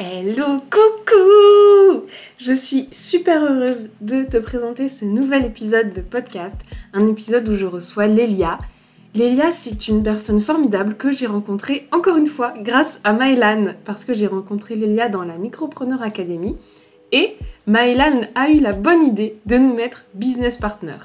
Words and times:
Hello, 0.00 0.60
coucou 0.70 2.06
Je 2.38 2.52
suis 2.52 2.86
super 2.92 3.42
heureuse 3.42 3.90
de 4.00 4.24
te 4.24 4.36
présenter 4.36 4.88
ce 4.88 5.04
nouvel 5.04 5.44
épisode 5.44 5.92
de 5.92 6.02
podcast, 6.02 6.60
un 6.92 7.08
épisode 7.08 7.48
où 7.48 7.56
je 7.56 7.66
reçois 7.66 8.06
Lélia. 8.06 8.58
Lélia, 9.16 9.50
c'est 9.50 9.88
une 9.88 10.04
personne 10.04 10.38
formidable 10.38 10.94
que 10.94 11.10
j'ai 11.10 11.26
rencontrée 11.26 11.88
encore 11.90 12.16
une 12.16 12.28
fois 12.28 12.54
grâce 12.62 13.00
à 13.02 13.12
Maëlan, 13.12 13.74
parce 13.84 14.04
que 14.04 14.14
j'ai 14.14 14.28
rencontré 14.28 14.76
Lélia 14.76 15.08
dans 15.08 15.24
la 15.24 15.36
Micropreneur 15.36 16.00
Academy, 16.00 16.54
et 17.10 17.34
Maëlan 17.66 18.20
a 18.36 18.50
eu 18.50 18.60
la 18.60 18.74
bonne 18.74 19.02
idée 19.02 19.40
de 19.46 19.56
nous 19.56 19.74
mettre 19.74 20.04
business 20.14 20.58
partner. 20.58 20.98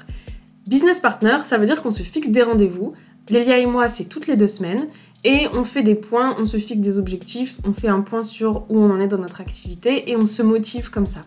Business 0.68 1.00
partner, 1.00 1.38
ça 1.46 1.58
veut 1.58 1.66
dire 1.66 1.82
qu'on 1.82 1.90
se 1.90 2.04
fixe 2.04 2.28
des 2.28 2.42
rendez-vous. 2.42 2.94
Lélia 3.28 3.58
et 3.58 3.66
moi, 3.66 3.88
c'est 3.88 4.04
toutes 4.04 4.28
les 4.28 4.36
deux 4.36 4.46
semaines, 4.46 4.86
et 5.24 5.48
on 5.54 5.64
fait 5.64 5.82
des 5.82 5.94
points, 5.94 6.36
on 6.38 6.44
se 6.44 6.58
fixe 6.58 6.80
des 6.80 6.98
objectifs, 6.98 7.58
on 7.66 7.72
fait 7.72 7.88
un 7.88 8.02
point 8.02 8.22
sur 8.22 8.66
où 8.68 8.78
on 8.78 8.90
en 8.90 9.00
est 9.00 9.06
dans 9.06 9.18
notre 9.18 9.40
activité 9.40 10.10
et 10.10 10.16
on 10.16 10.26
se 10.26 10.42
motive 10.42 10.90
comme 10.90 11.06
ça. 11.06 11.22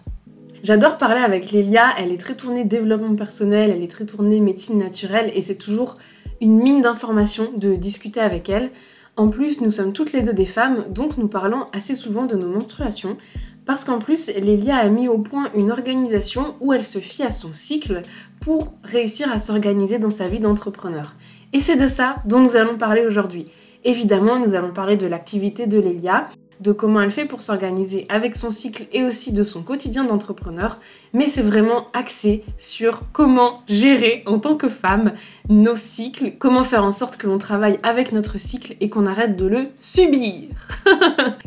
J'adore 0.64 0.98
parler 0.98 1.22
avec 1.22 1.52
Lélia, 1.52 1.94
elle 1.98 2.12
est 2.12 2.18
très 2.18 2.36
tournée 2.36 2.66
développement 2.66 3.16
personnel, 3.16 3.72
elle 3.72 3.84
est 3.84 3.92
très 3.92 4.06
tournée 4.06 4.40
médecine 4.40 4.80
naturelle 4.80 5.32
et 5.34 5.42
c'est 5.42 5.56
toujours 5.58 5.96
une 6.42 6.60
mine 6.60 6.82
d'informations 6.82 7.50
de 7.56 7.76
discuter 7.76 8.20
avec 8.20 8.50
elle. 8.50 8.70
En 9.16 9.30
plus, 9.30 9.62
nous 9.62 9.72
sommes 9.72 9.94
toutes 9.94 10.14
les 10.14 10.22
deux 10.22 10.34
des 10.34 10.46
femmes, 10.46 10.86
donc 10.92 11.18
nous 11.18 11.28
parlons 11.28 11.66
assez 11.74 11.96
souvent 11.96 12.26
de 12.26 12.36
nos 12.36 12.50
menstruations, 12.50 13.18
parce 13.66 13.84
qu'en 13.84 14.00
plus, 14.00 14.32
Lélia 14.36 14.78
a 14.78 14.90
mis 14.90 15.08
au 15.08 15.18
point 15.18 15.50
une 15.56 15.72
organisation 15.72 16.54
où 16.62 16.72
elle 16.72 16.86
se 16.86 17.00
fie 17.00 17.24
à 17.24 17.32
son 17.32 17.54
cycle 17.54 18.04
pour 18.40 18.74
réussir 18.84 19.32
à 19.32 19.40
s'organiser 19.40 19.98
dans 19.98 20.12
sa 20.12 20.28
vie 20.28 20.40
d'entrepreneur. 20.40 21.16
Et 21.52 21.60
c'est 21.60 21.76
de 21.76 21.88
ça 21.88 22.18
dont 22.26 22.40
nous 22.40 22.56
allons 22.56 22.78
parler 22.78 23.06
aujourd'hui. 23.06 23.48
Évidemment, 23.84 24.40
nous 24.40 24.54
allons 24.54 24.74
parler 24.74 24.98
de 24.98 25.08
l'activité 25.08 25.68
de 25.68 25.80
Lélia, 25.80 26.30
de 26.60 26.72
comment 26.72 27.02
elle 27.02 27.12
fait 27.12 27.26
pour 27.26 27.42
s'organiser 27.42 28.06
avec 28.10 28.36
son 28.36 28.52
cycle 28.52 28.88
et 28.92 29.04
aussi 29.04 29.32
de 29.32 29.44
son 29.44 29.62
quotidien 29.62 30.04
d'entrepreneur, 30.04 30.78
mais 31.14 31.28
c'est 31.28 31.42
vraiment 31.42 31.88
axé 31.94 32.44
sur 32.58 33.02
comment 33.12 33.58
gérer 33.68 34.24
en 34.26 34.40
tant 34.40 34.56
que 34.56 34.70
femme 34.70 35.14
nos 35.50 35.76
cycles, 35.76 36.34
comment 36.40 36.64
faire 36.64 36.84
en 36.84 36.92
sorte 36.92 37.18
que 37.18 37.28
l'on 37.28 37.38
travaille 37.38 37.80
avec 37.84 38.12
notre 38.12 38.40
cycle 38.40 38.76
et 38.82 38.90
qu'on 38.90 39.06
arrête 39.06 39.36
de 39.36 39.46
le 39.46 39.68
subir. 39.80 40.50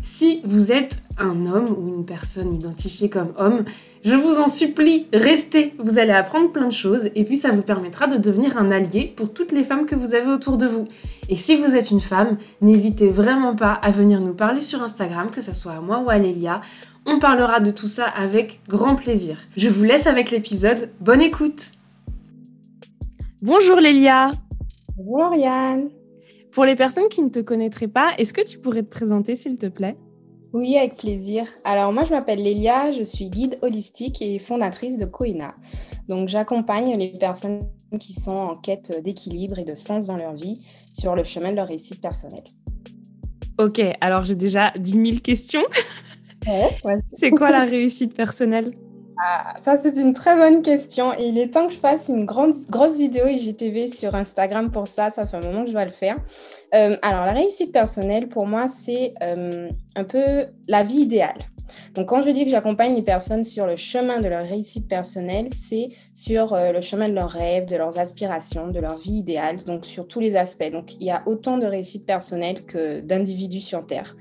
si 0.02 0.40
vous 0.44 0.72
êtes 0.72 1.02
un 1.18 1.46
homme 1.46 1.74
ou 1.76 1.88
une 1.88 2.06
personne 2.06 2.54
identifiée 2.54 3.10
comme 3.10 3.32
homme, 3.36 3.64
je 4.04 4.14
vous 4.14 4.38
en 4.38 4.48
supplie, 4.48 5.06
restez, 5.12 5.74
vous 5.78 5.98
allez 5.98 6.12
apprendre 6.12 6.50
plein 6.50 6.68
de 6.68 6.72
choses 6.72 7.10
et 7.14 7.24
puis 7.24 7.36
ça 7.36 7.50
vous 7.50 7.62
permettra 7.62 8.06
de 8.06 8.16
devenir 8.16 8.56
un 8.56 8.70
allié 8.70 9.12
pour 9.14 9.32
toutes 9.32 9.52
les 9.52 9.64
femmes 9.64 9.84
que 9.84 9.94
vous 9.94 10.14
avez 10.14 10.30
autour 10.30 10.56
de 10.56 10.66
vous. 10.66 10.86
Et 11.32 11.36
si 11.36 11.54
vous 11.54 11.76
êtes 11.76 11.92
une 11.92 12.00
femme, 12.00 12.36
n'hésitez 12.60 13.08
vraiment 13.08 13.54
pas 13.54 13.74
à 13.74 13.92
venir 13.92 14.20
nous 14.20 14.34
parler 14.34 14.60
sur 14.60 14.82
Instagram, 14.82 15.30
que 15.30 15.40
ce 15.40 15.54
soit 15.54 15.74
à 15.74 15.80
moi 15.80 16.00
ou 16.00 16.10
à 16.10 16.18
Lélia. 16.18 16.60
On 17.06 17.20
parlera 17.20 17.60
de 17.60 17.70
tout 17.70 17.86
ça 17.86 18.06
avec 18.06 18.60
grand 18.68 18.96
plaisir. 18.96 19.38
Je 19.56 19.68
vous 19.68 19.84
laisse 19.84 20.08
avec 20.08 20.32
l'épisode. 20.32 20.90
Bonne 21.00 21.20
écoute 21.20 21.70
Bonjour 23.42 23.76
Lélia 23.76 24.32
Bonjour 24.96 25.32
Yann 25.36 25.88
Pour 26.50 26.64
les 26.64 26.74
personnes 26.74 27.08
qui 27.08 27.22
ne 27.22 27.28
te 27.28 27.38
connaîtraient 27.38 27.86
pas, 27.86 28.10
est-ce 28.18 28.32
que 28.32 28.44
tu 28.44 28.58
pourrais 28.58 28.82
te 28.82 28.90
présenter 28.90 29.36
s'il 29.36 29.56
te 29.56 29.66
plaît? 29.66 29.96
Oui, 30.52 30.76
avec 30.76 30.96
plaisir. 30.96 31.46
Alors 31.62 31.92
moi, 31.92 32.02
je 32.02 32.10
m'appelle 32.10 32.42
Lélia, 32.42 32.90
je 32.90 33.04
suis 33.04 33.30
guide 33.30 33.56
holistique 33.62 34.20
et 34.20 34.40
fondatrice 34.40 34.96
de 34.96 35.04
Koina. 35.04 35.54
Donc 36.08 36.28
j'accompagne 36.28 36.98
les 36.98 37.10
personnes 37.10 37.60
qui 37.98 38.12
sont 38.12 38.36
en 38.36 38.54
quête 38.54 39.02
d'équilibre 39.02 39.58
et 39.58 39.64
de 39.64 39.74
sens 39.74 40.06
dans 40.06 40.16
leur 40.16 40.34
vie 40.34 40.58
sur 40.94 41.14
le 41.14 41.24
chemin 41.24 41.50
de 41.50 41.56
leur 41.56 41.68
réussite 41.68 42.00
personnelle. 42.00 42.44
Ok, 43.58 43.80
alors 44.00 44.24
j'ai 44.24 44.34
déjà 44.34 44.70
10 44.78 44.90
000 44.92 45.04
questions. 45.22 45.64
C'est 47.12 47.30
quoi 47.30 47.50
la 47.50 47.64
réussite 47.64 48.14
personnelle? 48.16 48.72
Ah, 49.22 49.54
ça, 49.60 49.76
c'est 49.76 49.96
une 49.96 50.14
très 50.14 50.34
bonne 50.34 50.62
question. 50.62 51.12
Et 51.12 51.26
il 51.26 51.38
est 51.38 51.48
temps 51.48 51.66
que 51.66 51.74
je 51.74 51.78
fasse 51.78 52.08
une 52.08 52.24
grande, 52.24 52.54
grosse 52.70 52.96
vidéo 52.96 53.26
IGTV 53.26 53.86
sur 53.86 54.14
Instagram 54.14 54.70
pour 54.70 54.86
ça. 54.86 55.10
Ça 55.10 55.26
fait 55.26 55.36
un 55.36 55.40
moment 55.40 55.62
que 55.62 55.68
je 55.68 55.72
dois 55.74 55.84
le 55.84 55.90
faire. 55.90 56.16
Euh, 56.74 56.96
alors, 57.02 57.26
la 57.26 57.32
réussite 57.32 57.70
personnelle, 57.70 58.30
pour 58.30 58.46
moi, 58.46 58.68
c'est 58.68 59.12
euh, 59.22 59.68
un 59.94 60.04
peu 60.04 60.44
la 60.68 60.82
vie 60.82 61.00
idéale. 61.00 61.36
Donc, 61.94 62.08
quand 62.08 62.22
je 62.22 62.30
dis 62.30 62.44
que 62.44 62.50
j'accompagne 62.50 62.94
les 62.94 63.02
personnes 63.02 63.44
sur 63.44 63.66
le 63.66 63.76
chemin 63.76 64.18
de 64.18 64.28
leur 64.28 64.46
réussite 64.46 64.88
personnelle, 64.88 65.48
c'est 65.52 65.88
sur 66.14 66.52
euh, 66.52 66.72
le 66.72 66.80
chemin 66.80 67.08
de 67.08 67.14
leurs 67.14 67.30
rêves, 67.30 67.66
de 67.66 67.76
leurs 67.76 67.98
aspirations, 67.98 68.68
de 68.68 68.78
leur 68.78 68.96
vie 68.98 69.18
idéale, 69.18 69.58
donc 69.64 69.86
sur 69.86 70.06
tous 70.08 70.20
les 70.20 70.36
aspects. 70.36 70.70
Donc, 70.70 70.94
il 71.00 71.06
y 71.06 71.10
a 71.10 71.22
autant 71.26 71.58
de 71.58 71.66
réussite 71.66 72.06
personnelle 72.06 72.64
que 72.64 73.00
d'individus 73.00 73.60
sur 73.60 73.86
Terre. 73.86 74.16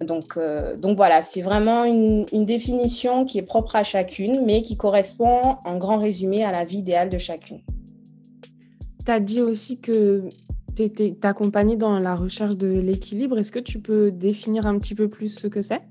Donc, 0.00 0.36
donc 0.78 0.96
voilà, 0.96 1.22
c'est 1.22 1.42
vraiment 1.42 1.84
une, 1.84 2.24
définition 2.44 3.24
qui 3.24 3.38
est 3.38 3.46
propre 3.46 3.76
à 3.76 3.84
chacune, 3.84 4.44
mais 4.44 4.62
qui 4.62 4.76
correspond 4.76 5.56
en 5.64 5.76
grand 5.78 5.98
résumé 5.98 6.42
à 6.42 6.50
la 6.50 6.64
vie 6.64 6.78
idéale 6.78 7.08
de 7.08 7.18
chacune. 7.18 7.60
Tu 9.04 9.12
as 9.12 9.20
dit 9.20 9.40
aussi 9.40 9.80
que 9.80 10.28
tu 10.76 11.14
accompagnée 11.22 11.76
dans 11.76 11.98
la 11.98 12.14
recherche 12.14 12.56
de 12.56 12.68
l'équilibre. 12.68 13.38
Est-ce 13.38 13.52
que 13.52 13.58
tu 13.58 13.80
peux 13.80 14.10
définir 14.10 14.66
un 14.66 14.78
petit 14.78 14.94
peu 14.94 15.08
plus 15.08 15.30
ce 15.30 15.46
que 15.46 15.62
c'est? 15.62 15.82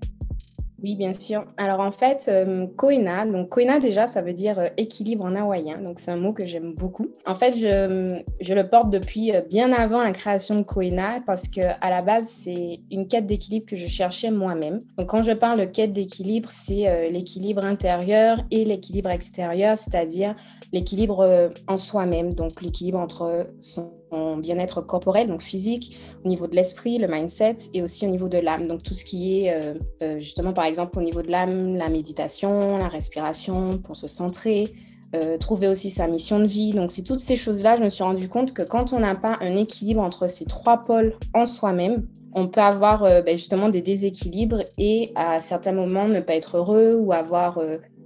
Oui, 0.83 0.95
bien 0.95 1.13
sûr. 1.13 1.45
Alors 1.57 1.79
en 1.79 1.91
fait, 1.91 2.25
euh, 2.27 2.65
Koina, 2.75 3.25
donc 3.27 3.49
Koina 3.49 3.79
déjà, 3.79 4.07
ça 4.07 4.21
veut 4.23 4.33
dire 4.33 4.57
euh, 4.57 4.67
équilibre 4.77 5.25
en 5.25 5.35
hawaïen, 5.35 5.77
donc 5.77 5.99
c'est 5.99 6.09
un 6.09 6.17
mot 6.17 6.33
que 6.33 6.45
j'aime 6.45 6.73
beaucoup. 6.73 7.07
En 7.27 7.35
fait, 7.35 7.53
je, 7.55 8.53
le 8.53 8.63
porte 8.63 8.89
depuis 8.89 9.31
euh, 9.31 9.41
bien 9.47 9.73
avant 9.73 10.01
la 10.01 10.11
création 10.11 10.59
de 10.59 10.63
Koina 10.63 11.21
parce 11.25 11.47
que 11.47 11.61
à 11.61 11.89
la 11.91 12.01
base, 12.01 12.27
c'est 12.29 12.79
une 12.89 13.07
quête 13.07 13.27
d'équilibre 13.27 13.67
que 13.67 13.75
je 13.75 13.85
cherchais 13.85 14.31
moi-même. 14.31 14.79
Donc 14.97 15.09
quand 15.09 15.21
je 15.21 15.33
parle 15.33 15.59
de 15.59 15.65
quête 15.65 15.91
d'équilibre, 15.91 16.49
c'est 16.49 17.11
l'équilibre 17.11 17.63
intérieur 17.63 18.37
et 18.49 18.65
l'équilibre 18.65 19.11
extérieur, 19.11 19.77
c'est-à-dire 19.77 20.35
l'équilibre 20.73 21.51
en 21.67 21.77
soi-même, 21.77 22.33
donc 22.33 22.61
l'équilibre 22.61 22.99
entre 22.99 23.47
son 23.59 24.00
bien-être 24.37 24.81
corporel, 24.81 25.27
donc 25.27 25.41
physique, 25.41 25.97
au 26.23 26.27
niveau 26.27 26.47
de 26.47 26.55
l'esprit, 26.55 26.97
le 26.97 27.07
mindset, 27.07 27.55
et 27.73 27.81
aussi 27.81 28.05
au 28.05 28.09
niveau 28.09 28.27
de 28.27 28.37
l'âme. 28.37 28.67
Donc 28.67 28.83
tout 28.83 28.93
ce 28.93 29.05
qui 29.05 29.45
est 29.45 29.53
euh, 29.53 29.73
euh, 30.01 30.17
justement, 30.17 30.53
par 30.53 30.65
exemple, 30.65 30.97
au 30.97 31.01
niveau 31.01 31.21
de 31.21 31.31
l'âme, 31.31 31.75
la 31.75 31.89
méditation, 31.89 32.77
la 32.77 32.87
respiration 32.87 33.77
pour 33.77 33.95
se 33.95 34.07
centrer, 34.07 34.67
euh, 35.15 35.37
trouver 35.37 35.67
aussi 35.67 35.89
sa 35.89 36.07
mission 36.07 36.39
de 36.39 36.45
vie. 36.45 36.73
Donc 36.73 36.91
c'est 36.91 37.03
toutes 37.03 37.19
ces 37.19 37.35
choses-là, 37.35 37.75
je 37.75 37.83
me 37.83 37.89
suis 37.89 38.03
rendu 38.03 38.29
compte 38.29 38.53
que 38.53 38.63
quand 38.63 38.93
on 38.93 38.99
n'a 38.99 39.15
pas 39.15 39.37
un 39.41 39.55
équilibre 39.55 40.01
entre 40.01 40.27
ces 40.27 40.45
trois 40.45 40.81
pôles 40.81 41.13
en 41.33 41.45
soi-même, 41.45 42.07
on 42.33 42.47
peut 42.47 42.61
avoir 42.61 43.01
ben, 43.23 43.35
justement 43.35 43.67
des 43.67 43.81
déséquilibres 43.81 44.61
et 44.77 45.11
à 45.15 45.41
certains 45.41 45.73
moments 45.73 46.07
ne 46.07 46.21
pas 46.21 46.35
être 46.35 46.55
heureux 46.55 46.95
ou 46.97 47.11
avoir 47.11 47.59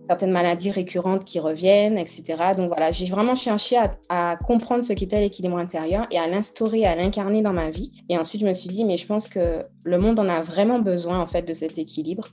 certaines 0.07 0.31
maladies 0.31 0.71
récurrentes 0.71 1.25
qui 1.25 1.39
reviennent, 1.39 1.97
etc. 1.97 2.23
Donc 2.57 2.67
voilà, 2.67 2.91
j'ai 2.91 3.05
vraiment 3.05 3.35
cherché 3.35 3.77
à, 4.09 4.37
comprendre 4.37 4.83
ce 4.83 4.93
qu'était 4.93 5.19
l'équilibre 5.19 5.57
intérieur 5.57 6.07
et 6.11 6.17
à 6.17 6.27
l'instaurer, 6.27 6.85
à 6.85 6.95
l'incarner 6.95 7.41
dans 7.41 7.53
ma 7.53 7.69
vie. 7.69 7.91
Et 8.09 8.17
ensuite, 8.17 8.41
je 8.41 8.47
me 8.47 8.53
suis 8.53 8.69
dit, 8.69 8.85
mais 8.85 8.97
je 8.97 9.07
pense 9.07 9.27
que 9.27 9.61
le 9.83 9.97
monde 9.97 10.19
en 10.19 10.29
a 10.29 10.41
vraiment 10.41 10.79
besoin, 10.79 11.19
en 11.19 11.27
fait, 11.27 11.43
de 11.43 11.53
cet 11.53 11.77
équilibre. 11.77 12.25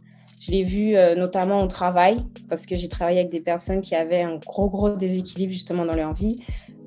Je 0.44 0.50
l'ai 0.50 0.64
vu 0.64 0.96
euh, 0.96 1.14
notamment 1.14 1.62
au 1.62 1.66
travail, 1.68 2.16
parce 2.48 2.66
que 2.66 2.76
j'ai 2.76 2.88
travaillé 2.88 3.20
avec 3.20 3.30
des 3.30 3.40
personnes 3.40 3.80
qui 3.80 3.94
avaient 3.94 4.22
un 4.22 4.36
gros, 4.36 4.68
gros 4.68 4.90
déséquilibre 4.90 5.52
justement 5.52 5.84
dans 5.84 5.94
leur 5.94 6.14
vie. 6.14 6.36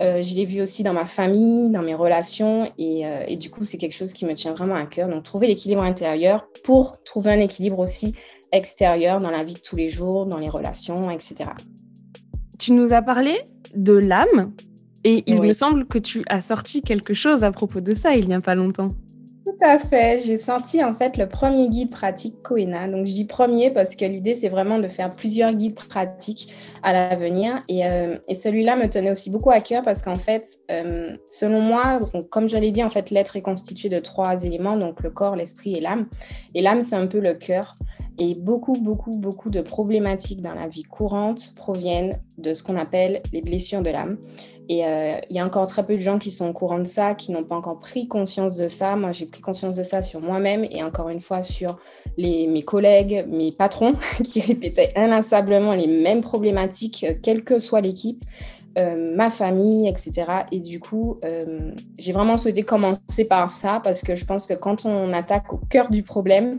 Euh, 0.01 0.21
je 0.21 0.35
l'ai 0.35 0.45
vu 0.45 0.61
aussi 0.61 0.83
dans 0.83 0.91
ma 0.91 1.05
famille, 1.05 1.69
dans 1.69 1.81
mes 1.81 1.95
relations, 1.95 2.69
et, 2.77 3.05
euh, 3.05 3.23
et 3.27 3.37
du 3.37 3.49
coup, 3.49 3.63
c'est 3.63 3.77
quelque 3.77 3.95
chose 3.95 4.11
qui 4.11 4.25
me 4.25 4.33
tient 4.33 4.53
vraiment 4.53 4.75
à 4.75 4.85
cœur. 4.85 5.07
Donc, 5.07 5.23
trouver 5.23 5.47
l'équilibre 5.47 5.83
intérieur 5.83 6.47
pour 6.65 7.01
trouver 7.03 7.31
un 7.31 7.39
équilibre 7.39 7.79
aussi 7.79 8.13
extérieur 8.51 9.19
dans 9.19 9.31
la 9.31 9.43
vie 9.43 9.53
de 9.53 9.59
tous 9.59 9.75
les 9.75 9.89
jours, 9.89 10.25
dans 10.25 10.37
les 10.37 10.49
relations, 10.49 11.09
etc. 11.11 11.49
Tu 12.59 12.71
nous 12.71 12.93
as 12.93 13.01
parlé 13.01 13.39
de 13.75 13.93
l'âme 13.93 14.53
et 15.03 15.23
il 15.27 15.41
me 15.41 15.51
semble 15.51 15.85
que 15.85 15.99
tu 15.99 16.23
as 16.27 16.41
sorti 16.41 16.81
quelque 16.81 17.13
chose 17.13 17.43
à 17.43 17.51
propos 17.51 17.79
de 17.79 17.93
ça 17.93 18.13
il 18.15 18.27
n'y 18.27 18.33
a 18.33 18.41
pas 18.41 18.55
longtemps. 18.55 18.89
Tout 19.45 19.63
à 19.63 19.77
fait. 19.77 20.19
J'ai 20.25 20.39
sorti 20.39 20.83
en 20.83 20.91
fait 20.91 21.17
le 21.17 21.29
premier 21.29 21.69
guide 21.69 21.91
pratique 21.91 22.41
Koena. 22.41 22.87
Donc 22.87 23.05
je 23.05 23.11
dis 23.11 23.25
premier 23.25 23.69
parce 23.69 23.95
que 23.95 24.03
l'idée 24.03 24.33
c'est 24.33 24.49
vraiment 24.49 24.79
de 24.79 24.87
faire 24.87 25.15
plusieurs 25.15 25.53
guides 25.53 25.75
pratiques 25.75 26.51
à 26.81 26.93
l'avenir. 26.93 27.51
Et, 27.69 27.85
euh, 27.85 28.17
et 28.27 28.33
celui-là 28.33 28.75
me 28.75 28.89
tenait 28.89 29.11
aussi 29.11 29.29
beaucoup 29.29 29.51
à 29.51 29.59
cœur 29.59 29.83
parce 29.83 30.01
qu'en 30.01 30.15
fait, 30.15 30.47
euh, 30.71 31.09
selon 31.27 31.61
moi, 31.61 31.99
comme 32.31 32.49
je 32.49 32.57
l'ai 32.57 32.71
dit, 32.71 32.83
en 32.83 32.89
fait, 32.89 33.11
l'être 33.11 33.35
est 33.35 33.43
constitué 33.43 33.87
de 33.87 33.99
trois 33.99 34.43
éléments, 34.43 34.77
donc 34.77 35.03
le 35.03 35.11
corps, 35.11 35.35
l'esprit 35.35 35.75
et 35.75 35.79
l'âme. 35.79 36.07
Et 36.55 36.63
l'âme, 36.63 36.81
c'est 36.81 36.95
un 36.95 37.05
peu 37.05 37.19
le 37.19 37.35
cœur. 37.35 37.75
Et 38.17 38.35
beaucoup, 38.35 38.73
beaucoup, 38.73 39.17
beaucoup 39.17 39.49
de 39.49 39.61
problématiques 39.61 40.41
dans 40.41 40.53
la 40.53 40.67
vie 40.67 40.83
courante 40.83 41.53
proviennent 41.55 42.17
de 42.37 42.53
ce 42.53 42.63
qu'on 42.63 42.77
appelle 42.77 43.21
les 43.33 43.41
blessures 43.41 43.81
de 43.81 43.89
l'âme. 43.89 44.17
Et 44.69 44.85
euh, 44.85 45.17
il 45.29 45.35
y 45.35 45.39
a 45.39 45.45
encore 45.45 45.67
très 45.67 45.85
peu 45.85 45.95
de 45.95 45.99
gens 45.99 46.17
qui 46.17 46.31
sont 46.31 46.47
au 46.47 46.53
courant 46.53 46.79
de 46.79 46.87
ça, 46.87 47.13
qui 47.13 47.31
n'ont 47.31 47.43
pas 47.43 47.55
encore 47.55 47.77
pris 47.77 48.07
conscience 48.07 48.55
de 48.55 48.67
ça. 48.67 48.95
Moi, 48.95 49.11
j'ai 49.11 49.25
pris 49.25 49.41
conscience 49.41 49.75
de 49.75 49.83
ça 49.83 50.01
sur 50.01 50.21
moi-même 50.21 50.65
et 50.71 50.81
encore 50.81 51.09
une 51.09 51.19
fois 51.19 51.43
sur 51.43 51.77
les, 52.17 52.47
mes 52.47 52.63
collègues, 52.63 53.25
mes 53.29 53.51
patrons, 53.51 53.93
qui 54.23 54.39
répétaient 54.39 54.93
inlassablement 54.95 55.73
les 55.73 55.87
mêmes 55.87 56.21
problématiques, 56.21 57.05
quelle 57.21 57.43
que 57.43 57.59
soit 57.59 57.81
l'équipe. 57.81 58.23
Euh, 58.77 59.15
ma 59.15 59.29
famille, 59.29 59.87
etc. 59.87 60.25
Et 60.51 60.59
du 60.59 60.81
coup, 60.81 61.17
euh, 61.23 61.71
j'ai 61.97 62.11
vraiment 62.11 62.37
souhaité 62.37 62.63
commencer 62.63 63.23
par 63.23 63.49
ça 63.49 63.79
parce 63.81 64.01
que 64.01 64.15
je 64.15 64.25
pense 64.25 64.47
que 64.47 64.53
quand 64.53 64.85
on 64.85 65.13
attaque 65.13 65.53
au 65.53 65.59
cœur 65.69 65.89
du 65.89 66.03
problème, 66.03 66.57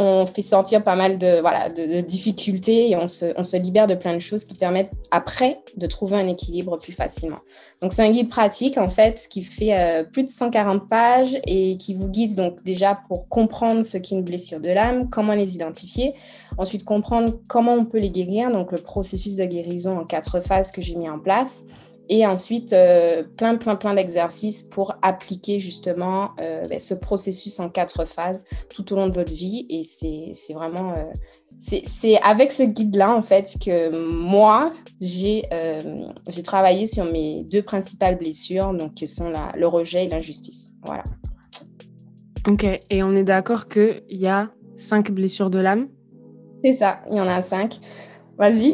on 0.00 0.26
fait 0.26 0.42
sortir 0.42 0.84
pas 0.84 0.94
mal 0.94 1.18
de, 1.18 1.40
voilà, 1.40 1.68
de, 1.68 2.00
difficultés 2.00 2.88
et 2.88 2.96
on 2.96 3.08
se, 3.08 3.26
on 3.36 3.42
se, 3.42 3.56
libère 3.56 3.88
de 3.88 3.96
plein 3.96 4.14
de 4.14 4.20
choses 4.20 4.44
qui 4.44 4.54
permettent 4.54 4.92
après 5.10 5.60
de 5.76 5.86
trouver 5.88 6.16
un 6.16 6.28
équilibre 6.28 6.78
plus 6.78 6.92
facilement. 6.92 7.40
Donc 7.82 7.92
c'est 7.92 8.02
un 8.02 8.10
guide 8.10 8.28
pratique 8.28 8.78
en 8.78 8.88
fait 8.88 9.26
qui 9.28 9.42
fait 9.42 9.76
euh, 9.76 10.04
plus 10.04 10.22
de 10.22 10.28
140 10.28 10.88
pages 10.88 11.36
et 11.44 11.76
qui 11.78 11.94
vous 11.94 12.08
guide 12.08 12.36
donc 12.36 12.62
déjà 12.62 12.96
pour 13.08 13.28
comprendre 13.28 13.82
ce 13.82 13.98
qu'est 13.98 14.14
une 14.14 14.22
blessure 14.22 14.60
de 14.60 14.70
l'âme, 14.70 15.10
comment 15.10 15.34
les 15.34 15.56
identifier, 15.56 16.12
ensuite 16.58 16.84
comprendre 16.84 17.34
comment 17.48 17.74
on 17.74 17.84
peut 17.84 17.98
les 17.98 18.10
guérir, 18.10 18.52
donc 18.52 18.70
le 18.70 18.78
processus 18.78 19.34
de 19.34 19.44
guérison 19.44 19.98
en 19.98 20.04
quatre 20.04 20.38
phases 20.38 20.70
que 20.70 20.80
j'ai 20.80 20.94
mis 20.94 21.10
en 21.10 21.18
place 21.18 21.64
et 22.08 22.26
ensuite 22.26 22.72
euh, 22.72 23.22
plein, 23.36 23.56
plein, 23.56 23.76
plein 23.76 23.94
d'exercices 23.94 24.62
pour 24.62 24.94
appliquer 25.02 25.60
justement 25.60 26.30
euh, 26.40 26.62
ben, 26.68 26.80
ce 26.80 26.94
processus 26.94 27.60
en 27.60 27.68
quatre 27.68 28.04
phases 28.04 28.46
tout 28.70 28.92
au 28.92 28.96
long 28.96 29.06
de 29.06 29.12
votre 29.12 29.32
vie. 29.32 29.66
Et 29.68 29.82
c'est 29.82 30.54
vraiment... 30.54 30.92
Euh, 30.92 31.04
c'est 31.60 32.20
avec 32.22 32.52
ce 32.52 32.62
guide-là, 32.62 33.12
en 33.12 33.22
fait, 33.22 33.56
que 33.64 33.90
moi, 33.90 34.72
j'ai 35.00 35.42
travaillé 36.44 36.86
sur 36.86 37.04
mes 37.04 37.44
deux 37.50 37.62
principales 37.62 38.16
blessures, 38.16 38.72
donc 38.74 38.94
qui 38.94 39.08
sont 39.08 39.28
la, 39.28 39.50
le 39.56 39.66
rejet 39.66 40.04
et 40.04 40.08
l'injustice. 40.08 40.74
Voilà. 40.84 41.02
Ok, 42.46 42.64
et 42.90 43.02
on 43.02 43.16
est 43.16 43.24
d'accord 43.24 43.66
qu'il 43.68 44.02
y 44.08 44.28
a 44.28 44.50
cinq 44.76 45.10
blessures 45.10 45.50
de 45.50 45.58
l'âme? 45.58 45.88
C'est 46.64 46.74
ça, 46.74 47.00
il 47.10 47.16
y 47.16 47.20
en 47.20 47.26
a 47.26 47.42
cinq. 47.42 47.80
Vas-y, 48.38 48.72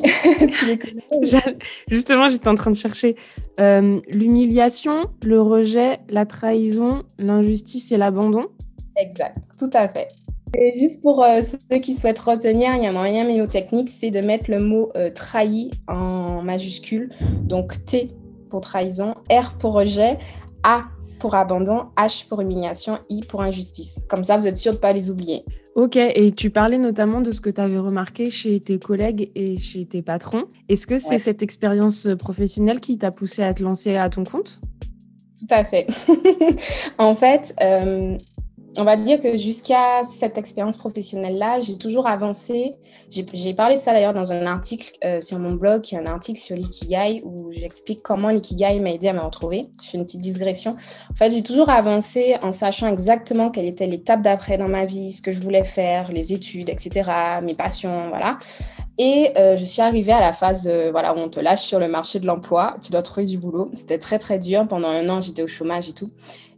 Justement, 1.90 2.28
j'étais 2.28 2.48
en 2.48 2.54
train 2.54 2.70
de 2.70 2.76
chercher 2.76 3.16
euh, 3.58 3.98
l'humiliation, 4.08 5.02
le 5.24 5.40
rejet, 5.40 5.96
la 6.10 6.26
trahison, 6.26 7.02
l'injustice 7.18 7.90
et 7.90 7.96
l'abandon. 7.96 8.48
Exact, 8.96 9.36
tout 9.58 9.70
à 9.72 9.88
fait. 9.88 10.08
Et 10.56 10.78
juste 10.78 11.02
pour 11.02 11.24
euh, 11.24 11.40
ceux 11.40 11.78
qui 11.78 11.94
souhaitent 11.94 12.18
retenir, 12.18 12.76
il 12.76 12.82
y 12.82 12.86
a 12.86 12.90
un 12.90 12.92
moyen 12.92 13.24
mélotechnique, 13.24 13.88
c'est 13.88 14.10
de 14.10 14.20
mettre 14.20 14.50
le 14.50 14.60
mot 14.60 14.90
euh, 14.96 15.10
trahi 15.10 15.70
en 15.88 16.42
majuscule. 16.42 17.10
Donc 17.42 17.84
T 17.86 18.10
pour 18.50 18.60
trahison, 18.60 19.14
R 19.32 19.56
pour 19.58 19.72
rejet, 19.72 20.18
A 20.62 20.84
pour 21.18 21.34
abandon, 21.34 21.86
H 21.96 22.28
pour 22.28 22.42
humiliation, 22.42 22.98
I 23.08 23.22
pour 23.22 23.40
injustice. 23.40 24.04
Comme 24.10 24.24
ça, 24.24 24.36
vous 24.36 24.46
êtes 24.46 24.58
sûr 24.58 24.72
de 24.72 24.76
ne 24.76 24.80
pas 24.82 24.92
les 24.92 25.10
oublier. 25.10 25.42
Ok, 25.74 25.96
et 25.96 26.30
tu 26.30 26.50
parlais 26.50 26.78
notamment 26.78 27.20
de 27.20 27.32
ce 27.32 27.40
que 27.40 27.50
tu 27.50 27.60
avais 27.60 27.78
remarqué 27.78 28.30
chez 28.30 28.60
tes 28.60 28.78
collègues 28.78 29.32
et 29.34 29.56
chez 29.56 29.86
tes 29.86 30.02
patrons. 30.02 30.44
Est-ce 30.68 30.86
que 30.86 30.98
c'est 30.98 31.18
cette 31.18 31.42
expérience 31.42 32.06
professionnelle 32.16 32.78
qui 32.78 32.96
t'a 32.96 33.10
poussé 33.10 33.42
à 33.42 33.52
te 33.54 33.62
lancer 33.62 33.96
à 33.96 34.08
ton 34.08 34.22
compte? 34.22 34.60
Tout 35.36 35.46
à 35.50 35.64
fait. 35.64 35.88
en 36.98 37.16
fait, 37.16 37.56
euh, 37.60 38.16
on 38.76 38.84
va 38.84 38.96
dire 38.96 39.20
que 39.20 39.36
jusqu'à 39.36 40.02
cette 40.02 40.38
expérience 40.38 40.76
professionnelle-là, 40.76 41.60
j'ai 41.60 41.78
toujours 41.78 42.06
avancé. 42.06 42.74
J'ai 43.10 43.54
parlé 43.54 43.76
de 43.76 43.80
ça 43.80 43.92
d'ailleurs 43.92 44.12
dans 44.12 44.32
un 44.32 44.46
article 44.46 44.92
euh, 45.04 45.20
sur 45.20 45.38
mon 45.38 45.52
blog, 45.52 45.82
un 45.92 46.06
article 46.06 46.40
sur 46.40 46.56
l'ikigai, 46.56 47.22
où 47.24 47.52
j'explique 47.52 48.02
comment 48.02 48.28
l'ikigai 48.28 48.80
m'a 48.80 48.90
aidé 48.90 49.08
à 49.08 49.12
me 49.12 49.20
retrouver. 49.20 49.66
Je 49.82 49.90
fais 49.90 49.98
une 49.98 50.04
petite 50.04 50.20
digression. 50.20 50.72
En 51.10 51.14
fait, 51.14 51.30
j'ai 51.30 51.42
toujours 51.42 51.70
avancé 51.70 52.36
en 52.42 52.52
sachant 52.52 52.88
exactement 52.88 53.50
quelle 53.50 53.66
était 53.66 53.86
l'étape 53.86 54.22
d'après 54.22 54.58
dans 54.58 54.68
ma 54.68 54.84
vie, 54.84 55.12
ce 55.12 55.22
que 55.22 55.32
je 55.32 55.40
voulais 55.40 55.64
faire, 55.64 56.10
les 56.10 56.32
études, 56.32 56.68
etc., 56.68 57.10
mes 57.42 57.54
passions, 57.54 58.08
voilà. 58.08 58.38
Et 58.96 59.32
euh, 59.36 59.56
je 59.56 59.64
suis 59.64 59.82
arrivée 59.82 60.12
à 60.12 60.20
la 60.20 60.32
phase 60.32 60.68
euh, 60.70 60.90
voilà, 60.92 61.14
où 61.14 61.18
on 61.18 61.28
te 61.28 61.40
lâche 61.40 61.62
sur 61.62 61.80
le 61.80 61.88
marché 61.88 62.20
de 62.20 62.26
l'emploi, 62.26 62.76
tu 62.80 62.92
dois 62.92 63.02
trouver 63.02 63.26
du 63.26 63.38
boulot. 63.38 63.68
C'était 63.72 63.98
très, 63.98 64.18
très 64.18 64.38
dur. 64.38 64.66
Pendant 64.68 64.88
un 64.88 65.08
an, 65.08 65.20
j'étais 65.20 65.42
au 65.42 65.48
chômage 65.48 65.88
et 65.88 65.92
tout. 65.92 66.10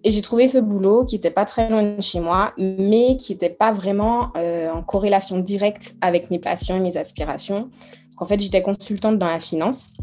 Et 0.05 0.11
j'ai 0.11 0.21
trouvé 0.21 0.47
ce 0.47 0.59
boulot 0.59 1.07
qui 1.07 1.15
n'était 1.15 1.31
pas 1.31 1.47
très 1.47 1.71
loin 1.71 1.83
de 1.83 2.01
chez 2.01 2.21
moi, 2.21 2.53
mais 2.59 3.17
qui 3.17 3.33
n'était 3.33 3.51
pas 3.51 3.73
vraiment 3.73 4.33
euh, 4.37 4.71
en 4.71 4.83
corrélation 4.83 5.39
directe 5.39 5.95
avec 6.03 6.31
mes 6.31 6.39
passions 6.39 6.77
et 6.77 6.81
mes 6.81 6.99
aspirations. 6.99 7.71
En 8.19 8.27
fait, 8.27 8.39
j'étais 8.39 8.63
consultante 8.63 9.19
dans 9.19 9.29
la 9.29 9.41
finance. 9.41 9.95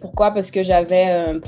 Pourquoi? 0.00 0.30
Parce 0.30 0.50
que 0.50 0.62
j'avais 0.62 1.04
un 1.04 1.40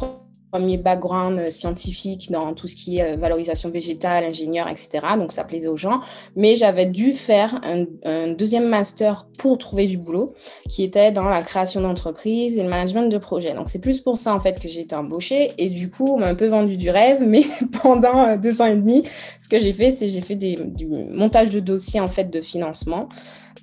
premier 0.50 0.76
background 0.76 1.38
euh, 1.38 1.50
scientifique 1.50 2.30
dans 2.30 2.54
tout 2.54 2.66
ce 2.66 2.74
qui 2.74 2.98
est 2.98 3.12
euh, 3.12 3.14
valorisation 3.16 3.70
végétale, 3.70 4.24
ingénieur, 4.24 4.68
etc. 4.68 5.00
Donc 5.16 5.32
ça 5.32 5.44
plaisait 5.44 5.68
aux 5.68 5.76
gens. 5.76 6.00
Mais 6.36 6.56
j'avais 6.56 6.86
dû 6.86 7.12
faire 7.12 7.60
un, 7.62 7.86
deuxième 8.32 8.68
master 8.68 9.26
pour 9.38 9.58
trouver 9.58 9.86
du 9.86 9.96
boulot, 9.96 10.34
qui 10.68 10.82
était 10.82 11.12
dans 11.12 11.28
la 11.28 11.42
création 11.42 11.80
d'entreprise 11.80 12.58
et 12.58 12.62
le 12.62 12.68
management 12.68 13.10
de 13.10 13.18
projet. 13.18 13.54
Donc 13.54 13.68
c'est 13.68 13.78
plus 13.78 14.00
pour 14.00 14.16
ça 14.16 14.34
en 14.34 14.40
fait 14.40 14.60
que 14.60 14.68
j'ai 14.68 14.80
été 14.80 14.94
embauchée. 14.94 15.52
Et 15.58 15.70
du 15.70 15.90
coup, 15.90 16.06
on 16.14 16.18
m'a 16.18 16.28
un 16.28 16.34
peu 16.34 16.46
vendu 16.46 16.76
du 16.76 16.90
rêve. 16.90 17.22
Mais 17.24 17.42
pendant 17.82 18.26
euh, 18.26 18.36
deux 18.36 18.60
ans 18.60 18.66
et 18.66 18.76
demi, 18.76 19.04
ce 19.38 19.48
que 19.48 19.58
j'ai 19.58 19.72
fait, 19.72 19.92
c'est 19.92 20.08
j'ai 20.08 20.20
fait 20.20 20.36
du 20.36 20.86
montage 20.86 21.50
de 21.50 21.60
dossiers 21.60 22.00
en 22.00 22.08
fait 22.08 22.30
de 22.30 22.40
financement. 22.40 23.08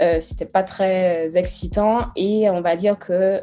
Euh, 0.01 0.19
c'était 0.21 0.45
pas 0.45 0.61
très 0.61 1.35
excitant 1.35 2.11
et 2.15 2.49
on 2.51 2.61
va 2.61 2.75
dire 2.75 2.99
que 2.99 3.41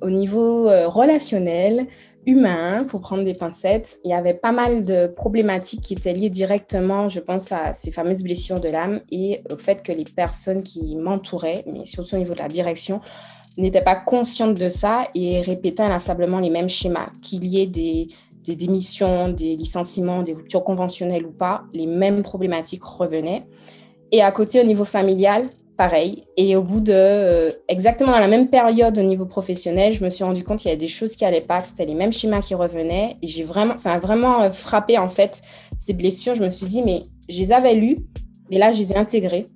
au 0.00 0.10
niveau 0.10 0.70
relationnel, 0.88 1.86
humain, 2.30 2.84
pour 2.84 3.00
prendre 3.00 3.24
des 3.24 3.32
pincettes. 3.32 4.00
Il 4.04 4.10
y 4.10 4.14
avait 4.14 4.34
pas 4.34 4.52
mal 4.52 4.84
de 4.84 5.06
problématiques 5.06 5.80
qui 5.80 5.94
étaient 5.94 6.12
liées 6.12 6.30
directement, 6.30 7.08
je 7.08 7.20
pense, 7.20 7.52
à 7.52 7.72
ces 7.72 7.90
fameuses 7.90 8.22
blessures 8.22 8.60
de 8.60 8.68
l'âme 8.68 9.00
et 9.10 9.42
au 9.50 9.56
fait 9.56 9.82
que 9.82 9.92
les 9.92 10.04
personnes 10.04 10.62
qui 10.62 10.96
m'entouraient, 10.96 11.64
mais 11.66 11.84
surtout 11.84 12.14
au 12.14 12.18
niveau 12.18 12.34
de 12.34 12.38
la 12.38 12.48
direction, 12.48 13.00
n'étaient 13.58 13.80
pas 13.82 13.96
conscientes 13.96 14.54
de 14.54 14.68
ça 14.68 15.04
et 15.14 15.40
répétaient 15.40 15.82
inlassablement 15.82 16.38
les 16.38 16.50
mêmes 16.50 16.68
schémas, 16.68 17.10
qu'il 17.20 17.44
y 17.44 17.60
ait 17.60 17.66
des, 17.66 18.08
des 18.44 18.56
démissions, 18.56 19.28
des 19.28 19.56
licenciements, 19.56 20.22
des 20.22 20.34
ruptures 20.34 20.64
conventionnelles 20.64 21.26
ou 21.26 21.32
pas, 21.32 21.64
les 21.72 21.86
mêmes 21.86 22.22
problématiques 22.22 22.84
revenaient. 22.84 23.46
Et 24.12 24.22
à 24.22 24.32
côté, 24.32 24.60
au 24.60 24.64
niveau 24.64 24.84
familial, 24.84 25.42
Et 26.36 26.56
au 26.56 26.62
bout 26.62 26.80
de 26.80 26.92
euh, 26.94 27.50
exactement 27.68 28.12
à 28.12 28.20
la 28.20 28.28
même 28.28 28.48
période 28.48 28.98
au 28.98 29.02
niveau 29.02 29.26
professionnel, 29.26 29.92
je 29.92 30.04
me 30.04 30.10
suis 30.10 30.24
rendu 30.24 30.44
compte 30.44 30.58
qu'il 30.58 30.68
y 30.68 30.72
avait 30.72 30.78
des 30.78 30.88
choses 30.88 31.16
qui 31.16 31.24
allaient 31.24 31.40
pas, 31.40 31.60
que 31.60 31.68
c'était 31.68 31.86
les 31.86 31.94
mêmes 31.94 32.12
schémas 32.12 32.40
qui 32.40 32.54
revenaient. 32.54 33.16
J'ai 33.22 33.44
vraiment, 33.44 33.76
ça 33.76 33.94
a 33.94 33.98
vraiment 33.98 34.42
euh, 34.42 34.50
frappé 34.50 34.98
en 34.98 35.10
fait 35.10 35.42
ces 35.78 35.92
blessures. 35.92 36.34
Je 36.34 36.44
me 36.44 36.50
suis 36.50 36.66
dit, 36.66 36.82
mais 36.82 37.02
je 37.28 37.38
les 37.38 37.52
avais 37.52 37.74
lues, 37.74 37.96
mais 38.50 38.58
là, 38.58 38.72
je 38.72 38.78
les 38.78 38.92
ai 38.92 38.96
intégrées. 38.96 39.46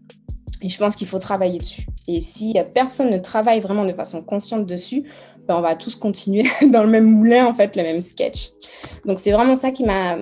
Et 0.62 0.68
je 0.68 0.78
pense 0.78 0.96
qu'il 0.96 1.06
faut 1.06 1.18
travailler 1.18 1.58
dessus. 1.58 1.86
Et 2.08 2.20
si 2.20 2.56
personne 2.72 3.10
ne 3.10 3.18
travaille 3.18 3.60
vraiment 3.60 3.84
de 3.84 3.92
façon 3.92 4.22
consciente 4.22 4.66
dessus, 4.66 5.04
ben 5.46 5.56
on 5.56 5.60
va 5.60 5.74
tous 5.74 5.94
continuer 5.94 6.44
dans 6.72 6.84
le 6.84 6.88
même 6.88 7.04
moulin, 7.04 7.46
en 7.46 7.54
fait, 7.54 7.76
le 7.76 7.82
même 7.82 7.98
sketch. 7.98 8.50
Donc, 9.04 9.18
c'est 9.18 9.32
vraiment 9.32 9.56
ça 9.56 9.70
qui 9.70 9.84
m'a 9.84 10.18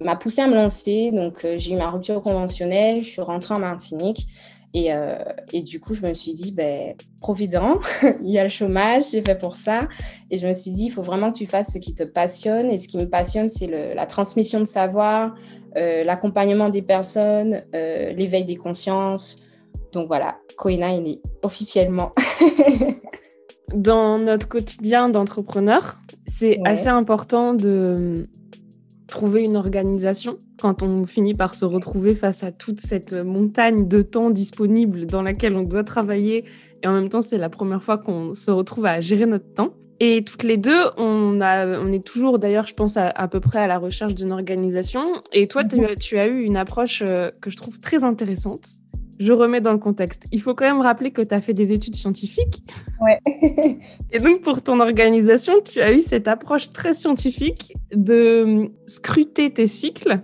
m'a 0.00 0.16
poussé 0.16 0.42
à 0.42 0.46
me 0.46 0.54
lancer. 0.54 1.10
Donc, 1.12 1.44
euh, 1.44 1.54
j'ai 1.58 1.72
eu 1.72 1.76
ma 1.76 1.90
rupture 1.90 2.20
conventionnelle, 2.22 3.02
je 3.02 3.08
suis 3.08 3.22
rentrée 3.22 3.54
en 3.54 3.60
Martinique. 3.60 4.26
Et, 4.76 4.92
euh, 4.92 5.14
et, 5.52 5.62
du 5.62 5.78
coup, 5.78 5.94
je 5.94 6.04
me 6.04 6.12
suis 6.14 6.34
dit, 6.34 6.50
ben, 6.50 6.94
profites-en, 7.20 7.78
il 8.20 8.30
y 8.30 8.40
a 8.40 8.42
le 8.42 8.48
chômage, 8.48 9.04
j'ai 9.12 9.22
fait 9.22 9.38
pour 9.38 9.54
ça. 9.54 9.88
Et 10.32 10.38
je 10.38 10.48
me 10.48 10.52
suis 10.52 10.72
dit, 10.72 10.86
il 10.86 10.90
faut 10.90 11.02
vraiment 11.02 11.30
que 11.30 11.38
tu 11.38 11.46
fasses 11.46 11.72
ce 11.72 11.78
qui 11.78 11.94
te 11.94 12.02
passionne. 12.02 12.70
Et 12.70 12.78
ce 12.78 12.88
qui 12.88 12.98
me 12.98 13.08
passionne, 13.08 13.48
c'est 13.48 13.68
la 13.94 14.06
transmission 14.06 14.58
de 14.58 14.64
savoir, 14.64 15.36
euh, 15.76 16.02
l'accompagnement 16.02 16.70
des 16.70 16.82
personnes, 16.82 17.62
euh, 17.74 18.12
l'éveil 18.12 18.44
des 18.44 18.56
consciences. 18.56 19.52
Donc 19.92 20.08
voilà, 20.08 20.38
Koina 20.56 20.92
est 20.92 21.00
née 21.00 21.22
officiellement. 21.42 22.12
Dans 23.74 24.18
notre 24.18 24.48
quotidien 24.48 25.08
d'entrepreneur, 25.08 25.98
c'est 26.26 26.58
assez 26.64 26.88
important 26.88 27.54
de 27.54 28.28
trouver 29.06 29.42
une 29.42 29.56
organisation 29.56 30.36
quand 30.60 30.82
on 30.82 31.06
finit 31.06 31.34
par 31.34 31.54
se 31.54 31.64
retrouver 31.64 32.14
face 32.14 32.42
à 32.42 32.52
toute 32.52 32.80
cette 32.80 33.12
montagne 33.12 33.88
de 33.88 34.02
temps 34.02 34.30
disponible 34.30 35.06
dans 35.06 35.22
laquelle 35.22 35.56
on 35.56 35.64
doit 35.64 35.84
travailler 35.84 36.44
et 36.82 36.86
en 36.86 36.92
même 36.92 37.08
temps 37.08 37.22
c'est 37.22 37.38
la 37.38 37.48
première 37.48 37.82
fois 37.82 37.98
qu'on 37.98 38.34
se 38.34 38.50
retrouve 38.50 38.86
à 38.86 39.00
gérer 39.00 39.26
notre 39.26 39.52
temps. 39.52 39.74
Et 40.00 40.24
toutes 40.24 40.42
les 40.42 40.56
deux, 40.56 40.82
on, 40.96 41.40
a, 41.40 41.66
on 41.78 41.92
est 41.92 42.04
toujours 42.04 42.38
d'ailleurs, 42.38 42.66
je 42.66 42.74
pense, 42.74 42.96
à, 42.96 43.28
peu 43.28 43.38
près 43.38 43.60
à 43.60 43.68
la 43.68 43.78
recherche 43.78 44.14
d'une 44.14 44.32
organisation. 44.32 45.00
Et 45.32 45.46
toi, 45.46 45.62
tu, 45.64 45.78
tu 46.00 46.18
as 46.18 46.26
eu 46.26 46.42
une 46.42 46.56
approche 46.56 47.02
euh, 47.06 47.30
que 47.40 47.48
je 47.48 47.56
trouve 47.56 47.78
très 47.78 48.02
intéressante 48.02 48.66
je 49.18 49.32
remets 49.32 49.60
dans 49.60 49.72
le 49.72 49.78
contexte. 49.78 50.24
Il 50.32 50.40
faut 50.40 50.54
quand 50.54 50.66
même 50.66 50.80
rappeler 50.80 51.10
que 51.10 51.22
tu 51.22 51.34
as 51.34 51.40
fait 51.40 51.54
des 51.54 51.72
études 51.72 51.96
scientifiques. 51.96 52.62
Ouais. 53.00 53.18
et 54.12 54.18
donc, 54.18 54.42
pour 54.42 54.62
ton 54.62 54.80
organisation, 54.80 55.54
tu 55.64 55.80
as 55.80 55.92
eu 55.92 56.00
cette 56.00 56.28
approche 56.28 56.72
très 56.72 56.94
scientifique 56.94 57.74
de 57.92 58.70
scruter 58.86 59.52
tes 59.52 59.66
cycles 59.66 60.20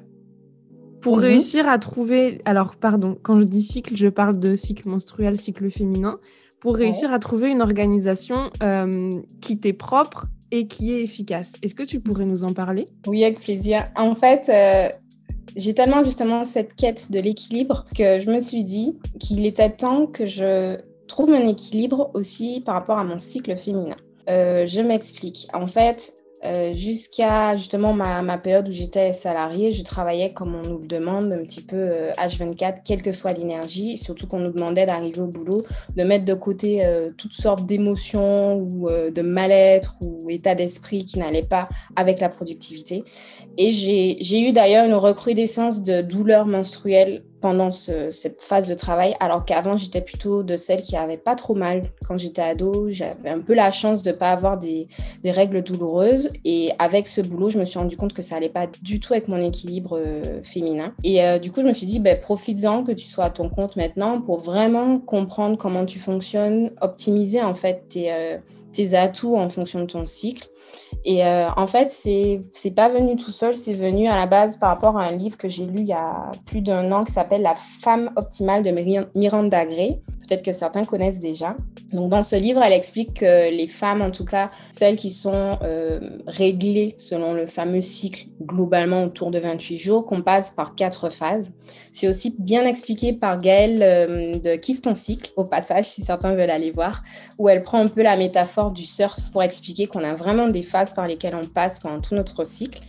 pour 1.01 1.17
mhm. 1.17 1.23
réussir 1.23 1.69
à 1.69 1.79
trouver, 1.79 2.41
alors 2.45 2.77
pardon, 2.77 3.19
quand 3.23 3.39
je 3.39 3.45
dis 3.45 3.63
cycle, 3.63 3.97
je 3.97 4.09
parle 4.09 4.39
de 4.39 4.55
cycle 4.55 4.89
menstruel, 4.89 5.41
cycle 5.41 5.71
féminin, 5.71 6.13
pour 6.61 6.77
réussir 6.77 7.13
à 7.13 7.19
trouver 7.19 7.49
une 7.49 7.63
organisation 7.63 8.51
euh, 8.63 9.11
qui 9.41 9.59
t'est 9.59 9.73
propre 9.73 10.27
et 10.51 10.67
qui 10.67 10.93
est 10.93 11.03
efficace. 11.03 11.55
Est-ce 11.63 11.75
que 11.75 11.83
tu 11.83 12.01
pourrais 12.01 12.27
nous 12.27 12.45
en 12.45 12.53
parler? 12.53 12.85
Oui, 13.07 13.25
avec 13.25 13.41
plaisir. 13.41 13.89
En 13.97 14.15
fait, 14.15 14.49
euh, 14.49 14.89
j'ai 15.57 15.75
tellement 15.75 16.04
justement 16.04 16.45
cette 16.45 16.75
quête 16.75 17.11
de 17.11 17.21
l'équilibre 17.21 17.87
que 17.97 18.21
je 18.21 18.30
me 18.30 18.40
suis 18.40 18.64
dit 18.64 18.99
qu'il 19.19 19.47
était 19.47 19.71
temps 19.71 20.07
que 20.07 20.26
je 20.26 20.78
trouve 21.09 21.30
mon 21.30 21.49
équilibre 21.49 22.11
aussi 22.14 22.62
par 22.64 22.75
rapport 22.76 22.99
à 22.99 23.04
mon 23.04 23.19
cycle 23.19 23.57
féminin. 23.57 23.97
Euh, 24.28 24.66
je 24.66 24.80
m'explique. 24.80 25.49
En 25.54 25.66
fait, 25.66 26.12
euh, 26.43 26.73
jusqu'à 26.73 27.55
justement 27.55 27.93
ma, 27.93 28.23
ma, 28.23 28.39
période 28.39 28.67
où 28.67 28.73
j'étais 28.73 29.13
salariée, 29.13 29.73
je 29.73 29.83
travaillais 29.83 30.33
comme 30.33 30.55
on 30.55 30.67
nous 30.67 30.79
le 30.79 30.87
demande, 30.87 31.33
un 31.33 31.45
petit 31.45 31.61
peu 31.61 31.93
H24, 32.17 32.65
euh, 32.65 32.77
quelle 32.83 33.03
que 33.03 33.13
soit 33.13 33.33
l'énergie, 33.33 33.99
surtout 33.99 34.27
qu'on 34.27 34.39
nous 34.41 34.53
demandait 34.53 34.87
d'arriver 34.87 35.21
au 35.21 35.27
boulot, 35.27 35.61
de 35.97 36.03
mettre 36.03 36.25
de 36.25 36.33
côté 36.33 36.87
euh, 36.87 37.11
toutes 37.19 37.35
sortes 37.35 37.67
d'émotions 37.67 38.55
ou 38.55 38.89
de 38.89 39.23
mal-être 39.23 39.97
ou 40.01 40.31
état 40.31 40.55
d'esprit 40.55 41.05
qui 41.05 41.19
n'allaient 41.19 41.43
pas 41.43 41.69
avec 41.95 42.21
la 42.21 42.31
productivité. 42.31 43.05
Et 43.59 43.71
j'ai 43.73 44.41
eu 44.41 44.53
d'ailleurs 44.53 44.87
une 44.87 44.95
recrudescence 44.95 45.83
de 45.83 46.01
douleurs 46.01 46.47
menstruelles 46.47 47.23
pendant 47.41 47.71
cette 47.71 48.43
phase 48.43 48.69
de 48.69 48.75
travail, 48.75 49.15
alors 49.21 49.45
qu'avant, 49.45 49.77
j'étais 49.77 50.01
plutôt 50.01 50.43
de 50.43 50.57
celles 50.57 50.83
qui 50.83 50.95
n'avaient 50.95 51.17
pas 51.17 51.35
trop 51.35 51.55
mal 51.55 51.83
quand 52.07 52.19
j'étais 52.19 52.43
ado. 52.43 52.89
J'avais 52.91 53.31
un 53.31 53.41
peu 53.41 53.55
la 53.55 53.73
chance 53.73 54.03
de 54.03 54.11
ne 54.11 54.17
pas 54.17 54.29
avoir 54.29 54.59
des, 54.59 54.89
règles 55.25 55.63
douloureuses. 55.63 56.31
Et 56.45 56.73
avec 56.79 57.09
ce 57.09 57.21
boulot, 57.21 57.49
je 57.49 57.59
me 57.59 57.65
suis 57.65 57.79
rendu 57.79 57.97
compte 57.97 58.13
que 58.13 58.23
ça 58.23 58.35
n'allait 58.35 58.49
pas 58.49 58.67
du 58.83 59.01
tout 59.01 59.13
avec 59.13 59.29
mon 59.29 59.41
équilibre 59.41 59.99
euh, 59.99 60.43
féminin. 60.43 60.95
Et 61.05 61.25
euh, 61.25 61.39
du 61.39 61.51
coup, 61.51 61.63
je 61.63 61.67
me 61.67 61.73
suis 61.73 61.87
dit, 61.87 62.01
ben, 62.01 62.19
profites-en 62.19 62.85
que 62.85 62.93
tu 62.93 63.07
sois 63.07 63.25
à 63.25 63.31
ton 63.31 63.49
compte 63.49 63.77
maintenant 63.77 64.21
pour 64.21 64.39
vraiment 64.39 64.99
comprendre 64.99 65.57
comment 65.57 65.87
tu 65.87 65.99
fonctionnes, 65.99 66.73
optimiser 66.81 67.43
en 67.43 67.55
fait 67.55 67.89
tes, 67.89 68.13
euh, 68.13 68.39
tes 68.73 68.95
atouts 68.95 69.37
en 69.37 69.49
fonction 69.49 69.81
de 69.81 69.87
ton 69.87 70.07
cycle. 70.07 70.49
Et 71.04 71.25
euh, 71.25 71.49
en 71.57 71.66
fait, 71.66 71.88
c'est 71.88 72.75
pas 72.75 72.88
venu 72.88 73.16
tout 73.16 73.33
seul, 73.33 73.57
c'est 73.57 73.73
venu 73.73 74.07
à 74.09 74.16
la 74.16 74.26
base 74.26 74.59
par 74.59 74.71
rapport 74.71 74.99
à 74.99 75.04
un 75.04 75.12
livre 75.12 75.37
que 75.37 75.49
j'ai 75.49 75.64
lu 75.64 75.78
il 75.78 75.87
y 75.87 75.92
a 75.92 76.30
plus 76.47 76.61
d'un 76.61 76.92
an 76.92 77.04
qui 77.04 77.12
s'appelle 77.12 77.42
La 77.42 77.54
femme 77.54 78.11
optimale 78.16 78.62
de 78.62 78.71
Miranda 79.14 79.64
Gray. 79.64 80.00
Peut-être 80.31 80.45
que 80.45 80.53
certains 80.53 80.85
connaissent 80.85 81.19
déjà. 81.19 81.57
Donc 81.93 82.09
dans 82.09 82.23
ce 82.23 82.37
livre, 82.37 82.63
elle 82.63 82.73
explique 82.73 83.15
que 83.15 83.51
les 83.51 83.67
femmes, 83.67 84.01
en 84.01 84.13
tout 84.13 84.25
cas 84.25 84.53
celles 84.71 84.97
qui 84.97 85.11
sont 85.11 85.59
euh, 85.61 85.99
réglées 86.29 86.95
selon 86.99 87.35
le 87.35 87.47
fameux 87.47 87.81
cycle 87.81 88.27
globalement 88.41 89.03
autour 89.03 89.33
de 89.33 89.41
28 89.41 89.77
jours, 89.77 90.07
qu'on 90.07 90.23
passe 90.23 90.53
par 90.53 90.77
quatre 90.77 91.11
phases. 91.11 91.53
C'est 91.91 92.07
aussi 92.07 92.37
bien 92.39 92.65
expliqué 92.65 93.13
par 93.13 93.39
Gaëlle 93.39 93.83
euh, 93.83 94.39
de 94.39 94.55
Kiffe 94.55 94.83
ton 94.83 94.95
cycle, 94.95 95.33
au 95.35 95.43
passage, 95.43 95.87
si 95.87 96.05
certains 96.05 96.37
veulent 96.37 96.51
aller 96.51 96.71
voir, 96.71 97.03
où 97.37 97.49
elle 97.49 97.63
prend 97.63 97.79
un 97.79 97.89
peu 97.89 98.05
la 98.05 98.17
métaphore 98.17 98.73
du 98.73 98.85
surf 98.85 99.33
pour 99.33 99.43
expliquer 99.43 99.89
qu'on 99.89 100.05
a 100.05 100.15
vraiment 100.15 100.47
des 100.47 100.63
phases 100.63 100.95
par 100.95 101.09
lesquelles 101.09 101.35
on 101.35 101.45
passe 101.49 101.81
pendant 101.81 102.01
tout 102.01 102.15
notre 102.15 102.45
cycle. 102.45 102.81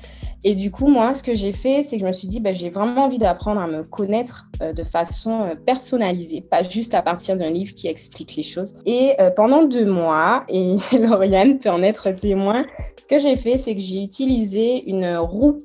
Et 0.44 0.56
du 0.56 0.72
coup, 0.72 0.88
moi, 0.88 1.14
ce 1.14 1.22
que 1.22 1.36
j'ai 1.36 1.52
fait, 1.52 1.84
c'est 1.84 1.98
que 1.98 2.02
je 2.02 2.08
me 2.08 2.14
suis 2.14 2.28
dit, 2.28 2.40
bah, 2.40 2.52
j'ai 2.52 2.70
vraiment 2.70 3.04
envie 3.04 3.20
d'apprendre 3.20 3.62
à 3.62 3.68
me 3.68 3.84
connaître 3.84 4.50
euh, 4.62 4.74
de 4.74 4.84
façon 4.84 5.42
euh, 5.42 5.56
personnalisée, 5.56 6.42
pas 6.42 6.64
juste 6.64 6.96
à 6.96 7.04
partir 7.04 7.36
d'un 7.36 7.52
livre 7.52 7.76
qui 7.76 7.88
explique 7.88 8.36
les 8.36 8.44
choses. 8.44 8.76
Et 8.88 9.14
euh, 9.20 9.30
pendant 9.30 9.64
deux 9.64 9.86
mois, 9.86 10.44
et 10.50 10.78
Lauriane 11.00 11.60
peut 11.60 11.70
en 11.70 11.84
être 11.84 12.10
témoin, 12.12 12.66
ce 13.00 13.08
que 13.08 13.20
j'ai 13.20 13.36
fait, 13.36 13.58
c'est 13.58 13.76
que 13.76 13.82
j'ai 13.82 14.02
utilisé 14.04 14.90
une 14.90 15.18
roue 15.18 15.58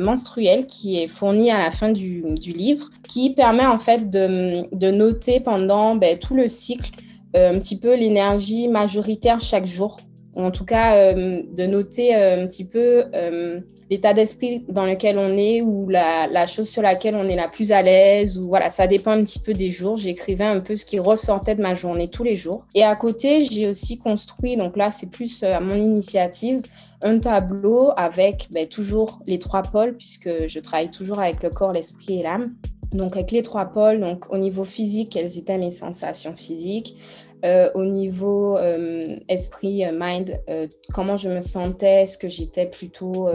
menstruelle 0.00 0.66
qui 0.66 1.02
est 1.02 1.08
fournie 1.08 1.50
à 1.50 1.58
la 1.58 1.72
fin 1.72 1.90
du, 1.90 2.22
du, 2.38 2.52
livre, 2.52 2.88
qui 3.08 3.34
permet 3.34 3.66
en 3.66 3.78
fait 3.78 4.08
de, 4.08 4.62
de 4.72 4.90
noter 4.92 5.40
pendant 5.40 5.96
ben, 5.96 6.16
tout 6.20 6.36
le 6.36 6.46
cycle 6.46 6.92
un 7.34 7.58
petit 7.58 7.80
peu 7.80 7.96
l'énergie 7.96 8.68
majoritaire 8.68 9.40
chaque 9.40 9.66
jour 9.66 9.96
ou 10.34 10.40
en 10.42 10.50
tout 10.50 10.64
cas 10.64 10.94
euh, 10.94 11.42
de 11.52 11.64
noter 11.64 12.14
euh, 12.14 12.42
un 12.42 12.46
petit 12.46 12.64
peu 12.64 13.04
euh, 13.14 13.60
l'état 13.90 14.14
d'esprit 14.14 14.64
dans 14.68 14.86
lequel 14.86 15.18
on 15.18 15.36
est 15.36 15.60
ou 15.60 15.88
la, 15.88 16.46
chose 16.46 16.68
sur 16.68 16.82
laquelle 16.82 17.14
on 17.14 17.28
est 17.28 17.36
la 17.36 17.48
plus 17.48 17.70
à 17.72 17.82
l'aise 17.82 18.38
ou 18.38 18.48
voilà 18.48 18.70
ça 18.70 18.86
dépend 18.86 19.12
un 19.12 19.22
petit 19.24 19.38
peu 19.38 19.52
des 19.52 19.70
jours. 19.70 19.98
J'écrivais 19.98 20.44
un 20.44 20.60
peu 20.60 20.76
ce 20.76 20.86
qui 20.86 20.98
ressortait 20.98 21.54
de 21.54 21.62
ma 21.62 21.74
journée 21.74 22.08
tous 22.08 22.24
les 22.24 22.36
jours. 22.36 22.64
Et 22.74 22.82
à 22.82 22.96
côté 22.96 23.44
j'ai 23.44 23.68
aussi 23.68 23.98
construit 23.98 24.56
donc 24.56 24.76
là 24.76 24.90
c'est 24.90 25.10
plus 25.10 25.42
à 25.42 25.60
mon 25.60 25.76
initiative 25.76 26.62
un 27.02 27.18
tableau 27.18 27.90
avec 27.96 28.48
ben, 28.52 28.66
toujours 28.66 29.20
les 29.26 29.38
trois 29.38 29.62
pôles 29.62 29.96
puisque 29.96 30.46
je 30.46 30.60
travaille 30.60 30.90
toujours 30.90 31.20
avec 31.20 31.42
le 31.42 31.50
corps 31.50 31.72
l'esprit 31.72 32.20
et 32.20 32.22
l'âme. 32.22 32.54
Donc 32.92 33.12
avec 33.16 33.30
les 33.30 33.42
trois 33.42 33.66
pôles 33.66 34.00
donc 34.00 34.32
au 34.32 34.38
niveau 34.38 34.64
physique 34.64 35.10
quelles 35.12 35.38
étaient 35.38 35.58
mes 35.58 35.70
sensations 35.70 36.34
physiques 36.34 36.96
euh, 37.44 37.70
au 37.74 37.84
niveau 37.84 38.56
euh, 38.56 39.00
esprit, 39.28 39.84
euh, 39.84 39.90
mind, 39.92 40.40
comment 40.92 41.16
je 41.16 41.28
me 41.28 41.40
sentais, 41.40 42.02
est-ce 42.02 42.16
que 42.16 42.28
j'étais 42.28 42.66
plutôt 42.66 43.30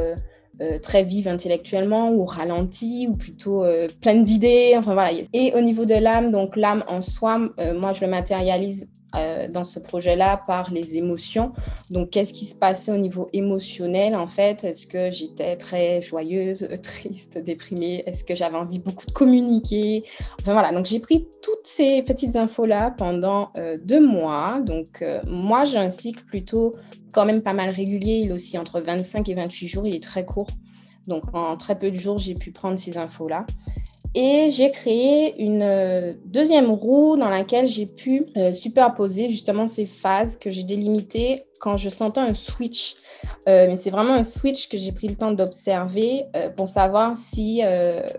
très 0.82 1.04
vive 1.04 1.28
intellectuellement 1.28 2.12
ou 2.12 2.26
ralentie 2.26 3.08
ou 3.10 3.16
plutôt 3.16 3.64
pleine 4.02 4.24
d'idées, 4.24 4.74
enfin 4.76 4.94
voilà. 4.94 5.12
Et 5.34 5.54
au 5.54 5.62
niveau 5.62 5.86
de 5.86 5.94
l'âme, 5.94 6.32
donc 6.32 6.56
l'âme 6.56 6.84
en 6.88 7.02
soi, 7.02 7.38
moi 7.38 7.94
je 7.94 8.04
le 8.04 8.08
matérialise 8.10 8.90
euh, 9.18 9.48
dans 9.48 9.64
ce 9.64 9.80
projet-là 9.80 10.42
par 10.46 10.72
les 10.72 10.98
émotions. 10.98 11.52
Donc, 11.92 12.12
qu'est-ce 12.12 12.34
qui 12.34 12.46
se 12.46 12.56
passait 12.56 12.92
au 12.92 12.98
niveau 12.98 13.30
émotionnel 13.34 14.16
en 14.16 14.28
fait? 14.28 14.64
Est-ce 14.64 14.88
que 14.88 15.12
j'étais 15.12 15.58
très 15.58 16.02
joyeuse, 16.02 16.68
triste, 16.84 17.38
déprimée? 17.38 18.04
Est-ce 18.06 18.24
que 18.24 18.36
j'avais 18.36 18.58
envie 18.58 18.80
beaucoup 18.80 19.06
de 19.06 19.12
communiquer? 19.12 20.04
Enfin 20.40 20.54
voilà, 20.54 20.72
donc 20.72 20.86
j'ai 20.86 21.00
pris 21.00 21.28
toutes 21.42 21.66
ces 21.66 22.04
petites 22.04 22.36
infos-là 22.36 22.92
pendant 22.92 23.52
euh, 23.58 23.78
deux 23.84 24.06
mois. 24.06 24.60
Donc, 24.66 25.02
euh, 25.02 25.20
moi, 25.28 25.66
j'ai 25.66 25.78
un 25.78 25.90
cycle 25.90 26.24
plutôt 26.26 26.74
quand 27.14 27.26
même 27.26 27.42
pas 27.42 27.54
mal 27.54 27.70
régulier. 27.70 28.22
Il 28.24 28.30
est 28.30 28.34
aussi 28.34 28.58
entre 28.58 28.80
25 28.80 29.28
et 29.30 29.34
28 29.34 29.68
jours, 29.68 29.88
il 29.88 29.96
est 29.96 30.04
très 30.04 30.26
court. 30.26 30.48
Donc, 31.08 31.24
en 31.34 31.56
très 31.56 31.78
peu 31.78 31.90
de 31.90 31.96
jours, 31.96 32.18
j'ai 32.18 32.34
pu 32.34 32.52
prendre 32.52 32.78
ces 32.78 32.98
infos-là. 32.98 33.46
Et 34.20 34.50
j'ai 34.50 34.72
créé 34.72 35.40
une 35.40 35.62
euh, 35.62 36.14
deuxième 36.26 36.72
roue 36.72 37.18
dans 37.18 37.30
laquelle 37.30 37.68
j'ai 37.68 37.86
pu 37.86 38.26
euh, 38.36 38.52
superposer 38.52 39.30
justement 39.30 39.68
ces 39.68 39.86
phases 39.86 40.38
que 40.38 40.50
j'ai 40.50 40.64
délimitées 40.64 41.44
quand 41.60 41.78
je 41.78 41.88
sentais 41.90 42.22
un 42.22 42.34
switch. 42.34 42.96
Euh, 43.48 43.68
mais 43.68 43.78
c'est 43.78 43.92
vraiment 43.92 44.14
un 44.14 44.24
switch 44.24 44.70
que 44.70 44.78
j'ai 44.78 44.92
pris 44.92 45.08
le 45.08 45.16
temps 45.16 45.32
d'observer 45.34 46.24
pour 46.56 46.68
savoir 46.68 47.16
si, 47.16 47.62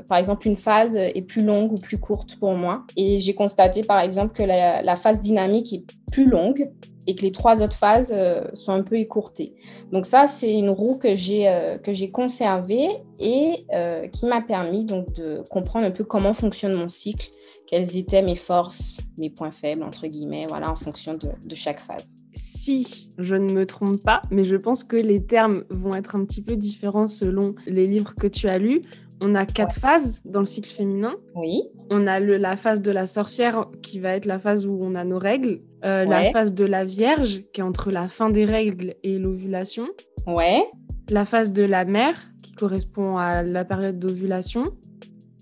par 0.08 0.18
exemple, 0.18 0.46
une 0.46 0.56
phase 0.56 0.94
est 0.94 1.26
plus 1.26 1.44
longue 1.44 1.72
ou 1.72 1.80
plus 1.80 1.98
courte 1.98 2.36
pour 2.36 2.52
moi. 2.54 2.84
Et 2.96 3.20
j'ai 3.20 3.34
constaté, 3.34 3.82
par 3.82 3.98
exemple, 3.98 4.32
que 4.34 4.44
la 4.44 4.96
phase 4.96 5.20
dynamique 5.20 5.72
est 5.72 5.84
plus 6.12 6.26
longue 6.26 6.64
et 7.08 7.14
que 7.14 7.22
les 7.22 7.32
trois 7.32 7.62
autres 7.62 7.76
phases 7.76 8.12
euh, 8.14 8.42
sont 8.52 8.72
un 8.72 8.82
peu 8.82 8.96
écourtées. 8.96 9.54
Donc 9.90 10.04
ça, 10.04 10.26
c'est 10.28 10.52
une 10.52 10.68
roue 10.68 10.98
que 10.98 11.14
j'ai 11.14 11.48
euh, 11.48 11.78
que 11.78 11.92
j'ai 11.92 12.10
conservée 12.10 12.88
et 13.18 13.64
euh, 13.76 14.06
qui 14.08 14.26
m'a 14.26 14.42
permis 14.42 14.84
donc 14.84 15.12
de 15.14 15.42
comprendre 15.50 15.86
un 15.86 15.90
peu 15.90 16.04
comment 16.04 16.34
fonctionne 16.34 16.74
mon 16.74 16.90
cycle, 16.90 17.30
quelles 17.66 17.96
étaient 17.96 18.20
mes 18.20 18.36
forces, 18.36 19.00
mes 19.18 19.30
points 19.30 19.50
faibles 19.50 19.82
entre 19.82 20.06
guillemets, 20.06 20.46
voilà, 20.48 20.70
en 20.70 20.76
fonction 20.76 21.14
de, 21.14 21.30
de 21.44 21.54
chaque 21.54 21.80
phase. 21.80 22.18
Si 22.34 23.08
je 23.16 23.34
ne 23.34 23.52
me 23.52 23.64
trompe 23.64 24.02
pas, 24.04 24.20
mais 24.30 24.42
je 24.42 24.56
pense 24.56 24.84
que 24.84 24.96
les 24.96 25.24
termes 25.24 25.64
vont 25.70 25.94
être 25.94 26.14
un 26.14 26.24
petit 26.26 26.42
peu 26.42 26.56
différents 26.56 27.08
selon 27.08 27.54
les 27.66 27.86
livres 27.86 28.14
que 28.14 28.26
tu 28.26 28.48
as 28.48 28.58
lus. 28.58 28.82
On 29.20 29.34
a 29.34 29.46
quatre 29.46 29.74
phases 29.74 30.20
dans 30.26 30.40
le 30.40 30.46
cycle 30.46 30.70
féminin. 30.70 31.16
Oui. 31.34 31.62
On 31.90 32.06
a 32.06 32.20
le, 32.20 32.36
la 32.36 32.56
phase 32.56 32.82
de 32.82 32.90
la 32.90 33.06
sorcière 33.06 33.66
qui 33.82 33.98
va 33.98 34.14
être 34.14 34.26
la 34.26 34.38
phase 34.38 34.66
où 34.66 34.78
on 34.80 34.94
a 34.94 35.04
nos 35.04 35.18
règles. 35.18 35.60
Euh, 35.86 36.04
la 36.04 36.30
phase 36.30 36.52
de 36.54 36.64
la 36.64 36.84
vierge 36.84 37.44
qui 37.52 37.60
est 37.60 37.64
entre 37.64 37.90
la 37.90 38.08
fin 38.08 38.28
des 38.28 38.44
règles 38.44 38.94
et 39.02 39.18
l'ovulation. 39.18 39.86
Ouais. 40.26 40.64
La 41.08 41.24
phase 41.24 41.52
de 41.52 41.62
la 41.62 41.84
mère 41.84 42.16
qui 42.42 42.52
correspond 42.52 43.16
à 43.16 43.42
la 43.42 43.64
période 43.64 43.98
d'ovulation. 43.98 44.64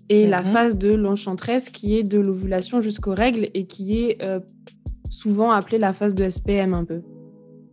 Et 0.09 0.25
la 0.25 0.41
mhm. 0.41 0.53
phase 0.53 0.77
de 0.77 0.93
l'enchantresse 0.93 1.69
qui 1.69 1.97
est 1.97 2.03
de 2.03 2.19
l'ovulation 2.19 2.79
jusqu'aux 2.79 3.13
règles 3.13 3.49
et 3.53 3.67
qui 3.67 3.99
est 4.03 4.21
euh, 4.21 4.39
souvent 5.09 5.51
appelée 5.51 5.79
la 5.79 5.91
phase 5.91 6.15
de 6.15 6.29
SPM 6.29 6.73
un 6.73 6.85
peu. 6.85 7.01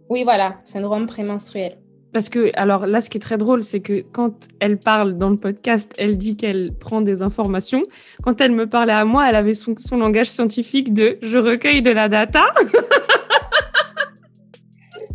Oui, 0.08 0.24
voilà, 0.24 0.58
syndrome 0.64 1.06
prémenstruel. 1.06 1.78
Parce 2.14 2.28
que, 2.28 2.52
alors 2.54 2.86
là, 2.86 3.00
ce 3.00 3.10
qui 3.10 3.18
est 3.18 3.20
très 3.20 3.38
drôle, 3.38 3.64
c'est 3.64 3.80
que 3.80 4.04
quand 4.12 4.32
elle 4.60 4.78
parle 4.78 5.16
dans 5.16 5.30
le 5.30 5.36
podcast, 5.36 5.92
elle 5.98 6.16
dit 6.16 6.36
qu'elle 6.36 6.70
prend 6.78 7.00
des 7.00 7.22
informations. 7.22 7.82
Quand 8.22 8.40
elle 8.40 8.52
me 8.52 8.68
parlait 8.68 8.92
à 8.92 9.04
moi, 9.04 9.28
elle 9.28 9.34
avait 9.34 9.54
son, 9.54 9.74
langage 9.98 10.30
scientifique 10.30 10.94
de 10.94 11.16
je 11.22 11.38
recueille 11.38 11.82
de 11.82 11.90
la 11.90 12.08
data. 12.08 12.44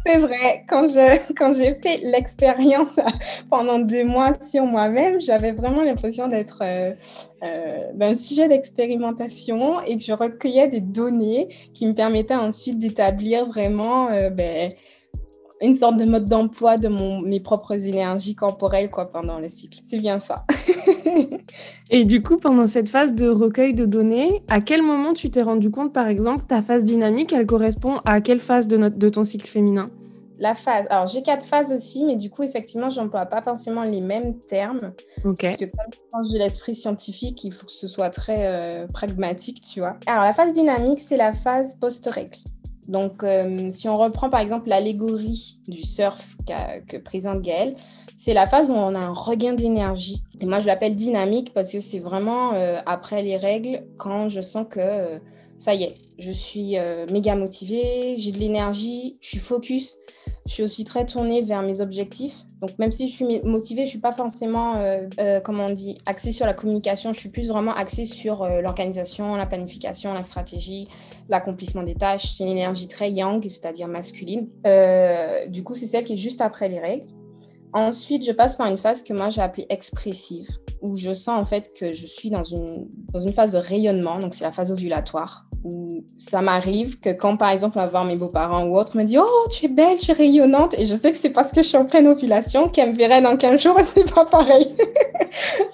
C'est 0.05 0.17
vrai, 0.17 0.65
quand 0.67 0.87
je 0.87 1.33
quand 1.35 1.53
j'ai 1.53 1.73
fait 1.75 1.99
l'expérience 2.03 2.99
pendant 3.49 3.79
deux 3.79 4.03
mois 4.03 4.33
sur 4.41 4.65
moi-même, 4.65 5.21
j'avais 5.21 5.51
vraiment 5.53 5.81
l'impression 5.83 6.27
d'être 6.27 6.59
euh, 6.63 6.91
euh, 7.43 7.91
un 8.01 8.15
sujet 8.15 8.47
d'expérimentation 8.49 9.81
et 9.81 9.97
que 9.97 10.03
je 10.03 10.13
recueillais 10.13 10.67
des 10.67 10.81
données 10.81 11.47
qui 11.73 11.87
me 11.87 11.93
permettaient 11.93 12.35
ensuite 12.35 12.79
d'établir 12.79 13.45
vraiment 13.45 14.09
euh, 14.09 14.29
ben, 14.29 14.71
une 15.61 15.75
sorte 15.75 15.97
de 15.97 16.05
mode 16.05 16.25
d'emploi 16.25 16.77
de 16.77 16.87
mon, 16.87 17.21
mes 17.21 17.39
propres 17.39 17.73
énergies 17.73 18.35
corporelles 18.35 18.89
quoi, 18.89 19.09
pendant 19.11 19.39
le 19.39 19.49
cycle. 19.49 19.79
C'est 19.85 19.97
bien 19.97 20.19
ça. 20.19 20.45
Et 21.91 22.05
du 22.05 22.21
coup, 22.21 22.37
pendant 22.37 22.67
cette 22.67 22.89
phase 22.89 23.13
de 23.13 23.27
recueil 23.27 23.73
de 23.73 23.85
données, 23.85 24.41
à 24.47 24.61
quel 24.61 24.81
moment 24.81 25.13
tu 25.13 25.29
t'es 25.29 25.41
rendu 25.41 25.69
compte, 25.71 25.91
par 25.91 26.07
exemple, 26.07 26.43
ta 26.47 26.61
phase 26.61 26.83
dynamique, 26.83 27.33
elle 27.33 27.45
correspond 27.45 27.93
à 28.05 28.21
quelle 28.21 28.39
phase 28.39 28.67
de, 28.67 28.77
notre, 28.77 28.97
de 28.97 29.09
ton 29.09 29.23
cycle 29.23 29.47
féminin? 29.47 29.89
La 30.37 30.55
phase. 30.55 30.85
Alors, 30.89 31.07
j'ai 31.07 31.21
quatre 31.21 31.45
phases 31.45 31.73
aussi, 31.73 32.05
mais 32.05 32.15
du 32.15 32.29
coup, 32.29 32.43
effectivement, 32.43 32.89
j'emploie 32.89 33.25
pas 33.25 33.41
forcément 33.41 33.83
les 33.83 33.99
mêmes 33.99 34.39
termes. 34.39 34.93
Ok. 35.25 35.41
Parce 35.41 35.57
que 35.57 35.65
quand 36.11 36.23
je 36.23 36.37
l'esprit 36.37 36.75
scientifique, 36.75 37.43
il 37.43 37.51
faut 37.51 37.65
que 37.65 37.73
ce 37.73 37.89
soit 37.89 38.09
très 38.09 38.45
euh, 38.45 38.87
pragmatique, 38.87 39.61
tu 39.61 39.81
vois. 39.81 39.97
Alors, 40.05 40.23
la 40.23 40.33
phase 40.33 40.53
dynamique, 40.53 41.01
c'est 41.01 41.17
la 41.17 41.33
phase 41.33 41.75
post-règle. 41.75 42.37
Donc, 42.89 43.23
euh, 43.23 43.69
si 43.69 43.87
on 43.87 43.93
reprend 43.93 44.31
par 44.31 44.39
exemple 44.39 44.67
l'allégorie 44.67 45.59
du 45.67 45.83
surf 45.83 46.35
que 46.87 46.97
présente 46.97 47.41
Gaëlle, 47.41 47.75
c'est 48.15 48.33
la 48.33 48.47
phase 48.47 48.71
où 48.71 48.73
on 48.73 48.95
a 48.95 48.99
un 48.99 49.13
regain 49.13 49.53
d'énergie. 49.53 50.23
Et 50.41 50.47
moi, 50.47 50.59
je 50.59 50.65
l'appelle 50.65 50.95
dynamique 50.95 51.53
parce 51.53 51.71
que 51.71 51.79
c'est 51.79 51.99
vraiment 51.99 52.53
euh, 52.53 52.79
après 52.87 53.21
les 53.21 53.37
règles, 53.37 53.83
quand 53.97 54.27
je 54.27 54.41
sens 54.41 54.65
que 54.67 55.19
ça 55.59 55.75
y 55.75 55.83
est, 55.83 55.93
je 56.17 56.31
suis 56.31 56.77
méga 57.11 57.35
motivée, 57.35 58.15
j'ai 58.17 58.31
de 58.31 58.39
l'énergie, 58.39 59.13
je 59.21 59.27
suis 59.27 59.39
focus. 59.39 59.99
Je 60.49 60.55
suis 60.55 60.63
aussi 60.63 60.83
très 60.83 61.05
tournée 61.05 61.43
vers 61.43 61.61
mes 61.61 61.79
objectifs. 61.79 62.37
Donc, 62.59 62.71
même 62.79 62.91
si 62.91 63.07
je 63.07 63.13
suis 63.13 63.39
motivée, 63.43 63.81
je 63.81 63.85
ne 63.85 63.89
suis 63.91 63.99
pas 63.99 64.11
forcément, 64.11 64.77
euh, 64.77 65.05
euh, 65.19 65.39
comment 65.39 65.67
on 65.67 65.71
dit, 65.71 65.99
axée 66.07 66.31
sur 66.31 66.47
la 66.47 66.55
communication. 66.55 67.13
Je 67.13 67.19
suis 67.19 67.29
plus 67.29 67.49
vraiment 67.49 67.71
axée 67.71 68.07
sur 68.07 68.41
euh, 68.41 68.59
l'organisation, 68.59 69.35
la 69.35 69.45
planification, 69.45 70.11
la 70.11 70.23
stratégie, 70.23 70.87
l'accomplissement 71.29 71.83
des 71.83 71.93
tâches. 71.93 72.33
C'est 72.35 72.45
une 72.45 72.49
énergie 72.49 72.87
très 72.87 73.11
yang, 73.11 73.43
c'est-à-dire 73.43 73.87
masculine. 73.87 74.49
du 75.49 75.63
coup, 75.63 75.75
c'est 75.75 75.85
celle 75.85 76.03
qui 76.03 76.13
est 76.13 76.17
juste 76.17 76.41
après 76.41 76.67
les 76.67 76.79
règles. 76.79 77.05
Ensuite, 77.73 78.25
je 78.25 78.31
passe 78.31 78.55
par 78.55 78.65
une 78.65 78.77
phase 78.77 79.03
que 79.03 79.13
moi 79.13 79.29
j'ai 79.29 79.41
appelée 79.41 79.67
expressive, 79.69 80.47
où 80.81 80.97
je 80.97 81.13
sens 81.13 81.39
en 81.39 81.45
fait 81.45 81.71
que 81.77 81.93
je 81.93 82.05
suis 82.05 82.29
dans 82.29 82.43
une, 82.43 82.87
dans 83.13 83.19
une 83.19 83.33
phase 83.33 83.53
de 83.53 83.57
rayonnement, 83.57 84.19
donc 84.19 84.33
c'est 84.33 84.43
la 84.43 84.51
phase 84.51 84.71
ovulatoire, 84.71 85.45
où 85.63 86.03
ça 86.17 86.41
m'arrive 86.41 86.99
que 86.99 87.09
quand 87.09 87.37
par 87.37 87.49
exemple 87.49 87.77
on 87.77 87.81
va 87.81 87.87
voir 87.87 88.05
mes 88.05 88.15
beaux-parents 88.15 88.65
ou 88.67 88.77
autres 88.77 88.97
me 88.97 89.03
disent 89.03 89.19
Oh, 89.21 89.47
tu 89.51 89.65
es 89.65 89.69
belle, 89.69 89.97
tu 89.97 90.11
es 90.11 90.13
rayonnante, 90.13 90.75
et 90.77 90.85
je 90.85 90.93
sais 90.93 91.11
que 91.11 91.17
c'est 91.17 91.31
parce 91.31 91.51
que 91.51 91.61
je 91.61 91.67
suis 91.67 91.77
en 91.77 91.85
pleine 91.85 92.07
ovulation 92.07 92.69
qu'elle 92.69 92.93
me 92.93 92.97
verrait 92.97 93.21
dans 93.21 93.35
15 93.35 93.61
jours 93.61 93.77
c'est 93.83 94.11
pas 94.13 94.25
pareil. 94.25 94.67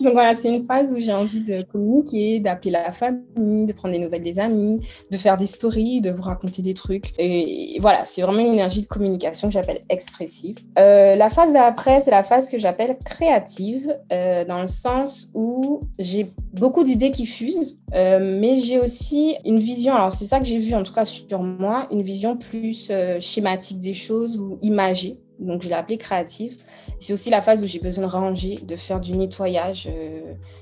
Donc 0.05 0.13
voilà, 0.13 0.35
c'est 0.35 0.49
une 0.49 0.65
phase 0.65 0.93
où 0.93 0.99
j'ai 0.99 1.11
envie 1.11 1.41
de 1.41 1.63
communiquer, 1.63 2.39
d'appeler 2.39 2.71
la 2.71 2.91
famille, 2.91 3.65
de 3.65 3.73
prendre 3.73 3.93
des 3.93 3.99
nouvelles 3.99 4.21
des 4.21 4.39
amis, 4.39 4.79
de 5.09 5.17
faire 5.17 5.35
des 5.35 5.47
stories, 5.47 5.99
de 5.99 6.11
vous 6.11 6.21
raconter 6.21 6.61
des 6.61 6.75
trucs. 6.75 7.13
Et 7.17 7.77
voilà, 7.79 8.05
c'est 8.05 8.21
vraiment 8.21 8.39
une 8.39 8.53
énergie 8.53 8.83
de 8.83 8.87
communication 8.87 9.47
que 9.47 9.53
j'appelle 9.55 9.79
expressive. 9.89 10.57
Euh, 10.77 11.15
la 11.15 11.29
phase 11.31 11.53
d'après, 11.53 12.01
c'est 12.01 12.11
la 12.11 12.23
phase 12.23 12.49
que 12.49 12.59
j'appelle 12.59 12.97
créative, 13.03 13.91
euh, 14.13 14.45
dans 14.45 14.61
le 14.61 14.67
sens 14.67 15.31
où 15.33 15.79
j'ai 15.97 16.31
beaucoup 16.53 16.83
d'idées 16.83 17.11
qui 17.11 17.25
fusent, 17.25 17.79
euh, 17.95 18.37
mais 18.39 18.57
j'ai 18.57 18.79
aussi 18.79 19.35
une 19.43 19.59
vision, 19.59 19.95
alors 19.95 20.11
c'est 20.11 20.25
ça 20.25 20.39
que 20.39 20.45
j'ai 20.45 20.59
vu 20.59 20.75
en 20.75 20.83
tout 20.83 20.93
cas 20.93 21.05
sur 21.05 21.41
moi, 21.41 21.87
une 21.91 22.03
vision 22.03 22.37
plus 22.37 22.91
schématique 23.19 23.79
des 23.79 23.95
choses 23.95 24.37
ou 24.37 24.59
imagée. 24.61 25.17
Donc 25.39 25.63
je 25.63 25.67
l'ai 25.67 25.75
appelée 25.75 25.97
créative. 25.97 26.51
C'est 26.99 27.13
aussi 27.13 27.29
la 27.29 27.41
phase 27.41 27.63
où 27.63 27.67
j'ai 27.67 27.79
besoin 27.79 28.05
de 28.05 28.11
ranger, 28.11 28.55
de 28.63 28.75
faire 28.75 28.99
du 28.99 29.11
nettoyage, 29.11 29.89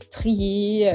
trier, 0.09 0.91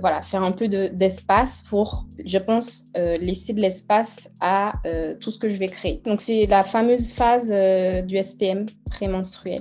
voilà, 0.00 0.20
faire 0.22 0.42
un 0.42 0.52
peu 0.52 0.68
d'espace 0.68 1.62
pour, 1.68 2.06
je 2.24 2.38
pense, 2.38 2.84
laisser 2.94 3.52
de 3.52 3.60
l'espace 3.60 4.28
à 4.40 4.72
tout 5.20 5.30
ce 5.30 5.38
que 5.38 5.48
je 5.48 5.58
vais 5.58 5.68
créer. 5.68 6.02
Donc 6.04 6.20
c'est 6.20 6.46
la 6.46 6.62
fameuse 6.62 7.12
phase 7.12 7.52
du 8.04 8.22
SPM 8.22 8.66
prémenstruel. 8.90 9.60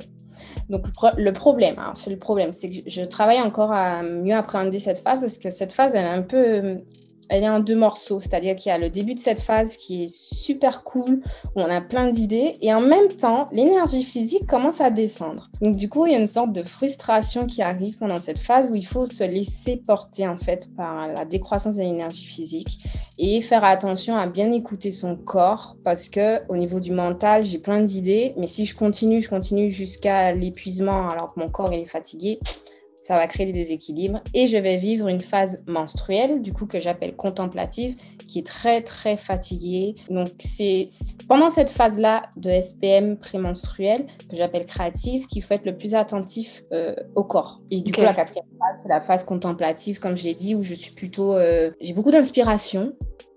Donc 0.69 0.85
le 1.17 1.31
problème, 1.31 1.75
hein, 1.77 1.93
c'est 1.95 2.11
le 2.11 2.19
problème, 2.19 2.53
c'est 2.53 2.69
que 2.69 2.87
je 2.87 3.01
travaille 3.01 3.41
encore 3.41 3.71
à 3.71 4.03
mieux 4.03 4.35
appréhender 4.35 4.79
cette 4.79 4.99
phase 4.99 5.21
parce 5.21 5.37
que 5.37 5.49
cette 5.49 5.73
phase, 5.73 5.93
elle 5.95 6.05
est 6.05 6.09
un 6.09 6.21
peu 6.21 6.79
elle 7.29 7.43
est 7.43 7.49
en 7.49 7.59
deux 7.59 7.75
morceaux, 7.75 8.19
c'est-à-dire 8.19 8.55
qu'il 8.55 8.69
y 8.69 8.73
a 8.73 8.77
le 8.77 8.89
début 8.89 9.13
de 9.13 9.19
cette 9.19 9.39
phase 9.39 9.77
qui 9.77 10.03
est 10.03 10.07
super 10.07 10.83
cool, 10.83 11.21
où 11.55 11.61
on 11.61 11.69
a 11.69 11.81
plein 11.81 12.11
d'idées, 12.11 12.57
et 12.61 12.73
en 12.73 12.81
même 12.81 13.07
temps, 13.07 13.45
l'énergie 13.51 14.03
physique 14.03 14.47
commence 14.47 14.81
à 14.81 14.89
descendre. 14.89 15.49
Donc 15.61 15.75
du 15.75 15.89
coup, 15.89 16.05
il 16.05 16.13
y 16.13 16.15
a 16.15 16.19
une 16.19 16.27
sorte 16.27 16.53
de 16.53 16.63
frustration 16.63 17.45
qui 17.45 17.61
arrive 17.61 17.95
pendant 17.95 18.19
cette 18.19 18.39
phase 18.39 18.71
où 18.71 18.75
il 18.75 18.85
faut 18.85 19.05
se 19.05 19.23
laisser 19.23 19.77
porter 19.77 20.27
en 20.27 20.37
fait 20.37 20.69
par 20.75 21.07
la 21.07 21.25
décroissance 21.25 21.75
de 21.75 21.81
l'énergie 21.81 22.25
physique 22.25 22.79
et 23.17 23.41
faire 23.41 23.63
attention 23.63 24.15
à 24.15 24.27
bien 24.27 24.51
écouter 24.51 24.91
son 24.91 25.15
corps 25.15 25.75
parce 25.83 26.09
que 26.09 26.41
au 26.49 26.55
niveau 26.55 26.79
du 26.79 26.91
mental, 26.91 27.43
j'ai 27.43 27.59
plein 27.59 27.81
d'idées, 27.81 28.33
mais 28.37 28.47
si 28.47 28.65
je 28.65 28.75
continue, 28.75 29.21
je 29.21 29.29
continue 29.29 29.69
jusqu'à 29.69 30.31
l'épuisement 30.33 31.09
alors 31.09 31.33
que 31.33 31.39
mon 31.39 31.49
corps 31.49 31.73
est 31.73 31.85
fatigué, 31.85 32.39
ça 33.09 33.15
va 33.15 33.25
créer 33.25 33.47
des 33.47 33.53
déséquilibres 33.53 34.21
et 34.35 34.45
je 34.45 34.55
vais 34.55 34.77
vivre 34.77 35.07
une 35.07 35.19
phase 35.19 35.63
menstruelle, 35.65 36.43
du 36.43 36.53
coup 36.53 36.67
que 36.67 36.79
j'appelle 36.79 37.15
contemplative, 37.15 37.95
qui 38.27 38.37
est 38.37 38.45
très 38.45 38.83
très 38.83 39.15
fatiguée. 39.15 39.95
Donc 40.11 40.27
c'est 40.37 40.85
pendant 41.27 41.49
cette 41.49 41.71
phase-là 41.71 42.21
de 42.37 42.51
SPM 42.51 43.17
prémenstruel 43.17 44.05
que 44.29 44.37
j'appelle 44.37 44.67
créative 44.67 45.25
qu'il 45.25 45.41
faut 45.41 45.55
être 45.55 45.65
le 45.65 45.75
plus 45.75 45.95
attentif 45.95 46.63
euh, 46.71 46.93
au 47.15 47.23
corps. 47.23 47.61
Et 47.71 47.81
du 47.81 47.91
coup 47.91 48.01
la 48.01 48.13
quatrième 48.13 48.45
phase, 48.59 48.83
c'est 48.83 48.89
la 48.89 49.01
phase 49.01 49.23
contemplative, 49.23 49.99
comme 49.99 50.15
je 50.15 50.25
l'ai 50.25 50.35
dit, 50.35 50.53
où 50.53 50.61
je 50.61 50.75
suis 50.75 50.93
plutôt, 50.93 51.33
euh, 51.33 51.71
j'ai 51.81 51.93
beaucoup 51.93 52.11
d'inspiration. 52.11 52.93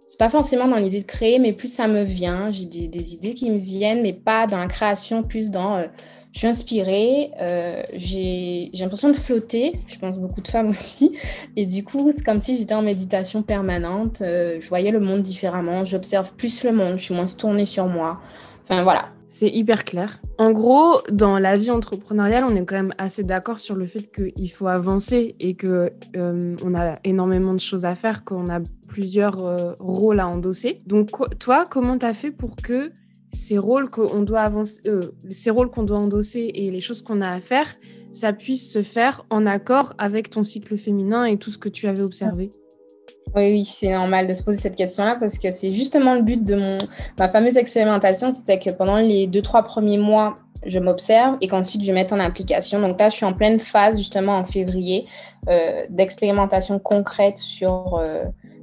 C'est 0.07 0.19
pas 0.19 0.29
forcément 0.29 0.69
dans 0.69 0.77
l'idée 0.77 1.01
de 1.01 1.07
créer, 1.07 1.39
mais 1.39 1.55
plus 1.55 1.73
ça 1.73 1.89
me 1.89 2.03
vient. 2.03 2.53
J'ai 2.53 2.67
des, 2.67 3.15
idées 3.15 3.33
qui 3.33 3.49
me 3.49 3.57
viennent, 3.57 4.03
mais 4.03 4.13
pas 4.13 4.47
dans 4.47 4.59
la 4.59 4.67
création, 4.67 5.23
plus 5.23 5.51
dans 5.51 5.77
euh, 5.79 5.87
je 6.33 6.39
suis 6.39 6.47
inspirée, 6.47 7.29
euh, 7.41 7.83
j'ai 7.95 8.71
l'impression 8.75 9.09
de 9.09 9.17
flotter, 9.17 9.73
je 9.87 9.99
pense 9.99 10.19
beaucoup 10.19 10.41
de 10.41 10.49
femmes 10.49 10.69
aussi. 10.71 11.17
Et 11.57 11.67
du 11.67 11.85
coup, 11.85 12.11
c'est 12.15 12.25
comme 12.25 12.41
si 12.41 12.57
j'étais 12.57 12.75
en 12.75 12.83
méditation 12.83 13.43
permanente, 13.43 14.23
euh, 14.23 14.57
je 14.61 14.69
voyais 14.69 14.91
le 14.91 15.01
monde 15.01 15.23
différemment, 15.23 15.85
j'observe 15.85 16.33
plus 16.35 16.65
le 16.65 16.73
monde, 16.73 16.99
je 16.99 17.05
suis 17.05 17.15
moins 17.15 17.27
tournée 17.27 17.67
sur 17.67 17.87
moi. 17.87 18.21
Enfin 18.65 18.83
voilà. 18.83 19.09
C'est 19.29 19.49
hyper 19.49 19.85
clair. 19.85 20.21
En 20.37 20.53
gros, 20.53 21.01
dans 21.11 21.39
la 21.39 21.57
vie 21.57 21.71
entrepreneuriale, 21.71 22.45
on 22.45 22.55
est 22.55 22.67
quand 22.67 22.77
même 22.77 22.93
assez 22.99 23.25
d'accord 23.25 23.61
sur 23.61 23.75
le 23.77 23.87
fait 23.87 24.13
qu'il 24.13 24.51
faut 24.51 24.67
avancer 24.67 25.37
et 25.41 25.55
que 25.55 25.91
euh, 26.17 26.57
on 26.63 26.75
a 26.75 26.95
énormément 27.05 27.55
de 27.55 27.61
choses 27.61 27.87
à 27.87 27.95
faire, 27.95 28.25
qu'on 28.25 28.51
a 28.51 28.61
plusieurs 28.89 29.39
rôles 29.81 30.21
à 30.21 30.29
endosser. 30.29 30.83
Donc, 30.87 31.09
toi, 31.39 31.65
comment 31.65 31.97
tu 31.97 32.05
as 32.05 32.13
fait 32.13 32.31
pour 32.31 32.57
que 32.57 32.93
ces 33.33 33.59
rôles 33.59 33.89
qu'on 33.89 34.23
doit 34.23 34.43
avancer, 34.43 34.81
euh, 34.87 35.01
ces 35.31 35.51
rôles 35.51 35.71
qu'on 35.71 35.83
doit 35.83 35.99
endosser 35.99 36.51
et 36.55 36.71
les 36.71 36.81
choses 36.81 37.03
qu'on 37.03 37.21
a 37.21 37.31
à 37.31 37.41
faire, 37.41 37.67
ça 38.13 38.33
puisse 38.33 38.71
se 38.71 38.83
faire 38.83 39.25
en 39.31 39.47
accord 39.47 39.95
avec 39.99 40.31
ton 40.31 40.45
cycle 40.45 40.77
féminin 40.77 41.25
et 41.25 41.39
tout 41.39 41.51
ce 41.51 41.59
que 41.59 41.71
tu 41.71 41.89
avais 41.89 42.03
observé. 42.03 42.51
Oui, 43.35 43.43
oui 43.51 43.65
c'est 43.65 43.93
normal 43.93 44.29
de 44.29 44.35
se 44.35 44.43
poser 44.43 44.59
cette 44.59 44.77
question-là 44.77 45.17
parce 45.19 45.39
que 45.39 45.51
c'est 45.51 45.71
justement 45.71 46.15
le 46.15 46.23
but 46.23 46.45
de 46.45 46.55
mon, 46.55 46.79
ma 47.19 47.29
fameuse 47.29 47.57
expérimentation, 47.57 48.31
c'était 48.31 48.59
que 48.59 48.71
pendant 48.71 48.97
les 48.97 49.27
deux, 49.27 49.43
trois 49.43 49.63
premiers 49.63 49.99
mois, 49.99 50.35
je 50.67 50.79
m'observe 50.79 51.39
et 51.41 51.47
qu'ensuite 51.47 51.83
je 51.83 51.93
mette 51.93 52.13
en 52.13 52.21
application. 52.21 52.81
Donc 52.81 53.01
là, 53.01 53.09
je 53.09 53.17
suis 53.17 53.25
en 53.25 53.33
pleine 53.33 53.59
phase 53.59 53.99
justement 53.99 54.37
en 54.37 54.45
février 54.45 55.07
euh, 55.49 55.85
d'expérimentation 55.89 56.79
concrète 56.79 57.39
sur 57.39 57.97
euh, 57.97 58.05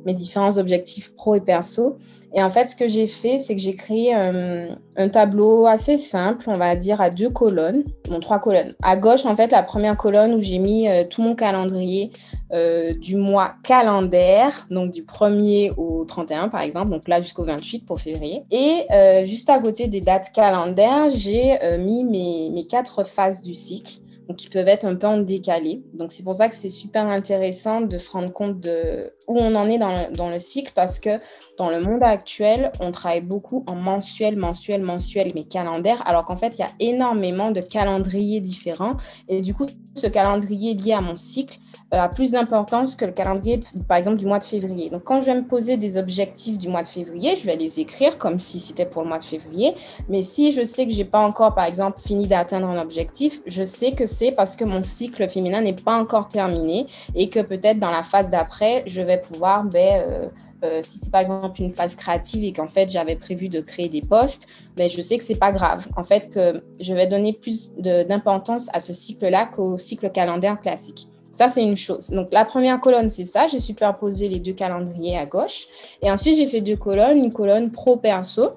mes 0.05 0.13
différents 0.13 0.57
objectifs 0.57 1.15
pro 1.15 1.35
et 1.35 1.41
perso. 1.41 1.97
Et 2.33 2.43
en 2.43 2.51
fait, 2.51 2.67
ce 2.67 2.75
que 2.75 2.87
j'ai 2.87 3.07
fait, 3.07 3.39
c'est 3.39 3.55
que 3.55 3.61
j'ai 3.61 3.73
créé 3.73 4.15
euh, 4.15 4.67
un 4.95 5.09
tableau 5.09 5.65
assez 5.65 5.97
simple, 5.97 6.45
on 6.47 6.53
va 6.53 6.75
dire 6.75 7.01
à 7.01 7.09
deux 7.09 7.29
colonnes, 7.29 7.83
bon 8.07 8.19
trois 8.19 8.39
colonnes. 8.39 8.75
À 8.83 8.95
gauche, 8.97 9.25
en 9.25 9.35
fait, 9.35 9.51
la 9.51 9.63
première 9.63 9.97
colonne 9.97 10.35
où 10.35 10.41
j'ai 10.41 10.59
mis 10.59 10.87
euh, 10.87 11.03
tout 11.09 11.23
mon 11.23 11.33
calendrier 11.33 12.11
euh, 12.53 12.93
du 12.93 13.15
mois 13.15 13.55
calendaire, 13.63 14.67
donc 14.69 14.91
du 14.91 15.03
1er 15.03 15.73
au 15.77 16.05
31 16.05 16.49
par 16.49 16.61
exemple, 16.61 16.91
donc 16.91 17.07
là 17.07 17.19
jusqu'au 17.19 17.45
28 17.45 17.85
pour 17.85 17.99
février. 17.99 18.43
Et 18.51 18.85
juste 19.25 19.49
à 19.49 19.59
côté 19.59 19.87
des 19.87 20.01
dates 20.01 20.31
calendaires, 20.33 21.09
j'ai 21.09 21.53
mis 21.79 22.03
mes, 22.03 22.65
quatre 22.67 23.03
phases 23.03 23.41
du 23.41 23.53
cycle 23.55 23.99
qui 24.35 24.49
peuvent 24.49 24.67
être 24.67 24.85
un 24.85 24.95
peu 24.95 25.07
en 25.07 25.17
décalé. 25.17 25.83
Donc 25.93 26.11
c'est 26.11 26.23
pour 26.23 26.35
ça 26.35 26.49
que 26.49 26.55
c'est 26.55 26.69
super 26.69 27.05
intéressant 27.07 27.81
de 27.81 27.97
se 27.97 28.11
rendre 28.11 28.31
compte 28.31 28.59
de 28.59 29.13
où 29.27 29.37
on 29.37 29.55
en 29.55 29.67
est 29.67 29.77
dans 29.77 29.89
le, 29.89 30.15
dans 30.15 30.29
le, 30.29 30.39
cycle 30.39 30.71
parce 30.75 30.99
que 30.99 31.19
dans 31.57 31.69
le 31.69 31.81
monde 31.81 32.03
actuel, 32.03 32.71
on 32.79 32.91
travaille 32.91 33.21
beaucoup 33.21 33.63
en 33.67 33.75
mensuel, 33.75 34.37
mensuel, 34.37 34.81
mensuel, 34.83 35.31
mais 35.35 35.43
calendaire, 35.43 36.01
alors 36.07 36.25
qu'en 36.25 36.35
fait, 36.35 36.57
il 36.57 36.61
y 36.61 36.63
a 36.63 36.69
énormément 36.79 37.51
de 37.51 37.59
calendriers 37.61 38.39
différents. 38.39 38.93
Et 39.27 39.41
du 39.41 39.53
coup, 39.53 39.67
ce 39.95 40.07
calendrier 40.07 40.73
lié 40.73 40.93
à 40.93 41.01
mon 41.01 41.15
cycle, 41.15 41.57
euh, 41.91 41.97
a 41.97 42.07
plus 42.07 42.31
d'importance 42.31 42.95
que 42.95 43.05
le 43.05 43.11
calendrier, 43.11 43.59
par 43.87 43.97
exemple, 43.97 44.17
du 44.17 44.27
mois 44.27 44.37
de 44.37 44.43
février. 44.43 44.91
Donc, 44.91 45.03
quand 45.05 45.21
je 45.21 45.25
vais 45.25 45.35
me 45.35 45.47
poser 45.47 45.75
des 45.75 45.97
objectifs 45.97 46.55
du 46.55 46.67
mois 46.67 46.83
de 46.83 46.87
février, 46.87 47.35
je 47.35 47.45
vais 47.47 47.55
les 47.55 47.79
écrire 47.79 48.19
comme 48.19 48.39
si 48.39 48.59
c'était 48.59 48.85
pour 48.85 49.01
le 49.01 49.07
mois 49.07 49.17
de 49.17 49.23
février. 49.23 49.71
Mais 50.07 50.21
si 50.21 50.51
je 50.51 50.63
sais 50.63 50.85
que 50.85 50.93
j'ai 50.93 51.05
pas 51.05 51.25
encore, 51.25 51.55
par 51.55 51.65
exemple, 51.65 51.99
fini 51.99 52.27
d'atteindre 52.27 52.67
un 52.67 52.79
objectif, 52.79 53.41
je 53.47 53.63
sais 53.63 53.93
que 53.93 54.05
parce 54.35 54.55
que 54.55 54.65
mon 54.65 54.83
cycle 54.83 55.27
féminin 55.29 55.61
n'est 55.61 55.73
pas 55.73 55.97
encore 55.97 56.27
terminé 56.27 56.87
et 57.15 57.29
que 57.29 57.39
peut-être 57.39 57.79
dans 57.79 57.91
la 57.91 58.03
phase 58.03 58.29
d'après, 58.29 58.83
je 58.85 59.01
vais 59.01 59.21
pouvoir, 59.21 59.63
ben, 59.63 60.03
euh, 60.09 60.27
euh, 60.63 60.81
si 60.83 60.99
c'est 60.99 61.11
par 61.11 61.21
exemple 61.21 61.61
une 61.61 61.71
phase 61.71 61.95
créative 61.95 62.43
et 62.43 62.51
qu'en 62.51 62.67
fait 62.67 62.89
j'avais 62.89 63.15
prévu 63.15 63.47
de 63.47 63.61
créer 63.61 63.87
des 63.87 64.01
posts, 64.01 64.47
mais 64.77 64.87
ben, 64.87 64.89
je 64.89 65.01
sais 65.01 65.17
que 65.17 65.23
c'est 65.23 65.39
pas 65.39 65.51
grave. 65.51 65.85
En 65.95 66.03
fait, 66.03 66.29
que 66.29 66.63
je 66.79 66.93
vais 66.93 67.07
donner 67.07 67.33
plus 67.33 67.73
d'importance 67.77 68.67
à 68.73 68.79
ce 68.79 68.93
cycle-là 68.93 69.45
qu'au 69.45 69.77
cycle 69.77 70.09
calendaire 70.11 70.59
classique. 70.59 71.07
Ça, 71.31 71.47
c'est 71.47 71.63
une 71.63 71.77
chose. 71.77 72.09
Donc, 72.09 72.31
la 72.31 72.43
première 72.43 72.81
colonne, 72.81 73.09
c'est 73.09 73.25
ça. 73.25 73.47
J'ai 73.47 73.59
superposé 73.59 74.27
les 74.27 74.39
deux 74.39 74.53
calendriers 74.53 75.17
à 75.17 75.25
gauche. 75.25 75.67
Et 76.01 76.11
ensuite, 76.11 76.35
j'ai 76.35 76.47
fait 76.47 76.61
deux 76.61 76.75
colonnes, 76.75 77.17
une 77.17 77.31
colonne 77.31 77.71
pro-perso. 77.71 78.55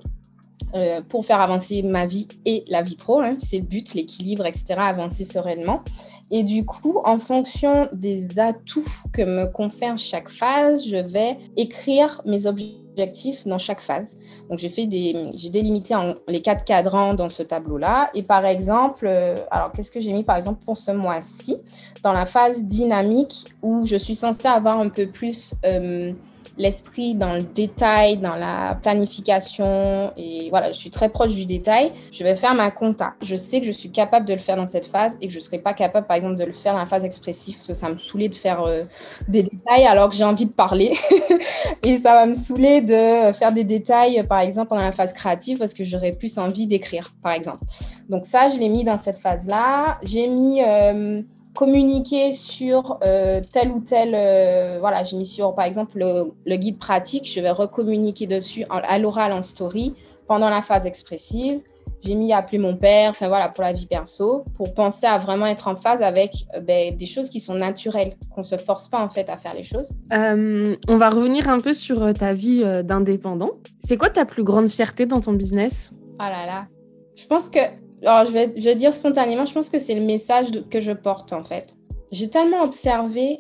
Euh, 0.75 1.03
pour 1.07 1.27
faire 1.27 1.43
avancer 1.43 1.83
ma 1.83 2.07
vie 2.07 2.29
et 2.47 2.65
la 2.69 2.81
vie 2.81 2.97
pro. 2.97 3.21
Hein. 3.21 3.35
C'est 3.43 3.59
le 3.59 3.67
but, 3.67 3.93
l'équilibre, 3.93 4.47
etc., 4.47 4.77
avancer 4.79 5.25
sereinement. 5.25 5.83
Et 6.31 6.45
du 6.45 6.65
coup, 6.65 6.99
en 7.05 7.19
fonction 7.19 7.91
des 7.93 8.39
atouts 8.39 8.89
que 9.13 9.21
me 9.21 9.47
confère 9.47 9.99
chaque 9.99 10.31
phase, 10.31 10.87
je 10.89 10.97
vais 10.97 11.37
écrire 11.59 12.23
mes 12.25 12.47
objectifs 12.47 13.47
dans 13.47 13.59
chaque 13.59 13.83
phase. 13.83 14.17
Donc, 14.49 14.61
j'ai 14.61 14.71
fait 14.71 14.87
des, 14.87 15.21
j'ai 15.37 15.51
délimité 15.51 15.95
les 16.27 16.41
quatre 16.41 16.65
cadrans 16.65 17.13
dans 17.13 17.29
ce 17.29 17.43
tableau-là. 17.43 18.11
Et 18.15 18.23
par 18.23 18.47
exemple, 18.47 19.07
euh, 19.07 19.35
alors 19.51 19.73
qu'est-ce 19.73 19.91
que 19.91 20.01
j'ai 20.01 20.15
mis 20.15 20.25
par 20.25 20.37
exemple 20.39 20.65
pour 20.65 20.79
ce 20.79 20.91
mois-ci? 20.91 21.59
Dans 22.03 22.13
la 22.13 22.25
phase 22.25 22.63
dynamique 22.63 23.53
où 23.61 23.85
je 23.87 23.97
suis 23.97 24.17
censée 24.17 24.49
avoir 24.49 24.81
un 24.81 24.89
peu 24.89 25.07
plus 25.07 25.55
euh, 25.67 26.13
l'esprit 26.59 27.15
dans 27.15 27.35
le 27.35 27.43
détail, 27.43 28.19
dans 28.19 28.37
la 28.37 28.79
planification. 28.83 30.13
Et 30.17 30.49
voilà, 30.51 30.71
je 30.71 30.77
suis 30.79 30.91
très 30.91 31.09
proche 31.09 31.33
du 31.33 31.47
détail. 31.47 31.93
Je 32.13 32.23
vais 32.25 32.37
faire 32.37 32.55
ma 32.55 32.71
compta. 32.71 33.15
Je 33.23 33.37
sais 33.37 33.61
que 33.61 33.67
je 33.67 33.73
suis 33.73 33.91
capable 33.91 34.27
de 34.27 34.33
le 34.33 34.39
faire 34.39 34.57
dans 34.57 34.67
cette 34.67 34.87
phase 34.87 35.17
et 35.21 35.29
que 35.29 35.33
je 35.33 35.39
ne 35.39 35.43
serai 35.43 35.59
pas 35.59 35.73
capable, 35.73 36.07
par 36.07 36.17
exemple, 36.17 36.37
de 36.37 36.45
le 36.45 36.53
faire 36.53 36.75
dans 36.75 36.81
la 36.81 36.87
phase 36.87 37.05
expressive 37.05 37.57
parce 37.57 37.67
que 37.67 37.75
ça 37.75 37.89
me 37.89 37.97
saoulait 37.97 38.29
de 38.29 38.35
faire 38.35 38.63
euh, 38.63 38.83
des 39.29 39.43
détails 39.43 39.87
alors 39.87 40.11
que 40.11 40.15
j'ai 40.15 40.25
envie 40.25 40.47
de 40.47 40.55
parler. 40.55 40.93
et 41.85 41.99
ça 41.99 42.15
va 42.15 42.27
me 42.27 42.35
saouler 42.35 42.81
de 42.81 43.33
faire 43.33 43.53
des 43.53 43.65
détails, 43.65 44.23
par 44.29 44.41
exemple, 44.41 44.71
dans 44.71 44.81
la 44.81 44.93
phase 44.93 45.13
créative 45.13 45.59
parce 45.59 45.75
que 45.75 45.85
j'aurais 45.85 46.13
plus 46.13 46.39
envie 46.39 46.67
d'écrire, 46.67 47.15
par 47.23 47.33
exemple. 47.33 47.65
Donc 48.09 48.27
ça, 48.27 48.49
je 48.49 48.57
l'ai 48.57 48.69
mis 48.69 48.85
dans 48.85 48.99
cette 48.99 49.19
phase-là. 49.19 49.99
J'ai 50.03 50.29
mis... 50.29 50.63
Euh, 50.63 51.23
communiquer 51.55 52.33
sur 52.33 52.99
euh, 53.05 53.41
tel 53.53 53.71
ou 53.71 53.81
tel, 53.81 54.15
euh, 54.15 54.79
voilà, 54.81 55.05
j'ai 55.05 55.17
mis 55.17 55.27
sur 55.27 55.55
par 55.55 55.65
exemple 55.65 55.99
le, 55.99 56.57
guide 56.57 56.79
pratique, 56.79 57.31
je 57.31 57.41
vais 57.41 57.51
recommuniquer 57.51 58.27
dessus 58.27 58.65
à 58.71 58.99
l'oral 58.99 59.33
en 59.33 59.43
story 59.43 59.95
pendant 60.27 60.49
la 60.49 60.63
phase 60.63 60.87
expressive. 60.87 61.61
J'ai 62.05 62.17
mis 62.17 62.33
appeler 62.33 62.59
mon 62.59 62.77
père, 62.77 63.11
enfin 63.11 63.29
voilà, 63.29 63.49
pour 63.49 63.63
la 63.63 63.73
vie 63.73 63.87
perso, 63.87 64.43
pour 64.57 64.75
penser 64.75 65.07
à 65.07 65.19
vraiment 65.19 65.47
être 65.47 65.69
en 65.69 65.77
phase 65.77 66.03
avec 66.03 66.33
euh, 66.57 66.61
ben, 66.61 66.97
des 66.97 67.07
choses 67.07 67.31
qui 67.31 67.39
sont 67.39 67.55
naturelles, 67.55 68.15
qu'on 68.35 68.43
se 68.43 68.57
force 68.57 68.89
pas 68.89 69.01
en 69.01 69.09
fait 69.09 69.29
à 69.29 69.37
faire 69.37 69.53
les 69.53 69.65
choses. 69.65 69.97
on 70.11 70.97
va 70.97 71.11
revenir 71.11 71.49
un 71.49 71.61
peu 71.61 71.73
sur 71.73 72.13
ta 72.15 72.33
vie 72.33 72.65
d'indépendant. 72.83 73.51
C'est 73.79 73.97
quoi 73.97 74.11
ta 74.11 74.25
plus 74.25 74.43
grande 74.43 74.69
fierté 74.69 75.07
dans 75.07 75.21
ton 75.21 75.33
business? 75.33 75.91
Ah 76.19 76.31
là 76.31 76.47
là, 76.47 76.67
je 77.15 77.27
pense 77.27 77.49
que 77.49 77.61
alors, 78.05 78.27
je 78.27 78.33
vais, 78.33 78.75
dire 78.75 78.93
spontanément, 78.93 79.45
je 79.45 79.55
pense 79.55 79.71
que 79.71 79.79
c'est 79.79 79.95
le 79.95 80.01
message 80.01 80.49
que 80.71 80.81
je 80.81 80.93
porte 80.93 81.33
en 81.33 81.45
fait. 81.45 81.77
J'ai 82.11 82.29
tellement 82.29 82.63
observé 82.63 83.39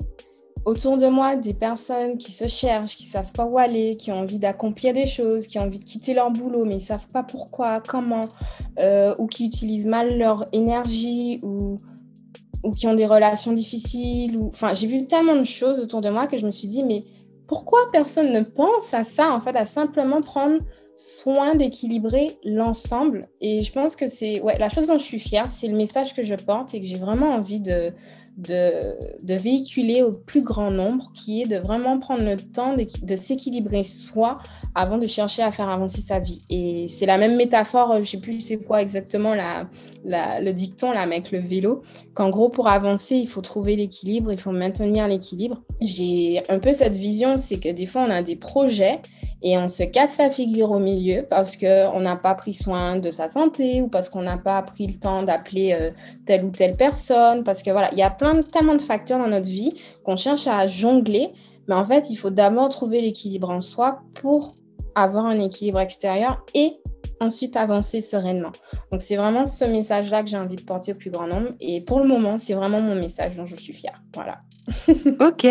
autour 0.64 0.96
de 0.98 1.06
moi 1.08 1.34
des 1.34 1.54
personnes 1.54 2.16
qui 2.16 2.30
se 2.30 2.46
cherchent, 2.46 2.96
qui 2.96 3.04
savent 3.04 3.32
pas 3.32 3.44
où 3.44 3.58
aller, 3.58 3.96
qui 3.96 4.12
ont 4.12 4.20
envie 4.20 4.38
d'accomplir 4.38 4.92
des 4.92 5.06
choses, 5.06 5.48
qui 5.48 5.58
ont 5.58 5.62
envie 5.62 5.80
de 5.80 5.84
quitter 5.84 6.14
leur 6.14 6.30
boulot, 6.30 6.64
mais 6.64 6.76
ils 6.76 6.80
savent 6.80 7.08
pas 7.08 7.24
pourquoi, 7.24 7.80
comment, 7.80 8.20
euh, 8.78 9.14
ou 9.18 9.26
qui 9.26 9.46
utilisent 9.46 9.86
mal 9.86 10.16
leur 10.16 10.46
énergie, 10.52 11.40
ou, 11.42 11.76
ou 12.62 12.70
qui 12.70 12.86
ont 12.86 12.94
des 12.94 13.06
relations 13.06 13.52
difficiles. 13.52 14.38
Enfin, 14.46 14.74
j'ai 14.74 14.86
vu 14.86 15.06
tellement 15.08 15.34
de 15.34 15.42
choses 15.42 15.80
autour 15.80 16.00
de 16.00 16.10
moi 16.10 16.28
que 16.28 16.36
je 16.36 16.46
me 16.46 16.52
suis 16.52 16.68
dit, 16.68 16.84
mais 16.84 17.04
pourquoi 17.48 17.80
personne 17.92 18.32
ne 18.32 18.42
pense 18.42 18.94
à 18.94 19.02
ça, 19.02 19.34
en 19.34 19.40
fait, 19.40 19.56
à 19.56 19.66
simplement 19.66 20.20
prendre 20.20 20.58
soin 20.96 21.54
d'équilibrer 21.54 22.38
l'ensemble. 22.44 23.26
Et 23.40 23.62
je 23.62 23.72
pense 23.72 23.96
que 23.96 24.08
c'est 24.08 24.40
ouais, 24.40 24.58
la 24.58 24.68
chose 24.68 24.88
dont 24.88 24.98
je 24.98 25.04
suis 25.04 25.18
fière, 25.18 25.50
c'est 25.50 25.68
le 25.68 25.76
message 25.76 26.14
que 26.14 26.22
je 26.22 26.34
porte 26.34 26.74
et 26.74 26.80
que 26.80 26.86
j'ai 26.86 26.98
vraiment 26.98 27.30
envie 27.30 27.60
de, 27.60 27.88
de, 28.36 28.96
de, 29.22 29.34
véhiculer 29.34 30.02
au 30.02 30.12
plus 30.12 30.42
grand 30.42 30.70
nombre, 30.70 31.10
qui 31.14 31.42
est 31.42 31.46
de 31.46 31.56
vraiment 31.56 31.98
prendre 31.98 32.24
le 32.24 32.36
temps 32.36 32.74
de, 32.74 32.86
de 33.02 33.16
s'équilibrer 33.16 33.84
soi 33.84 34.38
avant 34.74 34.96
de 34.96 35.06
chercher 35.06 35.42
à 35.42 35.50
faire 35.50 35.68
avancer 35.68 36.00
sa 36.00 36.18
vie. 36.18 36.42
Et 36.50 36.86
c'est 36.88 37.06
la 37.06 37.18
même 37.18 37.36
métaphore, 37.36 38.02
je 38.02 38.08
sais 38.08 38.18
plus 38.18 38.40
c'est 38.40 38.58
quoi 38.58 38.80
exactement 38.80 39.34
la, 39.34 39.68
la, 40.04 40.40
le 40.40 40.52
dicton 40.52 40.92
là, 40.92 41.00
avec 41.00 41.30
le 41.30 41.40
vélo, 41.40 41.82
qu'en 42.14 42.30
gros 42.30 42.48
pour 42.48 42.68
avancer, 42.68 43.16
il 43.16 43.28
faut 43.28 43.42
trouver 43.42 43.76
l'équilibre, 43.76 44.32
il 44.32 44.38
faut 44.38 44.52
maintenir 44.52 45.08
l'équilibre. 45.08 45.62
J'ai 45.80 46.42
un 46.48 46.58
peu 46.58 46.72
cette 46.72 46.94
vision, 46.94 47.36
c'est 47.36 47.58
que 47.58 47.68
des 47.68 47.86
fois 47.86 48.04
on 48.06 48.10
a 48.10 48.22
des 48.22 48.36
projets 48.36 49.00
et 49.42 49.58
on 49.58 49.68
se 49.68 49.82
casse 49.82 50.18
la 50.18 50.30
figure 50.30 50.70
au 50.70 50.78
milieu 50.78 51.26
parce 51.28 51.56
qu'on 51.56 52.00
n'a 52.00 52.16
pas 52.16 52.34
pris 52.34 52.54
soin 52.54 52.96
de 52.96 53.10
sa 53.10 53.28
santé 53.28 53.82
ou 53.82 53.88
parce 53.88 54.08
qu'on 54.08 54.22
n'a 54.22 54.38
pas 54.38 54.62
pris 54.62 54.86
le 54.86 54.94
temps 54.94 55.22
d'appeler 55.22 55.76
euh, 55.78 55.90
telle 56.26 56.44
ou 56.44 56.50
telle 56.50 56.76
personne, 56.76 57.42
parce 57.42 57.62
que 57.62 57.70
voilà, 57.70 57.90
il 57.92 57.98
y 57.98 58.02
a 58.02 58.10
plein 58.10 58.38
tellement 58.40 58.76
de 58.76 58.82
facteurs 58.82 59.18
dans 59.18 59.28
notre 59.28 59.48
vie 59.48 59.74
qu'on 60.04 60.16
cherche 60.16 60.46
à 60.46 60.66
jongler, 60.66 61.32
mais 61.68 61.74
en 61.74 61.84
fait, 61.84 62.10
il 62.10 62.16
faut 62.16 62.30
d'abord 62.30 62.68
trouver 62.68 63.00
l'équilibre 63.00 63.50
en 63.50 63.60
soi 63.60 64.00
pour 64.14 64.52
avoir 64.94 65.26
un 65.26 65.40
équilibre 65.40 65.80
extérieur 65.80 66.44
et 66.54 66.78
ensuite 67.20 67.56
avancer 67.56 68.00
sereinement. 68.00 68.52
Donc 68.90 69.02
c'est 69.02 69.16
vraiment 69.16 69.46
ce 69.46 69.64
message-là 69.64 70.22
que 70.22 70.28
j'ai 70.28 70.36
envie 70.36 70.56
de 70.56 70.62
porter 70.62 70.92
au 70.92 70.96
plus 70.96 71.10
grand 71.10 71.26
nombre 71.26 71.48
et 71.60 71.80
pour 71.80 72.00
le 72.00 72.06
moment, 72.06 72.38
c'est 72.38 72.54
vraiment 72.54 72.80
mon 72.80 72.94
message 72.94 73.36
dont 73.36 73.46
je 73.46 73.56
suis 73.56 73.72
fière. 73.72 74.02
Voilà. 74.14 74.40
ok. 75.20 75.46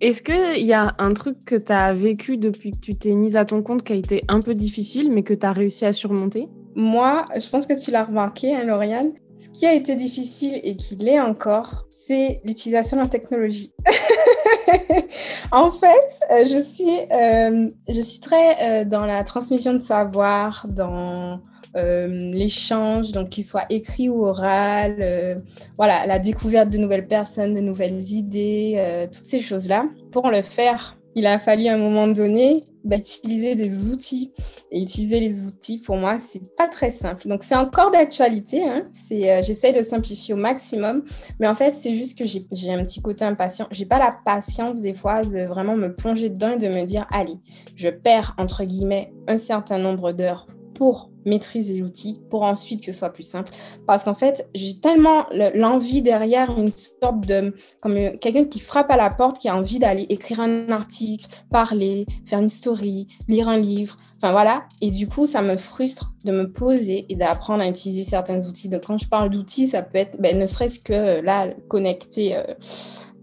Est-ce 0.00 0.22
qu'il 0.22 0.66
y 0.66 0.72
a 0.72 0.94
un 0.98 1.14
truc 1.14 1.44
que 1.44 1.54
tu 1.54 1.72
as 1.72 1.94
vécu 1.94 2.36
depuis 2.36 2.72
que 2.72 2.78
tu 2.78 2.96
t'es 2.96 3.14
mise 3.14 3.36
à 3.36 3.44
ton 3.44 3.62
compte 3.62 3.82
qui 3.82 3.92
a 3.92 3.96
été 3.96 4.20
un 4.28 4.40
peu 4.40 4.52
difficile 4.54 5.12
mais 5.12 5.22
que 5.22 5.34
tu 5.34 5.46
as 5.46 5.52
réussi 5.52 5.84
à 5.84 5.92
surmonter? 5.92 6.48
Moi, 6.74 7.24
je 7.38 7.48
pense 7.48 7.66
que 7.66 7.80
tu 7.80 7.90
l'as 7.90 8.04
remarqué, 8.04 8.54
hein, 8.54 8.64
Lauriane. 8.64 9.12
Ce 9.36 9.48
qui 9.48 9.66
a 9.66 9.74
été 9.74 9.96
difficile 9.96 10.60
et 10.62 10.76
qui 10.76 10.96
l'est 10.96 11.20
encore, 11.20 11.86
c'est 11.88 12.40
l'utilisation 12.44 12.96
de 12.96 13.02
la 13.02 13.08
technologie. 13.08 13.72
en 15.52 15.70
fait, 15.70 16.20
euh, 16.30 16.44
je 16.44 16.62
suis, 16.62 16.98
euh, 17.12 17.68
je 17.88 18.00
suis 18.00 18.20
très 18.20 18.82
euh, 18.82 18.84
dans 18.84 19.06
la 19.06 19.24
transmission 19.24 19.72
de 19.72 19.80
savoir, 19.80 20.66
dans 20.70 21.40
l'échange, 21.74 23.12
donc 23.12 23.30
qu'il 23.30 23.44
soit 23.44 23.66
écrit 23.70 24.08
ou 24.08 24.24
oral, 24.26 25.36
voilà, 25.76 26.06
la 26.06 26.18
découverte 26.18 26.70
de 26.70 26.78
nouvelles 26.78 27.06
personnes, 27.06 27.54
de 27.54 27.60
nouvelles 27.60 28.02
idées, 28.12 29.06
toutes 29.12 29.26
ces 29.26 29.40
choses-là. 29.40 29.86
Pour 30.10 30.30
le 30.30 30.42
faire, 30.42 30.96
il 31.14 31.26
a 31.26 31.38
fallu 31.38 31.66
à 31.66 31.74
un 31.74 31.78
moment 31.78 32.08
donné 32.08 32.62
d'utiliser 32.84 33.54
des 33.54 33.86
outils. 33.86 34.32
Et 34.70 34.80
utiliser 34.80 35.20
les 35.20 35.46
outils, 35.46 35.78
pour 35.78 35.96
moi, 35.96 36.18
c'est 36.18 36.40
pas 36.56 36.68
très 36.68 36.90
simple. 36.90 37.28
Donc, 37.28 37.42
c'est 37.42 37.54
encore 37.54 37.90
d'actualité. 37.90 38.64
Hein. 38.64 38.82
Euh, 39.12 39.42
j'essaie 39.42 39.72
de 39.72 39.82
simplifier 39.82 40.32
au 40.32 40.38
maximum. 40.38 41.04
Mais 41.38 41.46
en 41.46 41.54
fait, 41.54 41.72
c'est 41.72 41.92
juste 41.92 42.18
que 42.18 42.24
j'ai 42.24 42.72
un 42.72 42.82
petit 42.82 43.02
côté 43.02 43.24
impatient. 43.24 43.66
J'ai 43.70 43.84
pas 43.84 43.98
la 43.98 44.16
patience, 44.24 44.80
des 44.80 44.94
fois, 44.94 45.22
de 45.22 45.44
vraiment 45.44 45.76
me 45.76 45.94
plonger 45.94 46.30
dedans 46.30 46.52
et 46.52 46.58
de 46.58 46.68
me 46.68 46.84
dire, 46.84 47.06
allez, 47.12 47.36
je 47.76 47.88
perds, 47.88 48.34
entre 48.38 48.64
guillemets, 48.64 49.12
un 49.28 49.38
certain 49.38 49.78
nombre 49.78 50.12
d'heures 50.12 50.46
pour 50.82 51.12
maîtriser 51.24 51.78
l'outil 51.78 52.20
pour 52.28 52.42
ensuite 52.42 52.80
que 52.80 52.90
ce 52.90 52.98
soit 52.98 53.12
plus 53.12 53.22
simple. 53.22 53.52
Parce 53.86 54.02
qu'en 54.02 54.14
fait, 54.14 54.48
j'ai 54.52 54.80
tellement 54.80 55.26
l'envie 55.54 56.02
derrière 56.02 56.50
une 56.58 56.72
sorte 56.72 57.24
de... 57.24 57.54
comme 57.80 57.94
quelqu'un 58.20 58.46
qui 58.46 58.58
frappe 58.58 58.90
à 58.90 58.96
la 58.96 59.08
porte, 59.08 59.38
qui 59.38 59.48
a 59.48 59.56
envie 59.56 59.78
d'aller 59.78 60.06
écrire 60.08 60.40
un 60.40 60.68
article, 60.70 61.28
parler, 61.52 62.04
faire 62.24 62.40
une 62.40 62.48
story, 62.48 63.06
lire 63.28 63.48
un 63.48 63.58
livre. 63.58 63.96
Enfin 64.16 64.32
voilà. 64.32 64.64
Et 64.80 64.90
du 64.90 65.06
coup, 65.06 65.24
ça 65.24 65.40
me 65.40 65.56
frustre 65.56 66.14
de 66.24 66.32
me 66.32 66.50
poser 66.50 67.06
et 67.08 67.14
d'apprendre 67.14 67.62
à 67.62 67.68
utiliser 67.68 68.02
certains 68.02 68.44
outils. 68.48 68.68
Donc 68.68 68.82
quand 68.84 68.98
je 68.98 69.06
parle 69.08 69.30
d'outils, 69.30 69.68
ça 69.68 69.82
peut 69.82 69.98
être 69.98 70.20
ben, 70.20 70.36
ne 70.36 70.46
serait-ce 70.46 70.80
que 70.80 70.92
euh, 70.92 71.22
là, 71.22 71.46
connecter... 71.68 72.36
Euh, 72.36 72.42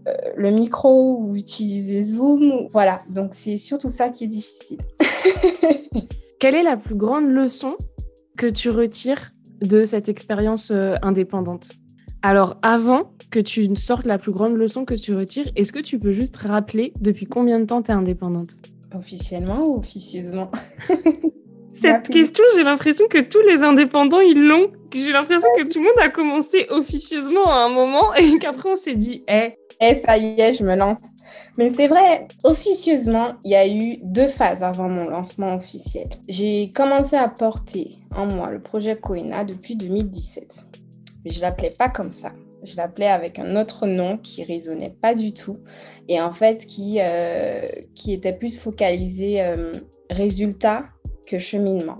euh, 0.08 0.14
le 0.34 0.50
micro 0.50 1.18
ou 1.18 1.36
utiliser 1.36 2.02
Zoom. 2.02 2.68
Voilà, 2.70 3.02
donc 3.10 3.34
c'est 3.34 3.58
surtout 3.58 3.90
ça 3.90 4.08
qui 4.08 4.24
est 4.24 4.28
difficile. 4.28 4.78
Quelle 6.40 6.54
est 6.54 6.62
la 6.62 6.78
plus 6.78 6.94
grande 6.94 7.28
leçon 7.28 7.76
que 8.38 8.46
tu 8.46 8.70
retires 8.70 9.32
de 9.60 9.84
cette 9.84 10.08
expérience 10.08 10.70
euh, 10.70 10.94
indépendante? 11.02 11.72
Alors, 12.22 12.56
avant 12.62 13.12
que 13.30 13.40
tu 13.40 13.66
sortes 13.76 14.06
la 14.06 14.16
plus 14.16 14.32
grande 14.32 14.54
leçon 14.54 14.86
que 14.86 14.94
tu 14.94 15.14
retires, 15.14 15.50
est-ce 15.54 15.70
que 15.70 15.80
tu 15.80 15.98
peux 15.98 16.12
juste 16.12 16.36
rappeler 16.36 16.94
depuis 16.98 17.26
combien 17.26 17.60
de 17.60 17.66
temps 17.66 17.82
tu 17.82 17.90
es 17.90 17.94
indépendante? 17.94 18.48
Officiellement 18.94 19.56
ou 19.66 19.80
officieusement? 19.80 20.50
Cette 21.74 22.08
question, 22.08 22.42
j'ai 22.56 22.64
l'impression 22.64 23.06
que 23.06 23.20
tous 23.20 23.42
les 23.42 23.62
indépendants, 23.62 24.20
ils 24.20 24.42
l'ont. 24.42 24.72
J'ai 24.92 25.12
l'impression 25.12 25.48
que 25.56 25.64
tout 25.64 25.78
le 25.78 25.86
monde 25.86 25.98
a 26.00 26.08
commencé 26.08 26.66
officieusement 26.70 27.46
à 27.46 27.64
un 27.64 27.68
moment 27.68 28.12
et 28.16 28.38
qu'après 28.38 28.70
on 28.70 28.76
s'est 28.76 28.96
dit, 28.96 29.24
eh. 29.28 29.50
Eh, 29.82 29.94
ça 29.94 30.18
y 30.18 30.38
est, 30.38 30.52
je 30.52 30.62
me 30.62 30.76
lance. 30.76 30.98
Mais 31.56 31.70
c'est 31.70 31.88
vrai, 31.88 32.28
officieusement, 32.44 33.32
il 33.44 33.52
y 33.52 33.54
a 33.54 33.66
eu 33.66 33.96
deux 34.02 34.28
phases 34.28 34.62
avant 34.62 34.88
mon 34.88 35.08
lancement 35.08 35.54
officiel. 35.54 36.06
J'ai 36.28 36.70
commencé 36.72 37.16
à 37.16 37.28
porter 37.28 37.96
en 38.14 38.26
moi 38.26 38.50
le 38.50 38.60
projet 38.60 38.98
Koina 38.98 39.44
depuis 39.44 39.76
2017. 39.76 40.66
Mais 41.24 41.30
je 41.30 41.40
l'appelais 41.40 41.72
pas 41.78 41.88
comme 41.88 42.12
ça. 42.12 42.32
Je 42.62 42.76
l'appelais 42.76 43.08
avec 43.08 43.38
un 43.38 43.56
autre 43.56 43.86
nom 43.86 44.18
qui 44.18 44.44
résonnait 44.44 44.94
pas 45.00 45.14
du 45.14 45.32
tout 45.32 45.58
et 46.08 46.20
en 46.20 46.32
fait 46.32 46.66
qui, 46.66 46.98
euh, 47.00 47.62
qui 47.94 48.12
était 48.12 48.34
plus 48.34 48.58
focalisé 48.58 49.40
euh, 49.40 49.72
résultat 50.10 50.82
que 51.26 51.38
cheminement. 51.38 51.96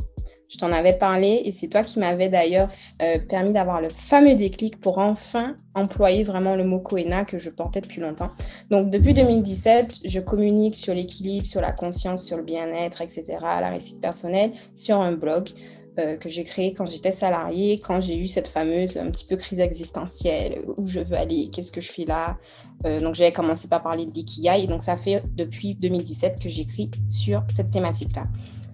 Je 0.50 0.58
t'en 0.58 0.72
avais 0.72 0.94
parlé 0.94 1.42
et 1.44 1.52
c'est 1.52 1.68
toi 1.68 1.84
qui 1.84 2.00
m'avais 2.00 2.28
d'ailleurs 2.28 2.68
euh, 3.00 3.18
permis 3.20 3.52
d'avoir 3.52 3.80
le 3.80 3.88
fameux 3.88 4.34
déclic 4.34 4.80
pour 4.80 4.98
enfin 4.98 5.54
employer 5.76 6.24
vraiment 6.24 6.56
le 6.56 6.64
mot 6.64 6.80
Koena 6.80 7.24
que 7.24 7.38
je 7.38 7.50
portais 7.50 7.80
depuis 7.80 8.00
longtemps. 8.00 8.30
Donc 8.68 8.90
depuis 8.90 9.14
2017, 9.14 10.00
je 10.04 10.18
communique 10.18 10.74
sur 10.74 10.92
l'équilibre, 10.92 11.46
sur 11.46 11.60
la 11.60 11.70
conscience, 11.70 12.26
sur 12.26 12.36
le 12.36 12.42
bien-être, 12.42 13.00
etc., 13.00 13.38
la 13.40 13.70
réussite 13.70 14.00
personnelle 14.00 14.50
sur 14.74 15.00
un 15.00 15.12
blog. 15.12 15.50
Euh, 15.98 16.16
que 16.16 16.28
j'ai 16.28 16.44
créé 16.44 16.72
quand 16.72 16.86
j'étais 16.86 17.10
salariée, 17.10 17.76
quand 17.76 18.00
j'ai 18.00 18.16
eu 18.16 18.28
cette 18.28 18.46
fameuse 18.46 18.96
un 18.96 19.10
petit 19.10 19.24
peu 19.24 19.34
crise 19.34 19.58
existentielle, 19.58 20.62
où 20.76 20.86
je 20.86 21.00
veux 21.00 21.16
aller, 21.16 21.50
qu'est-ce 21.52 21.72
que 21.72 21.80
je 21.80 21.90
fais 21.90 22.04
là. 22.04 22.38
Euh, 22.86 23.00
donc 23.00 23.16
j'avais 23.16 23.32
commencé 23.32 23.66
par 23.66 23.82
parler 23.82 24.06
de 24.06 24.12
l'ikigai, 24.12 24.62
et 24.62 24.66
donc 24.68 24.84
ça 24.84 24.96
fait 24.96 25.20
depuis 25.34 25.74
2017 25.74 26.40
que 26.40 26.48
j'écris 26.48 26.92
sur 27.08 27.42
cette 27.48 27.72
thématique-là. 27.72 28.22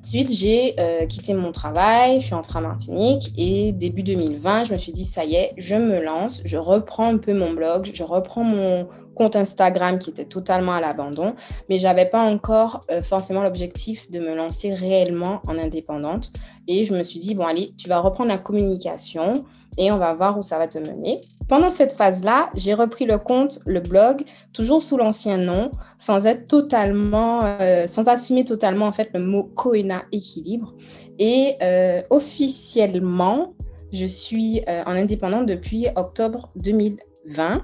Ensuite, 0.06 0.30
j'ai 0.30 0.78
euh, 0.78 1.04
quitté 1.06 1.34
mon 1.34 1.50
travail, 1.50 2.20
je 2.20 2.26
suis 2.26 2.34
entrée 2.34 2.60
en 2.60 2.62
Martinique 2.62 3.32
et 3.36 3.72
début 3.72 4.04
2020, 4.04 4.62
je 4.62 4.72
me 4.72 4.78
suis 4.78 4.92
dit, 4.92 5.02
ça 5.02 5.24
y 5.24 5.34
est, 5.34 5.52
je 5.56 5.74
me 5.74 6.00
lance, 6.00 6.42
je 6.44 6.56
reprends 6.58 7.12
un 7.12 7.18
peu 7.18 7.34
mon 7.34 7.52
blog, 7.52 7.90
je 7.92 8.04
reprends 8.04 8.44
mon 8.44 8.86
compte 9.16 9.35
Instagram 9.35 9.98
qui 9.98 10.11
était 10.11 10.26
totalement 10.26 10.72
à 10.72 10.81
l'abandon, 10.81 11.35
mais 11.68 11.79
j'avais 11.79 12.05
pas 12.05 12.22
encore 12.22 12.85
euh, 12.90 13.00
forcément 13.00 13.42
l'objectif 13.42 14.11
de 14.11 14.20
me 14.20 14.37
lancer 14.37 14.74
réellement 14.74 15.40
en 15.48 15.59
indépendante. 15.59 16.33
Et 16.68 16.85
je 16.85 16.94
me 16.94 17.02
suis 17.02 17.18
dit, 17.18 17.35
bon, 17.35 17.44
allez, 17.44 17.72
tu 17.76 17.88
vas 17.88 17.98
reprendre 17.98 18.29
la 18.29 18.38
communication 18.38 19.44
et 19.79 19.90
on 19.90 19.98
va 19.98 20.14
voir 20.14 20.38
où 20.38 20.42
ça 20.42 20.59
va 20.59 20.68
te 20.68 20.79
mener. 20.79 21.20
Pendant 21.48 21.70
cette 21.70 21.92
phase-là, 21.92 22.50
j'ai 22.55 22.74
repris 22.74 23.07
le 23.07 23.18
compte, 23.18 23.61
le 23.66 23.81
blog, 23.81 24.22
toujours 24.52 24.83
sous 24.83 24.96
l'ancien 24.96 25.38
nom, 25.38 25.70
sans 25.98 26.26
être 26.26 26.46
totalement, 26.46 27.40
euh, 27.61 27.87
sans 27.88 28.09
assumer 28.09 28.44
totalement 28.44 28.87
en 28.87 28.92
fait 28.92 29.11
le 29.14 29.20
mot 29.20 29.44
Coena 29.44 30.02
équilibre. 30.12 30.74
Et 31.18 31.57
euh, 31.62 32.02
officiellement, 32.11 33.55
je 33.92 34.05
suis 34.05 34.62
en 34.66 34.90
indépendante 34.90 35.46
depuis 35.46 35.87
octobre 35.94 36.50
2020. 36.57 37.62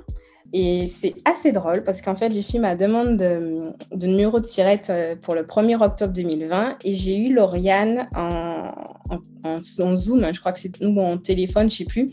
Et 0.53 0.87
c'est 0.87 1.15
assez 1.25 1.51
drôle 1.51 1.83
parce 1.83 2.03
qu'en 2.03 2.15
fait, 2.15 2.33
j'ai 2.33 2.43
fait 2.43 2.59
ma 2.59 2.77
demande 2.77 3.17
de, 3.17 3.61
numéro 4.07 4.39
de 4.39 4.45
tirette 4.45 4.91
euh, 4.91 5.17
pour 5.17 5.35
le 5.35 5.45
1er 5.45 5.83
octobre 5.83 6.13
2020 6.13 6.77
et 6.85 6.95
j'ai 6.95 7.19
eu 7.19 7.33
Lauriane 7.33 8.09
en, 8.15 8.67
en, 9.09 9.19
en, 9.45 9.61
Zoom, 9.97 10.35
je 10.35 10.41
crois 10.41 10.53
que 10.53 10.59
c'est 10.59 10.79
ou 10.83 11.01
en 11.01 11.17
téléphone, 11.17 11.69
je 11.71 11.77
sais 11.77 11.85
plus. 11.85 12.11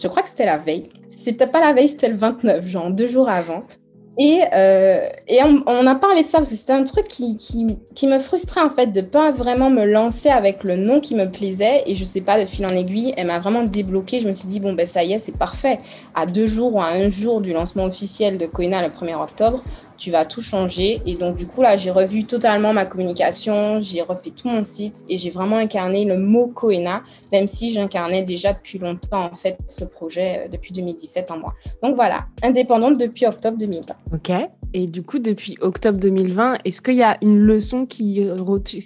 Je 0.00 0.06
crois 0.08 0.22
que 0.22 0.28
c'était 0.28 0.46
la 0.46 0.58
veille. 0.58 0.90
C'était 1.08 1.48
pas 1.48 1.60
la 1.60 1.72
veille, 1.72 1.88
c'était 1.88 2.08
le 2.08 2.16
29, 2.16 2.66
genre 2.66 2.90
deux 2.90 3.08
jours 3.08 3.28
avant. 3.28 3.64
Et, 4.22 4.42
euh, 4.52 5.02
on, 5.66 5.86
a 5.86 5.94
parlé 5.94 6.22
de 6.22 6.28
ça 6.28 6.36
parce 6.36 6.50
que 6.50 6.54
c'était 6.54 6.74
un 6.74 6.84
truc 6.84 7.08
qui, 7.08 7.38
qui, 7.38 7.78
qui, 7.94 8.06
me 8.06 8.18
frustrait 8.18 8.60
en 8.60 8.68
fait 8.68 8.88
de 8.88 9.00
pas 9.00 9.30
vraiment 9.30 9.70
me 9.70 9.86
lancer 9.86 10.28
avec 10.28 10.62
le 10.62 10.76
nom 10.76 11.00
qui 11.00 11.14
me 11.14 11.24
plaisait. 11.24 11.84
Et 11.86 11.94
je 11.94 12.04
sais 12.04 12.20
pas, 12.20 12.38
de 12.38 12.44
fil 12.44 12.66
en 12.66 12.68
aiguille, 12.68 13.14
elle 13.16 13.28
m'a 13.28 13.38
vraiment 13.38 13.62
débloqué. 13.62 14.20
Je 14.20 14.28
me 14.28 14.34
suis 14.34 14.46
dit, 14.46 14.60
bon, 14.60 14.74
ben 14.74 14.86
ça 14.86 15.02
y 15.04 15.14
est, 15.14 15.16
c'est 15.16 15.38
parfait. 15.38 15.80
À 16.14 16.26
deux 16.26 16.46
jours 16.46 16.74
ou 16.74 16.82
à 16.82 16.88
un 16.88 17.08
jour 17.08 17.40
du 17.40 17.54
lancement 17.54 17.84
officiel 17.84 18.36
de 18.36 18.44
Koina 18.44 18.86
le 18.86 18.92
1er 18.92 19.14
octobre, 19.14 19.62
tu 20.00 20.10
vas 20.10 20.24
tout 20.24 20.40
changer. 20.40 21.00
Et 21.06 21.14
donc, 21.14 21.36
du 21.36 21.46
coup, 21.46 21.62
là, 21.62 21.76
j'ai 21.76 21.90
revu 21.90 22.24
totalement 22.24 22.72
ma 22.72 22.86
communication, 22.86 23.80
j'ai 23.80 24.00
refait 24.00 24.30
tout 24.30 24.48
mon 24.48 24.64
site 24.64 25.04
et 25.08 25.18
j'ai 25.18 25.30
vraiment 25.30 25.56
incarné 25.56 26.04
le 26.04 26.18
mot 26.18 26.48
Koena, 26.48 27.02
même 27.32 27.46
si 27.46 27.72
j'incarnais 27.72 28.22
déjà 28.22 28.54
depuis 28.54 28.78
longtemps, 28.78 29.30
en 29.30 29.36
fait, 29.36 29.58
ce 29.68 29.84
projet 29.84 30.44
euh, 30.46 30.48
depuis 30.48 30.72
2017 30.72 31.30
en 31.30 31.38
moi. 31.38 31.54
Donc 31.82 31.94
voilà, 31.94 32.24
indépendante 32.42 32.98
depuis 32.98 33.26
octobre 33.26 33.58
2020. 33.58 33.94
Ok. 34.14 34.32
Et 34.72 34.86
du 34.86 35.02
coup, 35.02 35.18
depuis 35.18 35.56
octobre 35.60 35.98
2020, 35.98 36.58
est-ce 36.64 36.80
qu'il 36.80 36.96
y 36.96 37.02
a 37.02 37.18
une 37.22 37.40
leçon 37.40 37.86
qui, 37.86 38.26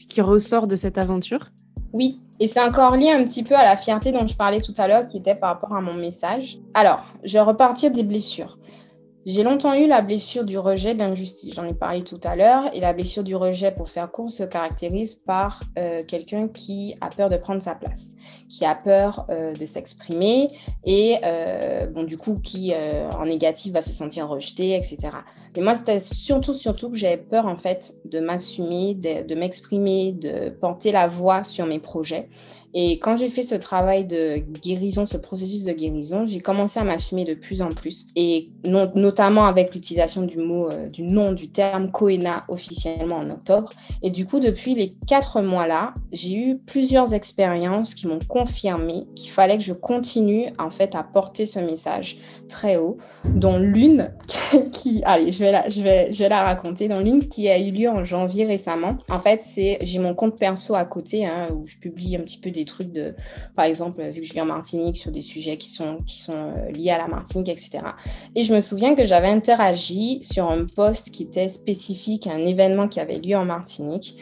qui 0.08 0.20
ressort 0.20 0.66
de 0.66 0.76
cette 0.76 0.98
aventure? 0.98 1.50
Oui, 1.92 2.20
et 2.40 2.48
c'est 2.48 2.60
encore 2.60 2.96
lié 2.96 3.10
un 3.10 3.22
petit 3.22 3.44
peu 3.44 3.54
à 3.54 3.62
la 3.62 3.76
fierté 3.76 4.10
dont 4.10 4.26
je 4.26 4.34
parlais 4.34 4.60
tout 4.60 4.72
à 4.78 4.88
l'heure, 4.88 5.04
qui 5.04 5.18
était 5.18 5.36
par 5.36 5.50
rapport 5.50 5.76
à 5.76 5.80
mon 5.80 5.94
message. 5.94 6.58
Alors, 6.74 7.04
je 7.22 7.34
vais 7.34 7.40
repartir 7.40 7.92
des 7.92 8.02
blessures. 8.02 8.58
J'ai 9.26 9.42
longtemps 9.42 9.72
eu 9.72 9.86
la 9.86 10.02
blessure 10.02 10.44
du 10.44 10.58
rejet 10.58 10.92
de 10.92 10.98
l'injustice, 10.98 11.54
j'en 11.54 11.64
ai 11.64 11.72
parlé 11.72 12.02
tout 12.02 12.20
à 12.24 12.36
l'heure, 12.36 12.64
et 12.74 12.80
la 12.80 12.92
blessure 12.92 13.24
du 13.24 13.34
rejet, 13.34 13.70
pour 13.70 13.88
faire 13.88 14.10
court, 14.10 14.28
se 14.28 14.42
caractérise 14.42 15.14
par 15.14 15.60
euh, 15.78 16.02
quelqu'un 16.06 16.48
qui 16.48 16.94
a 17.00 17.08
peur 17.08 17.30
de 17.30 17.38
prendre 17.38 17.62
sa 17.62 17.74
place, 17.74 18.16
qui 18.50 18.66
a 18.66 18.74
peur 18.74 19.24
euh, 19.30 19.54
de 19.54 19.64
s'exprimer, 19.64 20.46
et 20.84 21.16
euh, 21.24 21.86
bon, 21.86 22.02
du 22.02 22.18
coup, 22.18 22.34
qui 22.34 22.74
en 23.18 23.24
négatif 23.24 23.72
va 23.72 23.80
se 23.80 23.92
sentir 23.92 24.28
rejeté, 24.28 24.74
etc. 24.74 24.98
Mais 25.56 25.62
moi, 25.62 25.74
c'était 25.74 26.00
surtout, 26.00 26.52
surtout 26.52 26.90
que 26.90 26.96
j'avais 26.96 27.16
peur, 27.16 27.46
en 27.46 27.56
fait, 27.56 27.94
de 28.04 28.20
m'assumer, 28.20 28.94
de, 28.94 29.26
de 29.26 29.34
m'exprimer, 29.34 30.12
de 30.12 30.50
porter 30.50 30.92
la 30.92 31.06
voix 31.06 31.44
sur 31.44 31.64
mes 31.64 31.78
projets. 31.78 32.28
Et 32.74 32.98
quand 32.98 33.16
j'ai 33.16 33.28
fait 33.28 33.44
ce 33.44 33.54
travail 33.54 34.04
de 34.04 34.36
guérison, 34.60 35.06
ce 35.06 35.16
processus 35.16 35.62
de 35.62 35.72
guérison, 35.72 36.24
j'ai 36.26 36.40
commencé 36.40 36.80
à 36.80 36.84
m'assumer 36.84 37.24
de 37.24 37.34
plus 37.34 37.62
en 37.62 37.68
plus. 37.68 38.08
Et 38.16 38.48
notamment 38.64 39.46
avec 39.46 39.72
l'utilisation 39.74 40.22
du 40.22 40.38
mot, 40.38 40.68
euh, 40.68 40.88
du 40.88 41.02
nom, 41.02 41.30
du 41.30 41.50
terme 41.50 41.92
Koena 41.92 42.44
officiellement 42.48 43.16
en 43.16 43.30
octobre. 43.30 43.70
Et 44.02 44.10
du 44.10 44.26
coup, 44.26 44.40
depuis 44.40 44.74
les 44.74 44.96
quatre 45.06 45.40
mois-là, 45.40 45.94
j'ai 46.12 46.34
eu 46.34 46.58
plusieurs 46.58 47.14
expériences 47.14 47.94
qui 47.94 48.08
m'ont 48.08 48.18
confirmé 48.26 49.06
qu'il 49.14 49.30
fallait 49.30 49.56
que 49.56 49.64
je 49.64 49.72
continue 49.72 50.46
en 50.58 50.70
fait 50.70 50.96
à 50.96 51.04
porter 51.04 51.46
ce 51.46 51.60
message 51.60 52.18
très 52.48 52.76
haut, 52.76 52.98
dont 53.24 53.58
l'une 53.58 54.12
qui, 54.72 55.02
allez, 55.04 55.30
je 55.30 55.38
vais 55.38 55.52
la, 55.52 55.68
je 55.68 55.80
vais, 55.80 56.12
je 56.12 56.18
vais 56.18 56.28
la 56.28 56.42
raconter, 56.42 56.88
dont 56.88 57.00
l'une 57.00 57.28
qui 57.28 57.48
a 57.48 57.58
eu 57.58 57.70
lieu 57.70 57.88
en 57.88 58.04
janvier 58.04 58.46
récemment. 58.46 58.98
En 59.08 59.20
fait, 59.20 59.40
c'est, 59.40 59.78
j'ai 59.82 60.00
mon 60.00 60.14
compte 60.14 60.38
perso 60.38 60.74
à 60.74 60.84
côté, 60.84 61.24
hein, 61.24 61.48
où 61.54 61.66
je 61.66 61.76
publie 61.76 62.16
un 62.16 62.20
petit 62.20 62.38
peu 62.38 62.50
des 62.50 62.63
trucs 62.64 62.92
de, 62.92 63.14
par 63.54 63.64
exemple, 63.64 64.02
vu 64.02 64.20
que 64.20 64.26
je 64.26 64.32
vis 64.32 64.40
en 64.40 64.46
Martinique, 64.46 64.96
sur 64.96 65.10
des 65.10 65.22
sujets 65.22 65.56
qui 65.56 65.68
sont, 65.68 65.96
qui 66.06 66.18
sont 66.18 66.34
euh, 66.36 66.70
liés 66.70 66.90
à 66.90 66.98
la 66.98 67.08
Martinique, 67.08 67.48
etc. 67.48 67.80
Et 68.34 68.44
je 68.44 68.54
me 68.54 68.60
souviens 68.60 68.94
que 68.94 69.06
j'avais 69.06 69.28
interagi 69.28 70.22
sur 70.22 70.50
un 70.50 70.64
post 70.76 71.10
qui 71.10 71.24
était 71.24 71.48
spécifique 71.48 72.26
à 72.26 72.32
un 72.32 72.44
événement 72.44 72.88
qui 72.88 73.00
avait 73.00 73.18
lieu 73.18 73.36
en 73.36 73.44
Martinique. 73.44 74.16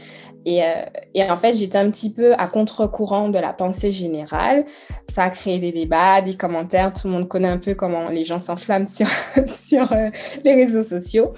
Et, 0.45 0.63
euh, 0.63 0.67
et, 1.15 1.23
en 1.31 1.37
fait, 1.37 1.55
j'étais 1.55 1.79
un 1.79 1.89
petit 1.91 2.11
peu 2.11 2.35
à 2.35 2.47
contre-courant 2.47 3.29
de 3.29 3.39
la 3.39 3.53
pensée 3.53 3.93
générale. 3.93 4.65
Ça 5.09 5.25
a 5.25 5.31
créé 5.31 5.59
des 5.59 5.71
débats, 5.71 6.21
des 6.21 6.35
commentaires. 6.35 6.93
Tout 6.93 7.07
le 7.07 7.13
monde 7.13 7.29
connaît 7.29 7.49
un 7.49 7.59
peu 7.59 7.75
comment 7.75 8.09
les 8.09 8.25
gens 8.25 8.41
s'enflamment 8.41 8.89
sur, 8.89 9.07
sur 9.47 9.93
euh, 9.93 10.11
les 10.45 10.55
réseaux 10.55 10.85
sociaux 10.85 11.33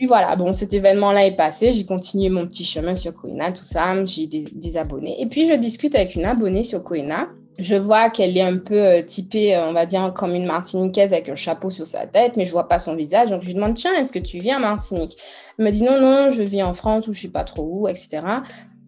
puis 0.00 0.06
voilà, 0.06 0.32
bon, 0.32 0.54
cet 0.54 0.72
événement-là 0.72 1.26
est 1.26 1.36
passé. 1.36 1.74
J'ai 1.74 1.84
continué 1.84 2.30
mon 2.30 2.46
petit 2.46 2.64
chemin 2.64 2.94
sur 2.94 3.12
Koina, 3.12 3.52
tout 3.52 3.64
ça. 3.64 4.02
J'ai 4.06 4.26
des, 4.26 4.78
abonnés. 4.78 5.20
Et 5.20 5.26
puis, 5.26 5.46
je 5.46 5.52
discute 5.52 5.94
avec 5.94 6.14
une 6.14 6.24
abonnée 6.24 6.62
sur 6.62 6.82
Koina. 6.82 7.28
Je 7.58 7.74
vois 7.74 8.08
qu'elle 8.08 8.34
est 8.34 8.40
un 8.40 8.56
peu 8.56 8.80
euh, 8.80 9.02
typée, 9.02 9.54
euh, 9.54 9.68
on 9.68 9.74
va 9.74 9.84
dire, 9.84 10.14
comme 10.16 10.34
une 10.34 10.46
Martiniquaise 10.46 11.12
avec 11.12 11.28
un 11.28 11.34
chapeau 11.34 11.68
sur 11.68 11.86
sa 11.86 12.06
tête, 12.06 12.38
mais 12.38 12.46
je 12.46 12.50
vois 12.50 12.66
pas 12.66 12.78
son 12.78 12.96
visage. 12.96 13.28
Donc, 13.28 13.42
je 13.42 13.48
lui 13.48 13.52
demande, 13.52 13.74
tiens, 13.74 13.94
est-ce 13.94 14.10
que 14.10 14.18
tu 14.18 14.38
viens 14.38 14.56
à 14.56 14.60
Martinique? 14.60 15.18
Elle 15.58 15.66
me 15.66 15.70
dit, 15.70 15.82
non, 15.82 16.00
non, 16.00 16.30
je 16.30 16.42
vis 16.42 16.62
en 16.62 16.72
France 16.72 17.06
ou 17.06 17.12
je 17.12 17.20
sais 17.20 17.28
pas 17.28 17.44
trop 17.44 17.70
où, 17.70 17.86
etc. 17.86 18.20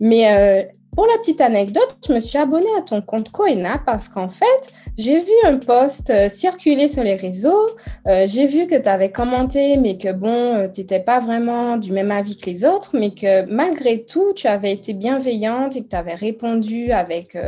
Mais 0.00 0.32
euh, 0.32 0.62
pour 0.94 1.06
la 1.06 1.16
petite 1.16 1.40
anecdote, 1.40 1.96
je 2.06 2.12
me 2.12 2.20
suis 2.20 2.36
abonnée 2.36 2.66
à 2.78 2.82
ton 2.82 3.00
compte 3.00 3.30
Koena 3.30 3.78
parce 3.86 4.08
qu'en 4.08 4.28
fait, 4.28 4.72
j'ai 4.98 5.20
vu 5.20 5.32
un 5.44 5.56
post 5.56 6.10
euh, 6.10 6.28
circuler 6.28 6.86
sur 6.86 7.02
les 7.02 7.14
réseaux. 7.14 7.66
Euh, 8.06 8.26
j'ai 8.28 8.46
vu 8.46 8.66
que 8.66 8.74
tu 8.74 8.88
avais 8.88 9.10
commenté, 9.10 9.78
mais 9.78 9.96
que 9.96 10.12
bon, 10.12 10.28
euh, 10.28 10.68
tu 10.68 10.82
n'étais 10.82 11.00
pas 11.00 11.18
vraiment 11.18 11.78
du 11.78 11.92
même 11.92 12.10
avis 12.10 12.36
que 12.36 12.44
les 12.44 12.66
autres, 12.66 12.90
mais 12.92 13.10
que 13.10 13.46
malgré 13.46 14.04
tout, 14.04 14.34
tu 14.34 14.46
avais 14.48 14.70
été 14.70 14.92
bienveillante 14.92 15.74
et 15.76 15.82
que 15.82 15.88
tu 15.88 15.96
avais 15.96 16.14
répondu 16.14 16.92
avec, 16.92 17.38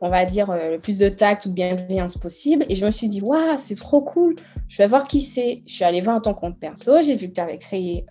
on 0.00 0.08
va 0.08 0.24
dire, 0.24 0.52
le 0.52 0.78
plus 0.78 0.98
de 0.98 1.08
tact 1.08 1.46
ou 1.46 1.48
de 1.48 1.54
bienveillance 1.54 2.16
possible. 2.16 2.64
Et 2.68 2.76
je 2.76 2.86
me 2.86 2.92
suis 2.92 3.08
dit, 3.08 3.20
waouh, 3.20 3.56
c'est 3.56 3.74
trop 3.74 4.00
cool. 4.00 4.36
Je 4.68 4.78
vais 4.78 4.86
voir 4.86 5.08
qui 5.08 5.22
c'est. 5.22 5.62
Je 5.66 5.72
suis 5.74 5.84
allée 5.84 6.00
voir 6.02 6.22
ton 6.22 6.34
compte 6.34 6.56
perso. 6.60 7.02
J'ai 7.02 7.16
vu 7.16 7.28
que 7.30 7.34
tu 7.34 7.40
avais 7.40 7.58
créé 7.58 8.06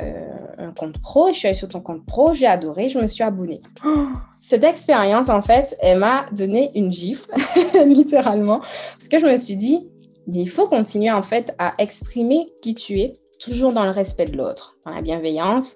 un 0.58 0.74
compte 0.74 1.02
pro. 1.02 1.30
Je 1.30 1.34
suis 1.34 1.48
allée 1.48 1.58
sur 1.58 1.70
ton 1.70 1.80
compte 1.80 2.06
pro. 2.06 2.34
J'ai 2.34 2.48
adoré. 2.48 2.90
Je 2.90 3.00
me 3.00 3.08
suis 3.08 3.24
abonnée. 3.24 3.62
Oh 3.86 4.08
cette 4.52 4.66
expérience, 4.66 5.30
en 5.30 5.42
fait, 5.42 5.78
elle 5.82 6.00
m'a 6.00 6.26
donné 6.34 6.72
une 6.76 6.92
gifle, 6.92 7.32
littéralement, 7.86 8.60
parce 8.60 9.08
que 9.10 9.18
je 9.18 9.26
me 9.26 9.38
suis 9.38 9.56
dit, 9.56 9.88
mais 10.28 10.40
il 10.42 10.50
faut 10.50 10.68
continuer, 10.68 11.10
en 11.10 11.22
fait, 11.22 11.56
à 11.58 11.72
exprimer 11.78 12.48
qui 12.62 12.74
tu 12.74 13.00
es, 13.00 13.14
toujours 13.40 13.72
dans 13.72 13.86
le 13.86 13.92
respect 13.92 14.26
de 14.26 14.36
l'autre, 14.36 14.76
dans 14.86 14.92
la 14.92 15.02
bienveillance. 15.02 15.76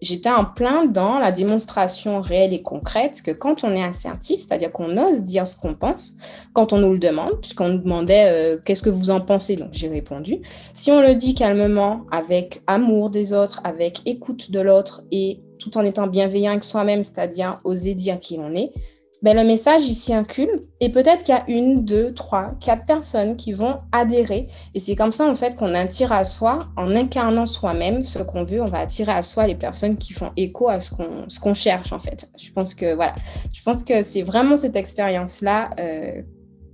J'étais 0.00 0.30
en 0.30 0.44
plein 0.44 0.84
dans 0.84 1.18
la 1.18 1.32
démonstration 1.32 2.20
réelle 2.20 2.52
et 2.52 2.62
concrète 2.62 3.22
que 3.22 3.32
quand 3.32 3.64
on 3.64 3.74
est 3.74 3.82
assertif, 3.82 4.38
c'est-à-dire 4.38 4.72
qu'on 4.72 4.96
ose 4.96 5.22
dire 5.22 5.44
ce 5.44 5.60
qu'on 5.60 5.74
pense, 5.74 6.14
quand 6.52 6.72
on 6.72 6.78
nous 6.78 6.92
le 6.92 6.98
demande, 6.98 7.40
puisqu'on 7.40 7.70
nous 7.70 7.78
demandait 7.78 8.26
euh, 8.26 8.56
qu'est-ce 8.64 8.84
que 8.84 8.90
vous 8.90 9.10
en 9.10 9.20
pensez, 9.20 9.56
donc 9.56 9.70
j'ai 9.72 9.88
répondu. 9.88 10.42
Si 10.74 10.92
on 10.92 11.00
le 11.00 11.16
dit 11.16 11.34
calmement, 11.34 12.06
avec 12.12 12.62
amour 12.68 13.10
des 13.10 13.32
autres, 13.32 13.60
avec 13.64 14.00
écoute 14.06 14.52
de 14.52 14.60
l'autre 14.60 15.02
et 15.10 15.40
tout 15.62 15.78
en 15.78 15.82
étant 15.82 16.06
bienveillant 16.06 16.50
avec 16.50 16.64
soi-même, 16.64 17.02
c'est-à-dire 17.02 17.58
oser 17.64 17.94
dire 17.94 18.18
qui 18.18 18.36
l'on 18.36 18.54
est, 18.54 18.72
ben, 19.22 19.36
le 19.36 19.44
message 19.44 19.86
il 19.86 19.94
circule 19.94 20.60
et 20.80 20.88
peut-être 20.88 21.22
qu'il 21.22 21.32
y 21.32 21.38
a 21.38 21.44
une, 21.46 21.84
deux, 21.84 22.10
trois, 22.10 22.48
quatre 22.60 22.84
personnes 22.84 23.36
qui 23.36 23.52
vont 23.52 23.76
adhérer. 23.92 24.48
Et 24.74 24.80
c'est 24.80 24.96
comme 24.96 25.12
ça 25.12 25.26
en 25.26 25.36
fait 25.36 25.54
qu'on 25.54 25.74
attire 25.74 26.10
à 26.12 26.24
soi, 26.24 26.58
en 26.76 26.94
incarnant 26.96 27.46
soi-même 27.46 28.02
ce 28.02 28.18
qu'on 28.18 28.42
veut, 28.42 28.60
on 28.60 28.66
va 28.66 28.80
attirer 28.80 29.12
à 29.12 29.22
soi 29.22 29.46
les 29.46 29.54
personnes 29.54 29.94
qui 29.94 30.12
font 30.12 30.32
écho 30.36 30.68
à 30.68 30.80
ce 30.80 30.90
qu'on 30.90 31.28
ce 31.28 31.38
qu'on 31.38 31.54
cherche 31.54 31.92
en 31.92 32.00
fait. 32.00 32.28
Je 32.36 32.50
pense 32.50 32.74
que 32.74 32.94
voilà, 32.94 33.14
je 33.52 33.62
pense 33.62 33.84
que 33.84 34.02
c'est 34.02 34.22
vraiment 34.22 34.56
cette 34.56 34.74
expérience 34.74 35.40
là 35.40 35.70
euh, 35.78 36.20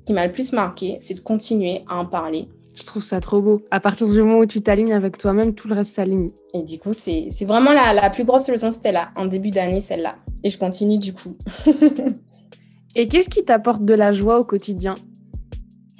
qui 0.06 0.14
m'a 0.14 0.26
le 0.26 0.32
plus 0.32 0.52
marqué, 0.52 0.96
c'est 1.00 1.14
de 1.14 1.20
continuer 1.20 1.84
à 1.86 1.98
en 1.98 2.06
parler. 2.06 2.48
Je 2.78 2.84
trouve 2.86 3.02
ça 3.02 3.18
trop 3.20 3.42
beau. 3.42 3.62
À 3.72 3.80
partir 3.80 4.06
du 4.06 4.22
moment 4.22 4.38
où 4.38 4.46
tu 4.46 4.62
t'alignes 4.62 4.92
avec 4.92 5.18
toi-même, 5.18 5.52
tout 5.54 5.66
le 5.66 5.74
reste 5.74 5.94
s'aligne. 5.96 6.30
Et 6.54 6.62
du 6.62 6.78
coup, 6.78 6.92
c'est 6.92 7.28
vraiment 7.44 7.72
la, 7.72 7.92
la 7.92 8.08
plus 8.08 8.24
grosse 8.24 8.48
leçon, 8.48 8.70
c'était 8.70 8.92
là, 8.92 9.10
en 9.16 9.26
début 9.26 9.50
d'année, 9.50 9.80
celle-là. 9.80 10.14
Et 10.44 10.50
je 10.50 10.58
continue 10.58 10.98
du 10.98 11.12
coup. 11.12 11.36
Et 12.96 13.08
qu'est-ce 13.08 13.28
qui 13.28 13.42
t'apporte 13.42 13.82
de 13.82 13.94
la 13.94 14.12
joie 14.12 14.38
au 14.38 14.44
quotidien? 14.44 14.94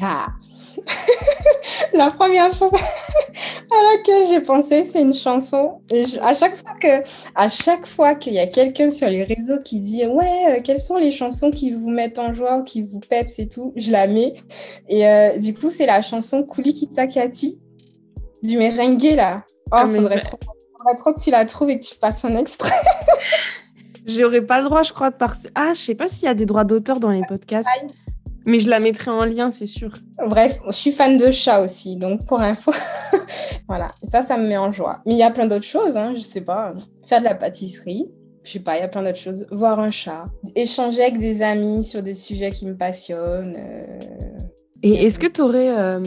Ah 0.01 0.27
La 1.95 2.11
première 2.11 2.53
chose 2.53 2.71
à 3.71 3.97
laquelle 3.97 4.29
j'ai 4.29 4.41
pensé, 4.41 4.85
c'est 4.85 5.03
une 5.03 5.15
chanson. 5.15 5.81
Et 5.91 6.05
à 6.23 6.35
chaque 6.35 6.57
fois 6.57 6.75
que, 6.81 7.03
à 7.35 7.49
chaque 7.49 7.87
fois 7.87 8.15
qu'il 8.15 8.33
y 8.35 8.39
a 8.39 8.47
quelqu'un 8.47 8.91
sur 8.91 9.09
les 9.09 9.25
réseaux 9.25 9.59
qui 9.65 9.81
dit 9.81 10.07
ouais, 10.07 10.45
euh, 10.49 10.61
quelles 10.63 10.81
sont 10.81 10.97
les 10.97 11.11
chansons 11.11 11.51
qui 11.51 11.71
vous 11.71 11.91
mettent 11.91 12.19
en 12.19 12.33
joie 12.33 12.59
ou 12.59 12.63
qui 12.63 12.83
vous 12.83 13.01
peps 13.01 13.39
et 13.39 13.49
tout, 13.49 13.73
je 13.77 13.91
la 13.91 14.07
mets. 14.07 14.35
Et 14.89 15.07
euh, 15.07 15.39
du 15.39 15.55
coup, 15.55 15.71
c'est 15.71 15.87
la 15.87 16.03
chanson 16.03 16.45
Kuli 16.45 16.75
Kitakati 16.75 17.59
du 18.43 18.57
merengue 18.57 19.15
là. 19.17 19.45
Oh, 19.71 19.77
ah, 19.77 19.87
faudrait, 19.87 20.21
trop, 20.21 20.39
faudrait 20.79 20.97
trop 20.97 21.13
que 21.13 21.21
tu 21.21 21.31
la 21.31 21.45
trouves 21.45 21.71
et 21.71 21.79
que 21.79 21.85
tu 21.85 21.95
passes 21.97 22.25
un 22.25 22.37
extrait. 22.37 22.75
J'aurais 24.07 24.41
pas 24.41 24.59
le 24.59 24.65
droit, 24.65 24.83
je 24.83 24.93
crois, 24.95 25.11
de 25.11 25.17
par... 25.17 25.35
Ah, 25.55 25.73
je 25.75 25.81
sais 25.81 25.95
pas 25.95 26.09
s'il 26.09 26.25
y 26.25 26.29
a 26.29 26.35
des 26.35 26.47
droits 26.47 26.65
d'auteur 26.65 26.99
dans 26.99 27.11
les 27.11 27.21
podcasts. 27.29 27.69
Mais 28.47 28.59
je 28.59 28.71
la 28.71 28.79
mettrai 28.79 29.11
en 29.11 29.27
lien, 29.27 29.51
c'est 29.51 29.67
sûr. 29.67 29.91
Bref, 30.27 30.59
je 30.67 30.73
suis 30.73 30.93
fan 30.93 31.19
de 31.19 31.31
chat 31.31 31.61
aussi, 31.61 31.97
donc 31.97 32.25
pour 32.25 32.41
info. 32.41 32.73
voilà, 33.69 33.87
ça, 34.03 34.23
ça 34.23 34.37
me 34.37 34.47
met 34.47 34.57
en 34.57 34.73
joie. 34.73 35.01
Mais 35.07 35.15
il 35.15 35.19
y 35.19 35.23
a 35.23 35.31
plein 35.31 35.47
d'autres 35.47 35.65
choses, 35.65 35.97
hein, 35.97 36.13
je 36.15 36.21
sais 36.21 36.41
pas. 36.41 36.75
Faire 37.07 37.21
de 37.21 37.25
la 37.25 37.35
pâtisserie, 37.35 38.11
je 38.45 38.53
sais 38.53 38.61
pas, 38.61 38.77
il 38.77 38.81
y 38.81 38.83
a 38.83 38.89
plein 38.89 39.03
d'autres 39.03 39.19
choses. 39.19 39.47
Voir 39.51 39.79
un 39.81 39.89
chat, 39.89 40.25
échanger 40.55 41.03
avec 41.03 41.19
des 41.19 41.43
amis 41.43 41.85
sur 41.85 42.03
des 42.03 42.15
sujets 42.15 42.51
qui 42.51 42.67
me 42.67 42.77
passionnent. 42.77 43.57
Euh, 43.57 43.99
Et 44.83 45.05
est-ce 45.07 45.19
que 45.19 45.27
tu 45.27 45.41
aurais 45.43 45.71
euh, 45.71 46.01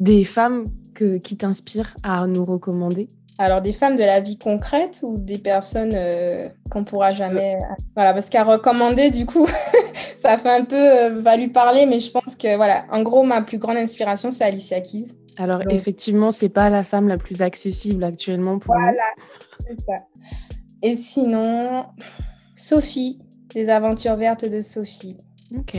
des 0.00 0.24
femmes 0.24 0.64
que, 0.94 1.18
qui 1.18 1.36
t'inspirent 1.36 1.94
à 2.02 2.26
nous 2.26 2.44
recommander? 2.44 3.08
Alors, 3.40 3.60
des 3.60 3.72
femmes 3.72 3.94
de 3.94 4.02
la 4.02 4.18
vie 4.18 4.36
concrète 4.36 4.98
ou 5.04 5.16
des 5.16 5.38
personnes 5.38 5.92
euh, 5.94 6.48
qu'on 6.72 6.82
pourra 6.82 7.10
jamais. 7.10 7.56
Voilà, 7.94 8.12
parce 8.12 8.28
qu'à 8.28 8.42
recommander, 8.42 9.10
du 9.10 9.26
coup, 9.26 9.46
ça 10.20 10.38
fait 10.38 10.50
un 10.50 10.64
peu 10.64 10.74
euh, 10.74 11.20
va 11.20 11.36
lui 11.36 11.46
parler, 11.46 11.86
mais 11.86 12.00
je 12.00 12.10
pense 12.10 12.34
que, 12.34 12.56
voilà, 12.56 12.84
en 12.90 13.02
gros, 13.02 13.22
ma 13.22 13.40
plus 13.42 13.58
grande 13.58 13.76
inspiration, 13.76 14.32
c'est 14.32 14.42
Alicia 14.42 14.80
Keys. 14.80 15.06
Alors, 15.38 15.62
effectivement, 15.70 16.32
c'est 16.32 16.48
pas 16.48 16.70
la 16.70 16.84
femme 16.84 17.08
la 17.08 17.16
plus 17.16 17.42
accessible 17.42 18.04
actuellement 18.04 18.58
pour 18.58 18.74
Voilà, 18.74 19.02
c'est 19.66 19.76
ça. 19.80 19.94
Et 20.82 20.96
sinon, 20.96 21.84
Sophie, 22.54 23.20
des 23.54 23.68
aventures 23.68 24.16
vertes 24.16 24.44
de 24.44 24.60
Sophie. 24.60 25.16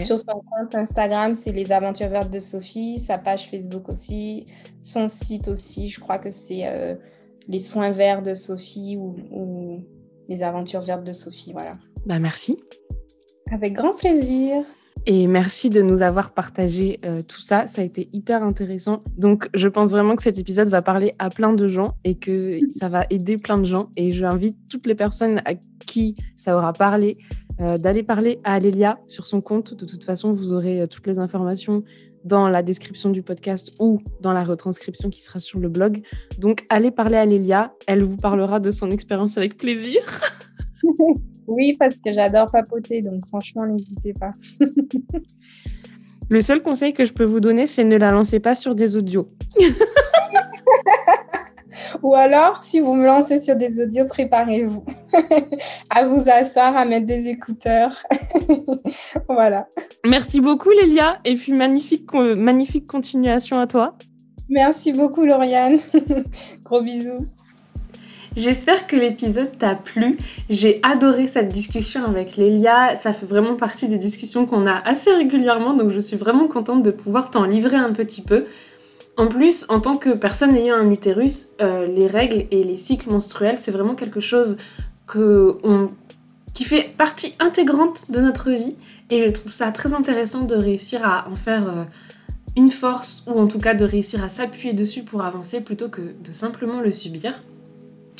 Sur 0.02 0.18
son 0.18 0.42
compte 0.52 0.74
Instagram, 0.74 1.36
c'est 1.36 1.52
les 1.52 1.72
aventures 1.72 2.10
vertes 2.10 2.32
de 2.32 2.40
Sophie, 2.40 2.98
sa 2.98 3.20
page 3.20 3.50
Facebook 3.50 3.88
aussi, 3.90 4.46
son 4.82 5.08
site 5.08 5.48
aussi, 5.48 5.90
je 5.90 6.00
crois 6.00 6.18
que 6.18 6.32
c'est. 6.32 6.66
Euh, 6.66 6.96
les 7.50 7.60
soins 7.60 7.90
verts 7.90 8.22
de 8.22 8.36
Sophie 8.36 8.96
ou, 8.98 9.84
les 10.30 10.44
aventures 10.44 10.82
vertes 10.82 11.04
de 11.04 11.14
Sophie. 11.14 11.52
Voilà. 11.54 11.74
Bah 12.06 12.20
merci. 12.20 12.60
Avec 13.52 13.74
grand 13.74 13.96
plaisir. 13.96 14.64
Et 15.12 15.26
merci 15.26 15.72
de 15.72 15.82
nous 15.82 16.04
avoir 16.04 16.36
partagé 16.36 17.00
euh, 17.04 17.24
tout 17.24 17.42
ça. 17.42 17.66
Ça 17.66 17.82
a 17.82 17.84
été 17.84 18.10
hyper 18.14 18.44
intéressant. 18.44 19.00
Donc, 19.18 19.50
je 19.56 19.68
pense 19.68 19.90
vraiment 19.90 20.16
que 20.16 20.22
cet 20.22 20.38
épisode 20.38 20.70
va 20.70 20.84
parler 20.84 21.10
à 21.18 21.32
plein 21.32 21.52
de 21.52 21.68
gens 21.68 21.96
et 22.04 22.14
que 22.14 22.60
ça 22.70 22.90
va 22.90 23.08
aider 23.10 23.38
plein 23.38 23.58
de 23.58 23.66
gens. 23.66 23.90
Et 23.98 24.12
j'invite 24.12 24.60
toutes 24.70 24.86
les 24.86 24.94
personnes 24.94 25.42
à 25.46 25.56
qui 25.56 26.14
ça 26.36 26.56
aura 26.56 26.74
parlé 26.74 27.18
euh, 27.60 27.80
d'aller 27.80 28.04
parler 28.04 28.40
à 28.44 28.54
Alélia 28.54 29.00
sur 29.08 29.26
son 29.26 29.42
compte. 29.42 29.74
De 29.74 29.88
toute 29.88 30.04
façon, 30.04 30.32
vous 30.32 30.54
aurez 30.54 30.82
euh, 30.82 30.86
toutes 30.86 31.08
les 31.08 31.18
informations 31.18 31.84
dans 32.24 32.48
la 32.48 32.62
description 32.62 33.10
du 33.10 33.24
podcast 33.24 33.78
ou 33.80 34.04
dans 34.22 34.34
la 34.34 34.44
retranscription 34.44 35.10
qui 35.10 35.24
sera 35.24 35.40
sur 35.40 35.60
le 35.60 35.70
blog. 35.70 36.04
Donc 36.38 36.68
allez 36.70 36.92
parler 36.92 37.18
à 37.18 37.26
Lélia, 37.26 37.74
elle 37.88 38.04
vous 38.04 38.18
parlera 38.18 38.60
de 38.60 38.70
son 38.70 38.92
expérience 38.92 39.40
avec 39.40 39.58
plaisir. 39.58 40.02
oui, 41.50 41.76
parce 41.78 41.96
que 41.96 42.14
j'adore 42.14 42.52
papoter, 42.52 43.02
donc 43.02 43.26
franchement, 43.28 43.66
n'hésitez 43.66 44.14
pas. 44.14 44.32
le 46.30 46.42
seul 46.42 46.62
conseil 46.62 46.94
que 46.94 47.06
je 47.06 47.14
peux 47.14 47.26
vous 47.26 47.40
donner, 47.40 47.68
c'est 47.68 47.84
ne 47.84 47.98
la 47.98 48.12
lancez 48.12 48.40
pas 48.40 48.56
sur 48.56 48.76
des 48.76 48.96
audios. 48.96 49.28
Ou 52.04 52.14
alors, 52.16 52.64
si 52.64 52.80
vous 52.80 52.94
me 52.94 53.06
lancez 53.06 53.40
sur 53.40 53.56
des 53.56 53.82
audios, 53.82 54.06
préparez-vous 54.06 54.86
à 55.90 56.08
vous 56.08 56.30
asseoir, 56.30 56.78
à 56.78 56.86
mettre 56.86 57.08
des 57.08 57.28
écouteurs. 57.28 57.92
voilà. 59.28 59.68
Merci 60.06 60.40
beaucoup, 60.40 60.70
Lélia. 60.72 61.18
Et 61.26 61.36
puis, 61.36 61.52
magnifique, 61.52 62.14
magnifique 62.14 62.86
continuation 62.86 63.60
à 63.60 63.68
toi. 63.68 63.98
Merci 64.50 64.94
beaucoup, 64.94 65.26
Lauriane. 65.26 65.80
Gros 66.64 66.82
bisous. 66.82 67.28
J'espère 68.36 68.88
que 68.88 68.96
l'épisode 68.96 69.58
t'a 69.58 69.76
plu. 69.76 70.18
J'ai 70.50 70.80
adoré 70.84 71.28
cette 71.28 71.50
discussion 71.50 72.04
avec 72.06 72.38
Lélia. 72.38 72.96
Ça 72.96 73.14
fait 73.14 73.26
vraiment 73.26 73.56
partie 73.56 73.88
des 73.88 73.98
discussions 73.98 74.46
qu'on 74.46 74.68
a 74.68 74.76
assez 74.76 75.12
régulièrement, 75.12 75.74
donc 75.74 75.90
je 75.92 76.00
suis 76.00 76.18
vraiment 76.18 76.48
contente 76.48 76.84
de 76.84 76.92
pouvoir 76.92 77.32
t'en 77.32 77.44
livrer 77.44 77.78
un 77.78 77.92
petit 77.92 78.22
peu. 78.22 78.46
En 79.18 79.28
plus, 79.28 79.66
en 79.68 79.82
tant 79.82 79.98
que 79.98 80.12
personne 80.12 80.56
ayant 80.56 80.78
un 80.78 80.90
utérus, 80.90 81.50
euh, 81.62 81.86
les 81.86 82.08
règles 82.08 82.46
et 82.52 82.64
les 82.64 82.78
cycles 82.78 83.10
menstruels, 83.10 83.58
c'est 83.58 83.72
vraiment 83.72 83.96
quelque 83.96 84.22
chose 84.22 84.58
qui 86.54 86.64
fait 86.64 86.94
partie 86.98 87.34
intégrante 87.40 88.12
de 88.12 88.20
notre 88.22 88.52
vie. 88.52 88.76
Et 89.10 89.26
je 89.26 89.30
trouve 89.32 89.52
ça 89.52 89.72
très 89.72 89.94
intéressant 89.94 90.44
de 90.44 90.56
réussir 90.56 91.06
à 91.06 91.28
en 91.28 91.36
faire 91.36 91.68
euh, 91.68 91.84
une 92.56 92.72
force, 92.72 93.24
ou 93.28 93.40
en 93.40 93.48
tout 93.48 93.60
cas 93.60 93.74
de 93.74 93.84
réussir 93.84 94.24
à 94.24 94.30
s'appuyer 94.30 94.74
dessus 94.74 95.04
pour 95.04 95.24
avancer 95.24 95.62
plutôt 95.62 95.90
que 95.90 96.14
de 96.24 96.32
simplement 96.32 96.80
le 96.80 96.92
subir. 96.92 97.34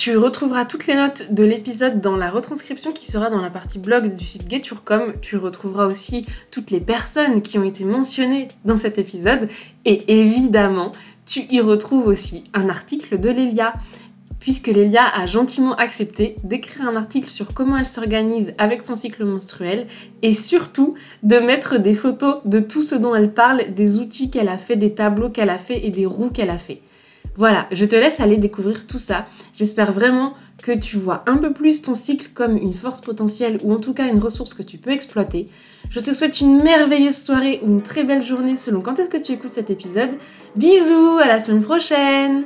Tu 0.10 0.18
retrouveras 0.18 0.66
toutes 0.66 0.88
les 0.88 0.96
notes 0.96 1.34
de 1.34 1.44
l'épisode 1.44 2.02
dans 2.02 2.18
la 2.18 2.32
retranscription 2.32 2.92
qui 2.92 3.06
sera 3.06 3.30
dans 3.30 3.44
la 3.44 3.52
partie 3.52 3.78
blog 3.78 4.16
du 4.16 4.26
site 4.26 4.50
Geturcom. 4.50 5.14
Tu 5.22 5.38
retrouveras 5.38 5.86
aussi 5.86 6.26
toutes 6.50 6.72
les 6.72 6.80
personnes 6.80 7.44
qui 7.44 7.60
ont 7.60 7.64
été 7.64 7.86
mentionnées 7.86 8.48
dans 8.66 8.78
cet 8.78 8.98
épisode. 8.98 9.48
Et 9.86 10.20
évidemment, 10.20 10.94
tu 11.28 11.42
y 11.52 11.62
retrouves 11.62 12.08
aussi 12.08 12.46
un 12.56 12.70
article 12.70 13.20
de 13.20 13.30
Lélia 13.30 13.72
puisque 14.40 14.66
Lélia 14.66 15.04
a 15.14 15.28
gentiment 15.28 15.76
accepté 15.76 16.38
d'écrire 16.44 16.88
un 16.88 16.96
article 16.96 17.30
sur 17.30 17.54
comment 17.54 17.78
elle 17.78 17.86
s'organise 17.86 18.56
avec 18.58 18.82
son 18.82 18.96
cycle 18.96 19.26
menstruel 19.26 19.86
et 20.24 20.34
surtout 20.34 20.96
de 21.22 21.38
mettre 21.38 21.78
des 21.78 21.94
photos 21.94 22.38
de 22.46 22.60
tout 22.60 22.82
ce 22.82 22.96
dont 22.96 23.14
elle 23.14 23.32
parle, 23.32 23.76
des 23.76 24.00
outils 24.00 24.32
qu'elle 24.32 24.50
a 24.50 24.58
fait, 24.58 24.76
des 24.76 24.96
tableaux 24.96 25.30
qu'elle 25.30 25.52
a 25.52 25.60
fait 25.60 25.86
et 25.86 25.92
des 25.92 26.08
roues 26.08 26.30
qu'elle 26.30 26.50
a 26.50 26.58
fait. 26.58 26.82
Voilà, 27.36 27.68
je 27.72 27.86
te 27.86 27.96
laisse 27.96 28.20
aller 28.20 28.38
découvrir 28.38 28.86
tout 28.86 28.98
ça. 28.98 29.26
J'espère 29.56 29.92
vraiment 29.92 30.34
que 30.62 30.78
tu 30.78 30.98
vois 30.98 31.24
un 31.28 31.38
peu 31.38 31.52
plus 31.52 31.82
ton 31.82 31.96
cycle 31.96 32.30
comme 32.34 32.58
une 32.58 32.74
force 32.74 33.02
potentielle 33.02 33.58
ou 33.64 33.74
en 33.74 33.80
tout 33.80 33.94
cas 33.94 34.08
une 34.08 34.20
ressource 34.20 34.54
que 34.54 34.64
tu 34.64 34.78
peux 34.78 34.92
exploiter. 34.92 35.46
Je 35.90 36.00
te 36.00 36.14
souhaite 36.14 36.42
une 36.42 36.62
merveilleuse 36.62 37.18
soirée 37.18 37.62
ou 37.64 37.68
une 37.68 37.82
très 37.82 38.04
belle 38.04 38.24
journée 38.24 38.56
selon 38.56 38.82
quand 38.82 39.00
est-ce 39.00 39.10
que 39.10 39.18
tu 39.18 39.32
écoutes 39.32 39.54
cet 39.54 39.70
épisode. 39.70 40.18
Bisous, 40.56 41.18
à 41.22 41.28
la 41.28 41.42
semaine 41.42 41.64
prochaine 41.64 42.44